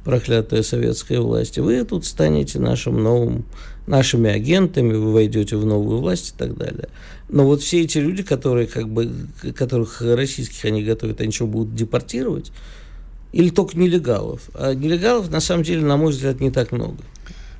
проклятая 0.02 0.62
советская 0.62 1.20
власть, 1.20 1.58
и 1.58 1.60
вы 1.60 1.82
тут 1.84 2.04
станете 2.04 2.58
нашим 2.58 3.02
новым, 3.02 3.44
нашими 3.86 4.30
агентами, 4.30 4.94
вы 4.94 5.12
войдете 5.12 5.56
в 5.56 5.64
новую 5.64 5.98
власть 5.98 6.34
и 6.34 6.38
так 6.38 6.56
далее. 6.56 6.88
Но 7.28 7.44
вот 7.44 7.62
все 7.62 7.82
эти 7.82 7.98
люди, 7.98 8.22
которые, 8.22 8.66
как 8.66 8.88
бы, 8.88 9.10
которых 9.56 10.02
российских 10.02 10.64
они 10.66 10.82
готовят, 10.82 11.20
они 11.20 11.32
что, 11.32 11.46
будут 11.46 11.74
депортировать? 11.74 12.52
Или 13.34 13.50
только 13.50 13.76
нелегалов? 13.76 14.42
А 14.54 14.74
нелегалов, 14.74 15.28
на 15.28 15.40
самом 15.40 15.64
деле, 15.64 15.84
на 15.84 15.96
мой 15.96 16.12
взгляд, 16.12 16.40
не 16.40 16.52
так 16.52 16.70
много. 16.70 16.98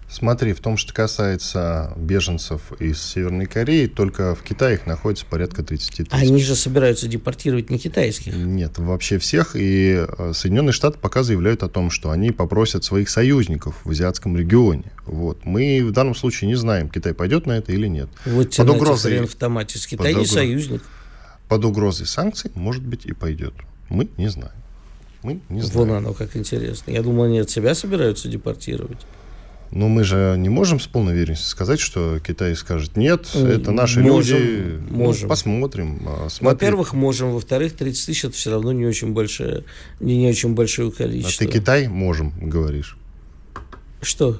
Смотри, 0.09 0.53
в 0.53 0.61
том, 0.61 0.77
что 0.77 0.95
касается 0.95 1.93
беженцев 1.97 2.61
из 2.79 3.03
Северной 3.03 3.47
Кореи, 3.47 3.89
только 3.89 4.37
в 4.37 4.43
Китае 4.45 4.77
их 4.77 4.87
находится 4.87 5.27
порядка 5.27 5.64
30 5.64 5.97
тысяч. 5.97 6.09
Они 6.12 6.41
же 6.41 6.55
собираются 6.55 7.09
депортировать 7.09 7.70
не 7.70 7.81
китайских. 7.81 8.37
Нет, 8.37 8.79
вообще 8.79 9.18
всех. 9.18 9.57
И 9.57 10.07
э, 10.07 10.33
Соединенные 10.33 10.72
Штаты 10.72 11.01
пока 11.01 11.25
заявляют 11.25 11.64
о 11.64 11.68
том, 11.68 11.91
что 11.91 12.11
они 12.11 12.31
попросят 12.31 12.85
своих 12.85 13.09
союзников 13.09 13.75
в 13.83 13.91
азиатском 13.91 14.37
регионе. 14.37 14.93
Вот. 15.07 15.45
Мы 15.45 15.85
в 15.85 15.91
данном 15.91 16.14
случае 16.14 16.47
не 16.47 16.55
знаем, 16.55 16.89
Китай 16.89 17.14
пойдет 17.14 17.47
на 17.47 17.53
это 17.53 17.72
или 17.72 17.89
нет. 17.89 18.09
Вот 18.27 18.55
под 18.55 18.70
угрозой 18.70 19.18
в 19.18 19.25
автомате. 19.25 19.81
Китай 19.81 20.12
под 20.12 20.22
не 20.22 20.27
союзник. 20.29 20.83
Под 21.49 21.64
угрозой 21.64 22.07
санкций, 22.07 22.53
может 22.55 22.85
быть, 22.85 23.05
и 23.07 23.12
пойдет. 23.12 23.55
Мы 23.89 24.09
не 24.16 24.29
знаем. 24.29 24.55
Мы 25.25 25.41
не 25.49 25.62
знаем. 25.62 25.89
Вон 25.89 25.97
оно, 25.97 26.12
как 26.12 26.37
интересно. 26.37 26.91
Я 26.91 27.03
думал, 27.03 27.25
они 27.25 27.39
от 27.39 27.51
себя 27.51 27.75
собираются 27.75 28.29
депортировать. 28.29 28.99
Но 29.70 29.89
мы 29.89 30.05
же 30.05 30.37
не 30.39 30.51
можем 30.51 30.79
с 30.79 30.87
полной 30.87 31.14
уверенностью 31.14 31.49
сказать, 31.49 31.81
что 31.81 32.20
Китай 32.20 32.55
скажет 32.55 32.97
нет, 32.97 33.29
это 33.35 33.72
наши 33.72 34.01
можем, 34.01 34.39
люди. 34.39 34.81
Ну, 34.89 34.97
можем. 34.97 35.22
Ну, 35.22 35.29
посмотрим. 35.29 36.03
А, 36.07 36.29
Во-первых, 36.41 36.93
можем. 36.93 37.33
Во-вторых, 37.33 37.72
30 37.72 38.07
тысяч 38.07 38.25
это 38.25 38.35
все 38.35 38.51
равно 38.51 38.70
не 38.72 38.87
очень 38.87 39.12
большое, 39.12 39.64
не, 39.99 40.16
не 40.18 40.29
очень 40.29 40.55
большое 40.55 40.93
количество. 40.93 41.45
А 41.45 41.49
ты 41.49 41.53
Китай 41.53 41.89
можем, 41.89 42.33
говоришь. 42.39 42.97
Что? 44.03 44.39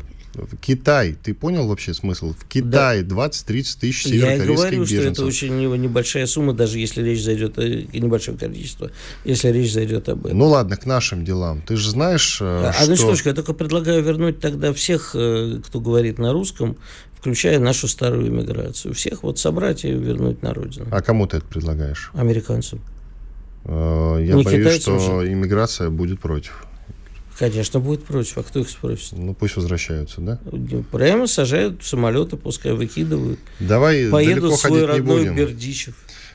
Китай, 0.61 1.17
ты 1.23 1.35
понял 1.35 1.67
вообще 1.67 1.95
смысл? 1.95 2.35
В 2.35 2.45
Китае 2.47 3.03
да. 3.03 3.27
20-30 3.27 3.79
тысяч 3.81 4.07
Я 4.07 4.35
и 4.35 4.41
говорю, 4.41 4.83
беженцев. 4.83 4.89
что 4.89 5.09
это 5.09 5.25
очень 5.25 5.57
небольшая 5.59 6.27
сумма, 6.27 6.53
даже 6.53 6.79
если 6.79 7.03
речь 7.03 7.23
зайдет 7.23 7.59
о 7.59 7.63
небольшое 7.63 8.37
количество, 8.37 8.91
если 9.25 9.49
речь 9.49 9.73
зайдет 9.73 10.09
об 10.09 10.27
этом. 10.27 10.39
Ну 10.39 10.47
ладно, 10.47 10.77
к 10.77 10.87
нашим 10.87 11.25
делам. 11.25 11.63
Ты 11.63 11.77
же 11.77 11.91
знаешь, 11.91 12.39
э, 12.41 12.45
а, 12.45 12.73
что... 12.73 12.83
Одну 12.85 12.97
секундочку, 12.97 13.29
я 13.29 13.35
только 13.35 13.53
предлагаю 13.53 14.03
вернуть 14.03 14.41
тогда 14.41 14.73
всех, 14.73 15.13
э, 15.15 15.61
кто 15.67 15.81
говорит 15.81 16.19
на 16.19 16.33
русском, 16.33 16.77
включая 17.19 17.59
нашу 17.59 17.89
старую 17.89 18.29
иммиграцию. 18.29 18.93
Всех 18.95 19.23
вот 19.23 19.39
собрать 19.39 19.85
и 19.85 19.91
вернуть 19.91 20.43
на 20.43 20.53
родину. 20.53 20.87
А 20.91 21.01
кому 21.01 21.27
ты 21.27 21.39
это 21.39 21.47
предлагаешь? 21.47 22.11
Американцам. 22.15 22.81
Э, 23.65 24.19
я 24.21 24.35
Не 24.35 24.43
боюсь, 24.43 24.83
что 24.83 24.99
же. 24.99 25.33
иммиграция 25.33 25.91
будет 25.91 26.21
против. 26.21 26.67
Конечно, 27.39 27.81
будет 27.81 28.05
против. 28.05 28.39
А 28.39 28.43
кто 28.43 28.61
их 28.61 28.69
спросит? 28.69 29.13
Ну, 29.13 29.35
пусть 29.35 29.57
возвращаются, 29.57 30.21
да? 30.21 30.39
Прямо 30.93 31.27
сажают 31.27 31.85
самолеты, 31.85 32.37
пускай 32.37 32.73
выкидывают. 32.73 33.41
Давай 33.59 34.09
Поедут 34.11 34.43
далеко 34.43 34.57
в 34.57 34.61
свой 34.61 34.81
ходить 34.81 34.89
родной 34.89 35.21
не 35.21 35.31
будем. 35.31 35.37
Бердичев. 35.37 35.95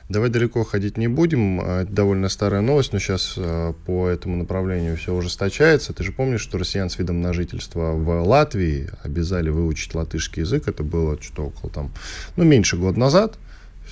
Давай 0.10 0.30
далеко 0.30 0.64
ходить 0.64 0.98
не 0.98 1.08
будем. 1.08 1.62
А, 1.62 1.84
это 1.84 1.92
довольно 1.92 2.30
старая 2.30 2.62
новость, 2.62 2.94
но 2.94 3.00
сейчас 3.00 3.36
а, 3.38 3.74
по 3.86 4.08
этому 4.08 4.38
направлению 4.38 4.98
все 4.98 5.14
ужесточается. 5.14 5.94
Ты 5.94 6.04
же 6.04 6.12
помнишь, 6.12 6.42
что 6.42 6.58
россиян 6.58 6.90
с 6.90 6.98
видом 6.98 7.22
на 7.22 7.32
жительство 7.32 7.92
в 7.92 8.24
Латвии 8.24 8.90
обязали 9.04 9.50
выучить 9.50 9.94
латышский 9.94 10.42
язык. 10.42 10.68
Это 10.68 10.84
было 10.84 11.22
что-то 11.22 11.44
около 11.44 11.72
там, 11.72 11.94
ну, 12.36 12.44
меньше 12.44 12.76
года 12.76 13.00
назад. 13.00 13.38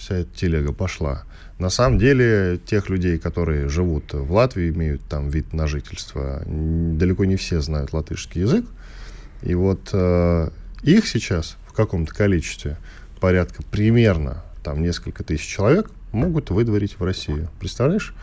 Вся 0.08 0.20
эта 0.20 0.34
телега 0.34 0.72
пошла. 0.72 1.26
На 1.60 1.70
самом 1.70 2.00
деле, 2.00 2.62
тех 2.66 2.88
людей, 2.88 3.20
которые 3.20 3.68
живут 3.68 4.14
в 4.14 4.32
Латвии, 4.32 4.70
имеют 4.70 5.02
там 5.02 5.28
вид 5.28 5.52
на 5.52 5.68
жительство, 5.68 6.42
далеко 6.46 7.26
не 7.26 7.36
все 7.36 7.60
знают 7.60 7.92
латышский 7.92 8.40
язык. 8.40 8.66
И 9.42 9.54
вот 9.54 9.90
э, 9.92 10.50
их 10.82 11.06
сейчас 11.08 11.58
в 11.68 11.74
каком-то 11.74 12.16
количестве, 12.16 12.78
порядка 13.20 13.64
примерно 13.64 14.46
там 14.64 14.82
несколько 14.82 15.26
тысяч 15.26 15.46
человек, 15.46 15.92
могут 16.14 16.52
выдворить 16.52 16.98
в 16.98 17.04
Россию. 17.04 17.50
Представляешь? 17.60 18.14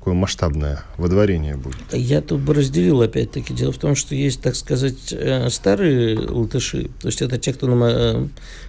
Какое 0.00 0.14
масштабное 0.14 0.82
водворение 0.96 1.56
будет. 1.56 1.76
Я 1.92 2.22
тут 2.22 2.40
бы 2.40 2.54
разделил, 2.54 3.02
опять-таки. 3.02 3.52
Дело 3.52 3.70
в 3.70 3.76
том, 3.76 3.94
что 3.94 4.14
есть, 4.14 4.40
так 4.40 4.56
сказать, 4.56 5.12
э, 5.12 5.50
старые 5.50 6.18
латыши, 6.18 6.88
то 7.00 7.08
есть 7.08 7.20
это 7.20 7.36
те, 7.36 7.52
кто 7.52 7.66
на 7.66 7.84
э, 7.84 8.26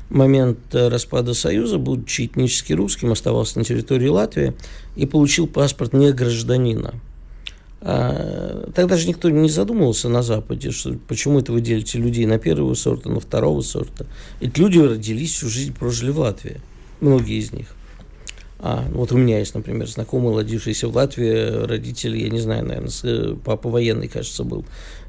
момент 0.10 0.60
распада 0.74 1.34
Союза, 1.34 1.78
будучи 1.78 2.26
этнически 2.26 2.74
русским, 2.74 3.14
оставался 3.14 3.60
на 3.60 3.64
территории 3.64 4.10
Латвии 4.10 4.54
и 4.98 5.06
получил 5.06 5.48
паспорт 5.48 5.94
не 5.94 6.12
гражданина. 6.12 6.96
А, 7.80 8.70
тогда 8.76 8.98
же 8.98 9.08
никто 9.08 9.30
не 9.30 9.50
задумывался 9.50 10.10
на 10.10 10.24
Западе, 10.24 10.72
что 10.72 10.98
почему 11.08 11.40
это 11.40 11.54
вы 11.54 11.62
делите 11.62 11.98
людей 11.98 12.26
на 12.26 12.40
первого 12.40 12.74
сорта, 12.74 13.10
на 13.10 13.22
второго 13.22 13.62
сорта. 13.62 14.06
Ведь 14.42 14.58
люди 14.58 14.80
родились, 14.80 15.32
всю 15.32 15.48
жизнь 15.48 15.74
прожили 15.74 16.12
в 16.12 16.20
Латвии, 16.20 16.60
многие 17.00 17.40
из 17.40 17.54
них. 17.54 17.74
А, 18.64 18.88
вот 18.92 19.12
у 19.12 19.18
меня 19.18 19.40
есть, 19.40 19.56
например, 19.56 19.88
знакомый, 19.88 20.36
родившийся 20.36 20.88
в 20.88 20.96
Латвии, 20.96 21.66
родители, 21.66 22.20
я 22.20 22.30
не 22.30 22.40
знаю, 22.40 22.64
наверное, 22.64 22.92
э, 23.04 23.36
папа 23.44 23.70
военный, 23.70 24.08
кажется, 24.08 24.44
был, 24.44 24.66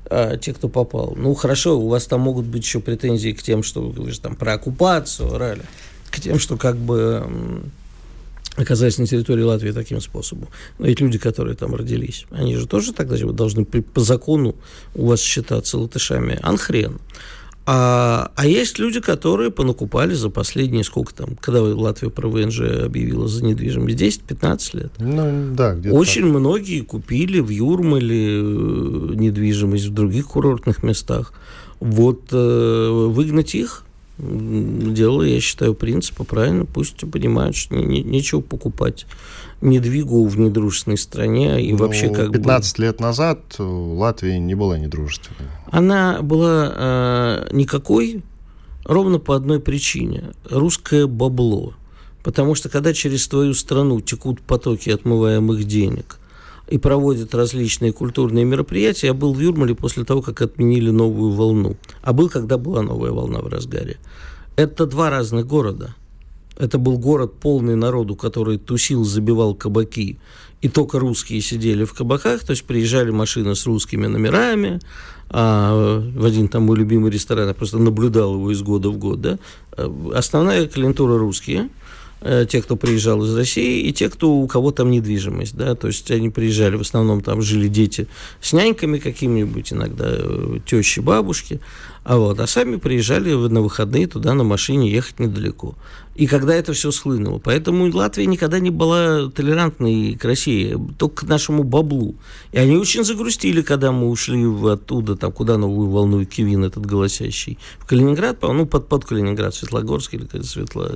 а, 0.07 0.39
те, 0.39 0.55
кто 0.55 0.69
попал. 0.69 1.13
Ну, 1.17 1.35
хорошо, 1.35 1.79
у 1.79 1.89
вас 1.89 2.07
там 2.07 2.23
могут 2.23 2.47
быть 2.47 2.65
еще 2.65 2.81
претензии 2.81 3.33
к 3.33 3.43
тем, 3.43 3.63
что 3.63 3.83
вы 3.83 4.11
же 4.11 4.21
там 4.21 4.37
про 4.37 4.55
оккупацию 4.55 5.35
орали, 5.35 5.63
к 6.11 6.19
тем, 6.19 6.39
что 6.39 6.57
как 6.57 6.77
бы 6.77 7.63
оказались 8.57 8.97
на 8.97 9.07
территории 9.07 9.43
Латвии 9.43 9.73
таким 9.73 10.01
способом. 10.01 10.49
Но 10.79 10.87
ведь 10.87 11.01
люди, 11.01 11.19
которые 11.19 11.55
там 11.55 11.75
родились, 11.75 12.25
они 12.31 12.57
же 12.57 12.67
тоже 12.67 12.95
тогда 12.95 13.17
должны 13.19 13.67
по 13.67 14.01
закону 14.01 14.55
у 14.95 15.07
вас 15.07 15.21
считаться 15.21 15.79
латышами. 15.79 16.39
Анхрен. 16.43 17.01
А, 17.65 18.33
а 18.35 18.47
есть 18.47 18.81
люди, 18.81 19.01
которые 19.01 19.53
понакупали 19.53 20.15
за 20.15 20.31
последние, 20.31 20.83
сколько 20.83 21.15
там, 21.15 21.37
когда 21.41 21.63
Латвия 21.63 22.11
про 22.11 22.29
ВНЖ 22.29 22.61
объявила 22.85 23.29
за 23.29 23.45
недвижимость, 23.45 23.99
10-15 23.99 24.77
лет. 24.77 24.93
Ну, 24.99 25.55
да, 25.55 25.75
где-то 25.75 25.95
Очень 25.95 26.23
так. 26.23 26.31
многие 26.33 26.81
купили 26.81 27.39
в 27.39 27.51
Юрмале 27.51 28.39
э, 28.39 28.41
недвижимость, 29.15 29.87
в 29.87 29.95
других 29.95 30.27
курортных 30.27 30.83
местах. 30.83 31.35
Вот 31.79 32.23
э, 32.33 32.89
выгнать 33.09 33.55
их 33.55 33.85
дело, 34.19 35.23
я 35.23 35.41
считаю, 35.41 35.75
принципа 35.75 36.25
правильно. 36.25 36.65
Пусть 36.65 36.99
понимают, 37.11 37.57
что 37.57 37.75
не, 37.75 37.85
не, 37.85 38.03
нечего 38.03 38.41
покупать 38.41 39.07
недвигу 39.63 40.27
в 40.27 40.39
недружественной 40.39 40.99
стране 40.99 41.63
и 41.65 41.73
ну, 41.73 41.79
вообще 41.79 42.11
как 42.11 42.33
15 42.33 42.77
бы... 42.77 42.83
лет 42.85 43.01
назад 43.01 43.41
Латвия 43.59 44.39
не 44.39 44.55
была 44.55 44.79
недружественной. 44.79 45.49
Она 45.71 46.21
была 46.21 46.73
э, 46.75 47.49
никакой 47.53 48.23
ровно 48.85 49.19
по 49.19 49.35
одной 49.35 49.61
причине. 49.61 50.33
Русское 50.51 51.07
бабло. 51.07 51.75
Потому 52.23 52.55
что 52.55 52.69
когда 52.69 52.93
через 52.93 53.27
твою 53.27 53.55
страну 53.55 54.01
текут 54.01 54.41
потоки 54.41 54.91
отмываемых 54.91 55.65
денег 55.65 56.19
и 56.69 56.79
проводят 56.79 57.35
различные 57.35 57.93
культурные 57.93 58.45
мероприятия, 58.45 59.09
я 59.09 59.15
был 59.15 59.35
в 59.35 59.41
Юрмале 59.41 59.75
после 59.75 60.05
того, 60.05 60.23
как 60.23 60.43
отменили 60.43 60.91
новую 60.91 61.33
волну. 61.33 61.77
А 62.03 62.13
был, 62.13 62.29
когда 62.29 62.59
была 62.59 62.83
новая 62.83 63.11
волна 63.11 63.41
в 63.41 63.49
разгаре. 63.49 63.99
Это 64.57 64.87
два 64.87 65.11
разных 65.11 65.47
города– 65.47 65.95
это 66.63 66.79
был 66.79 66.97
город 66.97 67.41
полный 67.41 67.75
народу, 67.75 68.15
который 68.15 68.57
тусил, 68.57 69.05
забивал 69.05 69.55
кабаки, 69.55 70.19
и 70.61 70.69
только 70.69 71.01
русские 71.01 71.41
сидели 71.41 71.85
в 71.85 71.93
кабаках, 71.93 72.45
то 72.45 72.53
есть 72.53 72.65
приезжали 72.65 73.11
машины 73.11 73.57
с 73.57 73.67
русскими 73.67 74.07
номерами, 74.07 74.79
а 75.29 75.99
в 75.99 76.25
один 76.25 76.47
там 76.47 76.63
мой 76.63 76.77
любимый 76.77 77.11
ресторан, 77.11 77.49
я 77.49 77.55
просто 77.55 77.79
наблюдал 77.79 78.35
его 78.35 78.53
из 78.53 78.63
года 78.63 78.91
в 78.91 78.97
год, 78.97 79.21
да, 79.21 79.39
основная 80.15 80.69
клиентура 80.69 81.19
русские, 81.19 81.69
э, 82.21 82.47
те, 82.49 82.63
кто 82.63 82.77
приезжал 82.77 83.25
из 83.25 83.37
России, 83.37 83.89
и 83.89 83.93
те, 83.93 84.09
кто 84.09 84.33
у 84.33 84.47
кого 84.47 84.71
там 84.71 84.93
недвижимость, 84.93 85.57
да, 85.57 85.75
то 85.75 85.89
есть 85.89 86.13
они 86.13 86.31
приезжали, 86.31 86.77
в 86.77 86.83
основном 86.83 87.23
там 87.23 87.43
жили 87.43 87.67
дети 87.67 88.07
с 88.41 88.53
няньками 88.53 88.99
какими-нибудь, 88.99 89.73
иногда 89.73 90.07
э, 90.11 90.59
тещи, 90.65 91.01
бабушки, 91.01 91.59
а 92.05 92.17
вот, 92.17 92.41
а 92.41 92.47
сами 92.47 92.77
приезжали 92.77 93.33
на 93.33 93.61
выходные 93.61 94.09
туда 94.09 94.35
на 94.35 94.43
машине 94.43 94.91
ехать 94.91 95.21
недалеко. 95.21 95.77
И 96.17 96.27
когда 96.27 96.55
это 96.55 96.73
все 96.73 96.91
схлынуло. 96.91 97.39
Поэтому 97.39 97.91
Латвия 97.91 98.27
никогда 98.27 98.59
не 98.59 98.71
была 98.71 99.31
толерантной 99.31 100.15
к 100.15 100.25
России, 100.25 100.77
только 100.99 101.27
к 101.27 101.29
нашему 101.29 101.63
баблу. 101.63 102.17
И 102.51 102.59
они 102.59 102.77
очень 102.77 103.05
загрустили, 103.05 103.63
когда 103.63 103.93
мы 103.93 104.11
ушли 104.11 104.45
оттуда, 104.69 105.17
там, 105.17 105.33
куда 105.33 105.57
новую 105.57 105.89
волну 105.89 106.25
Кивин 106.25 106.65
этот 106.65 106.85
голосящий. 106.85 107.59
В 107.79 107.87
Калининград, 107.87 108.43
ну, 108.43 108.67
под, 108.67 108.89
под 108.89 109.05
Калининград, 109.05 109.55
Светлогорск 109.55 110.15
или 110.15 110.27
Светло... 110.43 110.91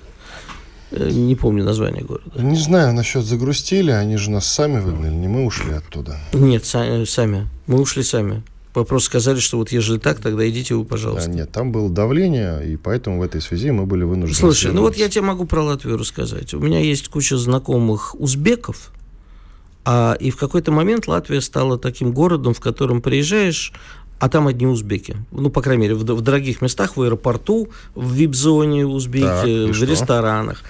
Э, 0.90 1.11
не 1.11 1.34
помню 1.34 1.64
название 1.64 2.04
города. 2.04 2.42
Не 2.42 2.59
знаю, 2.59 2.92
насчет 2.94 3.24
загрустили, 3.24 3.90
они 3.90 4.16
же 4.16 4.30
нас 4.30 4.46
сами 4.46 4.80
выгнали, 4.80 5.14
не 5.14 5.28
мы 5.28 5.44
ушли 5.44 5.72
оттуда. 5.72 6.18
Нет, 6.32 6.64
сами. 6.64 7.48
Мы 7.66 7.80
ушли 7.80 8.02
сами. 8.02 8.42
Вы 8.77 8.85
просто 8.85 9.07
сказали, 9.07 9.39
что 9.41 9.57
вот 9.57 9.72
ежели 9.72 9.99
так, 9.99 10.20
тогда 10.20 10.47
идите 10.49 10.74
вы, 10.74 10.85
пожалуйста. 10.85 11.31
А, 11.31 11.33
нет, 11.33 11.51
там 11.51 11.72
было 11.72 11.89
давление, 11.89 12.72
и 12.72 12.77
поэтому 12.77 13.18
в 13.18 13.22
этой 13.22 13.41
связи 13.41 13.70
мы 13.70 13.87
были 13.87 14.05
вынуждены... 14.05 14.39
Слушай, 14.39 14.72
ну 14.72 14.83
вот 14.83 14.97
я 14.97 15.09
тебе 15.09 15.22
могу 15.22 15.47
про 15.47 15.62
Латвию 15.62 15.97
рассказать. 15.97 16.53
У 16.53 16.61
меня 16.61 16.81
есть 16.81 17.09
куча 17.09 17.39
знакомых 17.39 18.14
узбеков, 18.20 18.93
а, 19.87 20.16
и 20.20 20.31
в 20.31 20.37
какой-то 20.37 20.72
момент 20.72 21.09
Латвия 21.09 21.41
стала 21.41 21.79
таким 21.79 22.12
городом, 22.12 22.53
в 22.53 22.61
котором 22.61 23.01
приезжаешь, 23.01 23.72
а 24.18 24.29
там 24.29 24.47
одни 24.47 24.66
узбеки. 24.66 25.16
Ну, 25.31 25.49
по 25.49 25.62
крайней 25.62 25.83
мере, 25.83 25.95
в, 25.95 26.01
в 26.01 26.20
дорогих 26.20 26.61
местах, 26.61 26.97
в 26.97 27.03
аэропорту, 27.03 27.68
в 27.95 28.12
вип-зоне 28.12 28.87
узбеки, 28.87 29.24
так, 29.24 29.47
в 29.47 29.74
что? 29.74 29.87
ресторанах. 29.87 30.62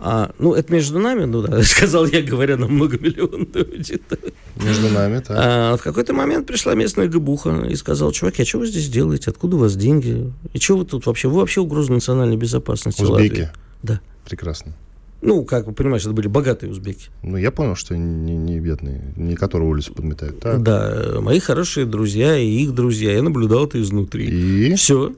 А, 0.00 0.30
ну, 0.38 0.54
это 0.54 0.72
между 0.72 0.98
нами, 0.98 1.24
ну 1.24 1.42
да, 1.42 1.62
сказал 1.62 2.06
я, 2.06 2.22
говоря 2.22 2.56
на 2.56 2.66
многомиллионную 2.66 3.48
аудиторию. 3.54 4.32
Между 4.56 4.88
нами, 4.88 5.20
так. 5.20 5.36
А, 5.40 5.76
в 5.76 5.82
какой-то 5.82 6.12
момент 6.14 6.46
пришла 6.46 6.74
местная 6.74 7.06
габуха 7.06 7.64
и 7.68 7.76
сказала, 7.76 8.12
чуваки, 8.12 8.42
а 8.42 8.44
что 8.44 8.58
вы 8.58 8.66
здесь 8.66 8.88
делаете? 8.88 9.30
Откуда 9.30 9.56
у 9.56 9.60
вас 9.60 9.76
деньги? 9.76 10.32
И 10.52 10.58
что 10.58 10.76
вы 10.76 10.84
тут 10.84 11.06
вообще? 11.06 11.28
Вы 11.28 11.36
вообще 11.36 11.60
угроза 11.60 11.92
национальной 11.92 12.36
безопасности 12.36 13.02
Узбеки? 13.02 13.30
Латвии. 13.30 13.48
Да. 13.82 14.00
Прекрасно. 14.24 14.74
Ну, 15.20 15.44
как 15.44 15.66
вы 15.66 15.72
понимаете, 15.72 16.06
это 16.06 16.14
были 16.14 16.28
богатые 16.28 16.70
узбеки. 16.70 17.08
Ну, 17.22 17.36
я 17.36 17.50
понял, 17.50 17.74
что 17.74 17.96
не, 17.96 18.36
не 18.36 18.60
бедные, 18.60 19.12
не 19.16 19.34
которые 19.34 19.68
улицу 19.68 19.92
подметают. 19.92 20.38
Так. 20.40 20.62
Да, 20.62 21.16
мои 21.20 21.40
хорошие 21.40 21.86
друзья 21.86 22.36
и 22.36 22.46
их 22.46 22.72
друзья. 22.72 23.12
Я 23.12 23.22
наблюдал 23.22 23.66
это 23.66 23.80
изнутри. 23.80 24.26
И? 24.26 24.74
Все. 24.74 25.12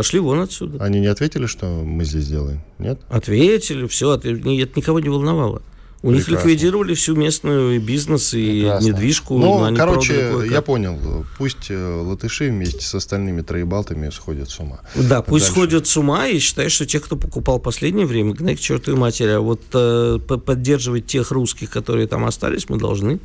Пошли 0.00 0.18
вон 0.18 0.40
отсюда. 0.40 0.82
Они 0.82 0.98
не 0.98 1.08
ответили, 1.08 1.44
что 1.44 1.66
мы 1.66 2.06
здесь 2.06 2.26
делаем? 2.26 2.62
Нет? 2.78 3.02
Ответили, 3.10 3.86
все, 3.86 4.14
это 4.14 4.32
никого 4.32 4.98
не 4.98 5.10
волновало. 5.10 5.60
У 6.02 6.08
Прекрасно. 6.08 6.16
них 6.16 6.28
ликвидировали 6.28 6.94
всю 6.94 7.16
местную 7.16 7.78
бизнес 7.82 8.32
и 8.32 8.60
Прекрасно. 8.60 8.86
недвижку. 8.86 9.38
Ну, 9.38 9.76
короче, 9.76 10.46
я 10.50 10.62
понял. 10.62 10.98
Пусть 11.36 11.66
э, 11.70 12.00
латыши 12.00 12.48
вместе 12.48 12.80
с 12.80 12.94
остальными 12.94 13.42
троебалтами 13.42 14.08
сходят 14.08 14.48
с 14.48 14.58
ума. 14.58 14.80
Да, 14.94 15.20
пусть 15.20 15.44
дальше. 15.44 15.52
сходят 15.52 15.86
с 15.86 15.94
ума 15.98 16.28
и 16.28 16.38
считаю, 16.38 16.70
что 16.70 16.86
те, 16.86 16.98
кто 16.98 17.16
покупал 17.16 17.58
последнее 17.58 18.06
время, 18.06 18.32
гнай 18.32 18.56
к 18.56 18.60
чертовой 18.60 18.98
матери. 18.98 19.32
А 19.32 19.40
вот 19.40 19.60
э, 19.74 20.18
поддерживать 20.18 21.04
тех 21.04 21.30
русских, 21.30 21.68
которые 21.68 22.06
там 22.06 22.24
остались, 22.24 22.70
мы 22.70 22.78
должны. 22.78 23.20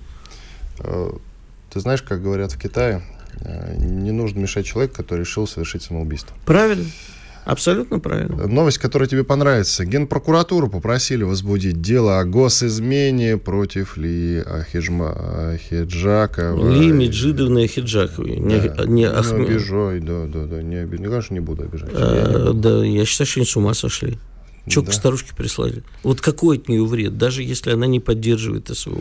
Э, 0.80 1.11
ты 1.71 1.80
знаешь, 1.80 2.01
как 2.01 2.21
говорят 2.21 2.51
в 2.51 2.59
Китае, 2.59 3.01
не 3.77 4.11
нужно 4.11 4.39
мешать 4.39 4.65
человеку, 4.65 4.95
который 4.95 5.21
решил 5.21 5.47
совершить 5.47 5.83
самоубийство. 5.83 6.36
Правильно. 6.45 6.86
Абсолютно 7.45 7.99
правильно. 7.99 8.47
Новость, 8.47 8.79
которая 8.79 9.07
тебе 9.07 9.23
понравится. 9.23 9.86
Генпрокуратуру 9.86 10.67
попросили 10.67 11.21
возбудить 11.21 11.79
дело 11.79 12.19
о 12.19 12.25
госизмене 12.25 13.38
против 13.38 13.97
Ли 13.97 14.39
Ахиджма, 14.39 15.53
Ахиджакова. 15.53 16.73
Ли 16.73 16.91
Меджидовны 16.91 17.65
Ахиджаковой. 17.65 18.38
Не, 18.38 18.59
да. 18.61 18.86
не, 18.86 18.93
не 18.93 19.07
Ахме... 19.07 19.45
обижай, 19.45 19.99
да, 19.99 20.25
да, 20.25 20.45
да. 20.45 20.63
Не, 20.63 20.77
обиж... 20.77 20.99
конечно, 21.01 21.33
не 21.36 21.39
буду 21.39 21.63
обижать. 21.63 21.91
А, 21.93 22.51
да, 22.51 22.83
я 22.83 23.05
считаю, 23.05 23.27
что 23.27 23.39
они 23.39 23.45
с 23.45 23.55
ума 23.55 23.75
сошли. 23.75 24.17
Че 24.67 24.81
да. 24.81 24.89
к 24.89 24.93
старушке 24.95 25.36
прислали? 25.38 25.83
Вот 26.01 26.21
какой 26.21 26.57
от 26.57 26.67
нее 26.67 26.83
вред, 26.83 27.19
даже 27.19 27.43
если 27.43 27.69
она 27.69 27.86
не 27.86 27.99
поддерживает 27.99 28.75
СВО? 28.75 28.97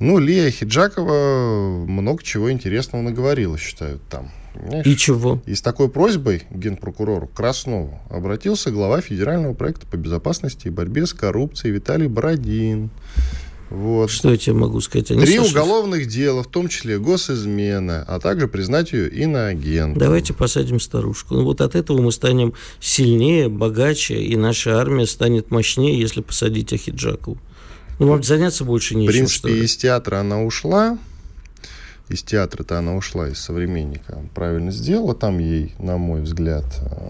Ну, 0.00 0.18
Лия 0.18 0.50
Хиджакова 0.50 1.84
много 1.86 2.22
чего 2.22 2.52
интересного 2.52 3.02
наговорила, 3.02 3.58
считают 3.58 4.00
там. 4.08 4.30
Понимаешь? 4.54 4.86
И 4.86 4.96
чего? 4.96 5.42
И 5.46 5.54
с 5.54 5.62
такой 5.62 5.88
просьбой 5.88 6.42
генпрокурору 6.50 7.28
Краснову 7.28 7.98
обратился 8.10 8.70
глава 8.70 9.00
федерального 9.00 9.54
проекта 9.54 9.86
по 9.86 9.96
безопасности 9.96 10.68
и 10.68 10.70
борьбе 10.70 11.06
с 11.06 11.12
коррупцией 11.12 11.72
Виталий 11.72 12.08
Бородин. 12.08 12.90
Вот. 13.70 14.10
Что 14.10 14.30
я 14.30 14.38
тебе 14.38 14.54
могу 14.54 14.80
сказать? 14.80 15.10
Они 15.10 15.20
Три 15.24 15.36
сошлись. 15.36 15.52
уголовных 15.52 16.06
дела, 16.06 16.42
в 16.42 16.46
том 16.46 16.68
числе 16.68 16.98
госизмена, 16.98 18.02
а 18.08 18.18
также 18.18 18.48
признать 18.48 18.92
ее 18.92 19.10
иноагентом. 19.10 19.98
Давайте 19.98 20.32
посадим 20.32 20.80
старушку. 20.80 21.34
Ну 21.34 21.44
вот 21.44 21.60
от 21.60 21.74
этого 21.74 22.00
мы 22.00 22.10
станем 22.10 22.54
сильнее, 22.80 23.48
богаче, 23.50 24.22
и 24.22 24.36
наша 24.36 24.80
армия 24.80 25.06
станет 25.06 25.50
мощнее, 25.50 26.00
если 26.00 26.22
посадить 26.22 26.72
Ахиджакову. 26.72 27.36
Ну, 27.98 28.06
может, 28.06 28.26
заняться 28.26 28.64
больше 28.64 28.94
нечем, 28.94 29.10
В 29.10 29.14
принципе, 29.14 29.64
из 29.64 29.76
театра 29.76 30.20
она 30.20 30.42
ушла, 30.42 30.98
из 32.08 32.22
театра-то 32.22 32.78
она 32.78 32.94
ушла 32.94 33.28
из 33.28 33.38
современника. 33.38 34.22
Правильно 34.34 34.70
сделала. 34.70 35.14
Там 35.14 35.38
ей, 35.38 35.74
на 35.78 35.98
мой 35.98 36.22
взгляд, 36.22 36.64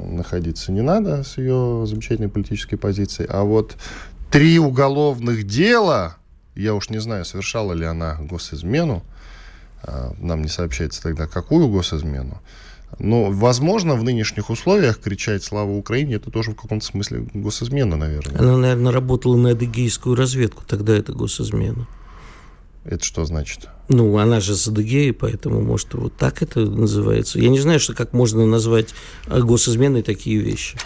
находиться 0.04 0.72
не 0.72 0.80
надо 0.80 1.22
с 1.22 1.38
ее 1.38 1.84
замечательной 1.86 2.28
политической 2.28 2.76
позицией. 2.76 3.28
А 3.30 3.44
вот 3.44 3.76
три 4.30 4.58
уголовных 4.58 5.44
дела, 5.44 6.16
я 6.56 6.74
уж 6.74 6.90
не 6.90 6.98
знаю, 6.98 7.24
совершала 7.24 7.74
ли 7.74 7.84
она 7.84 8.16
госизмену, 8.20 9.04
а, 9.82 10.14
нам 10.18 10.42
не 10.42 10.48
сообщается 10.48 11.02
тогда, 11.02 11.26
какую 11.26 11.68
госизмену. 11.68 12.40
Но, 12.98 13.30
возможно, 13.30 13.94
в 13.94 14.02
нынешних 14.02 14.50
условиях 14.50 14.98
кричать 15.00 15.44
«Слава 15.44 15.70
Украине» 15.70 16.16
это 16.16 16.30
тоже 16.30 16.50
в 16.52 16.56
каком-то 16.56 16.84
смысле 16.84 17.26
госизмена, 17.32 17.96
наверное. 17.96 18.40
Она, 18.40 18.56
наверное, 18.56 18.92
работала 18.92 19.36
на 19.36 19.50
адыгейскую 19.50 20.16
разведку, 20.16 20.64
тогда 20.66 20.96
это 20.96 21.12
госизмена. 21.12 21.86
Это 22.84 23.04
что 23.04 23.24
значит? 23.24 23.68
Ну, 23.88 24.16
она 24.18 24.40
же 24.40 24.56
с 24.56 24.66
Адыгеей, 24.66 25.12
поэтому, 25.12 25.60
может, 25.60 25.92
вот 25.94 26.16
так 26.16 26.42
это 26.42 26.60
называется. 26.60 27.38
Я 27.38 27.50
не 27.50 27.60
знаю, 27.60 27.80
что 27.80 27.94
как 27.94 28.12
можно 28.12 28.46
назвать 28.46 28.94
госизменой 29.26 30.02
такие 30.02 30.38
вещи. 30.38 30.78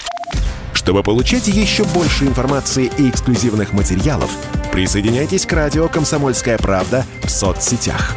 Чтобы 0.74 1.04
получать 1.04 1.46
еще 1.46 1.84
больше 1.84 2.24
информации 2.24 2.90
и 2.98 3.08
эксклюзивных 3.08 3.72
материалов, 3.72 4.30
присоединяйтесь 4.72 5.46
к 5.46 5.52
радио 5.52 5.88
«Комсомольская 5.88 6.58
правда» 6.58 7.06
в 7.22 7.30
соцсетях. 7.30 8.16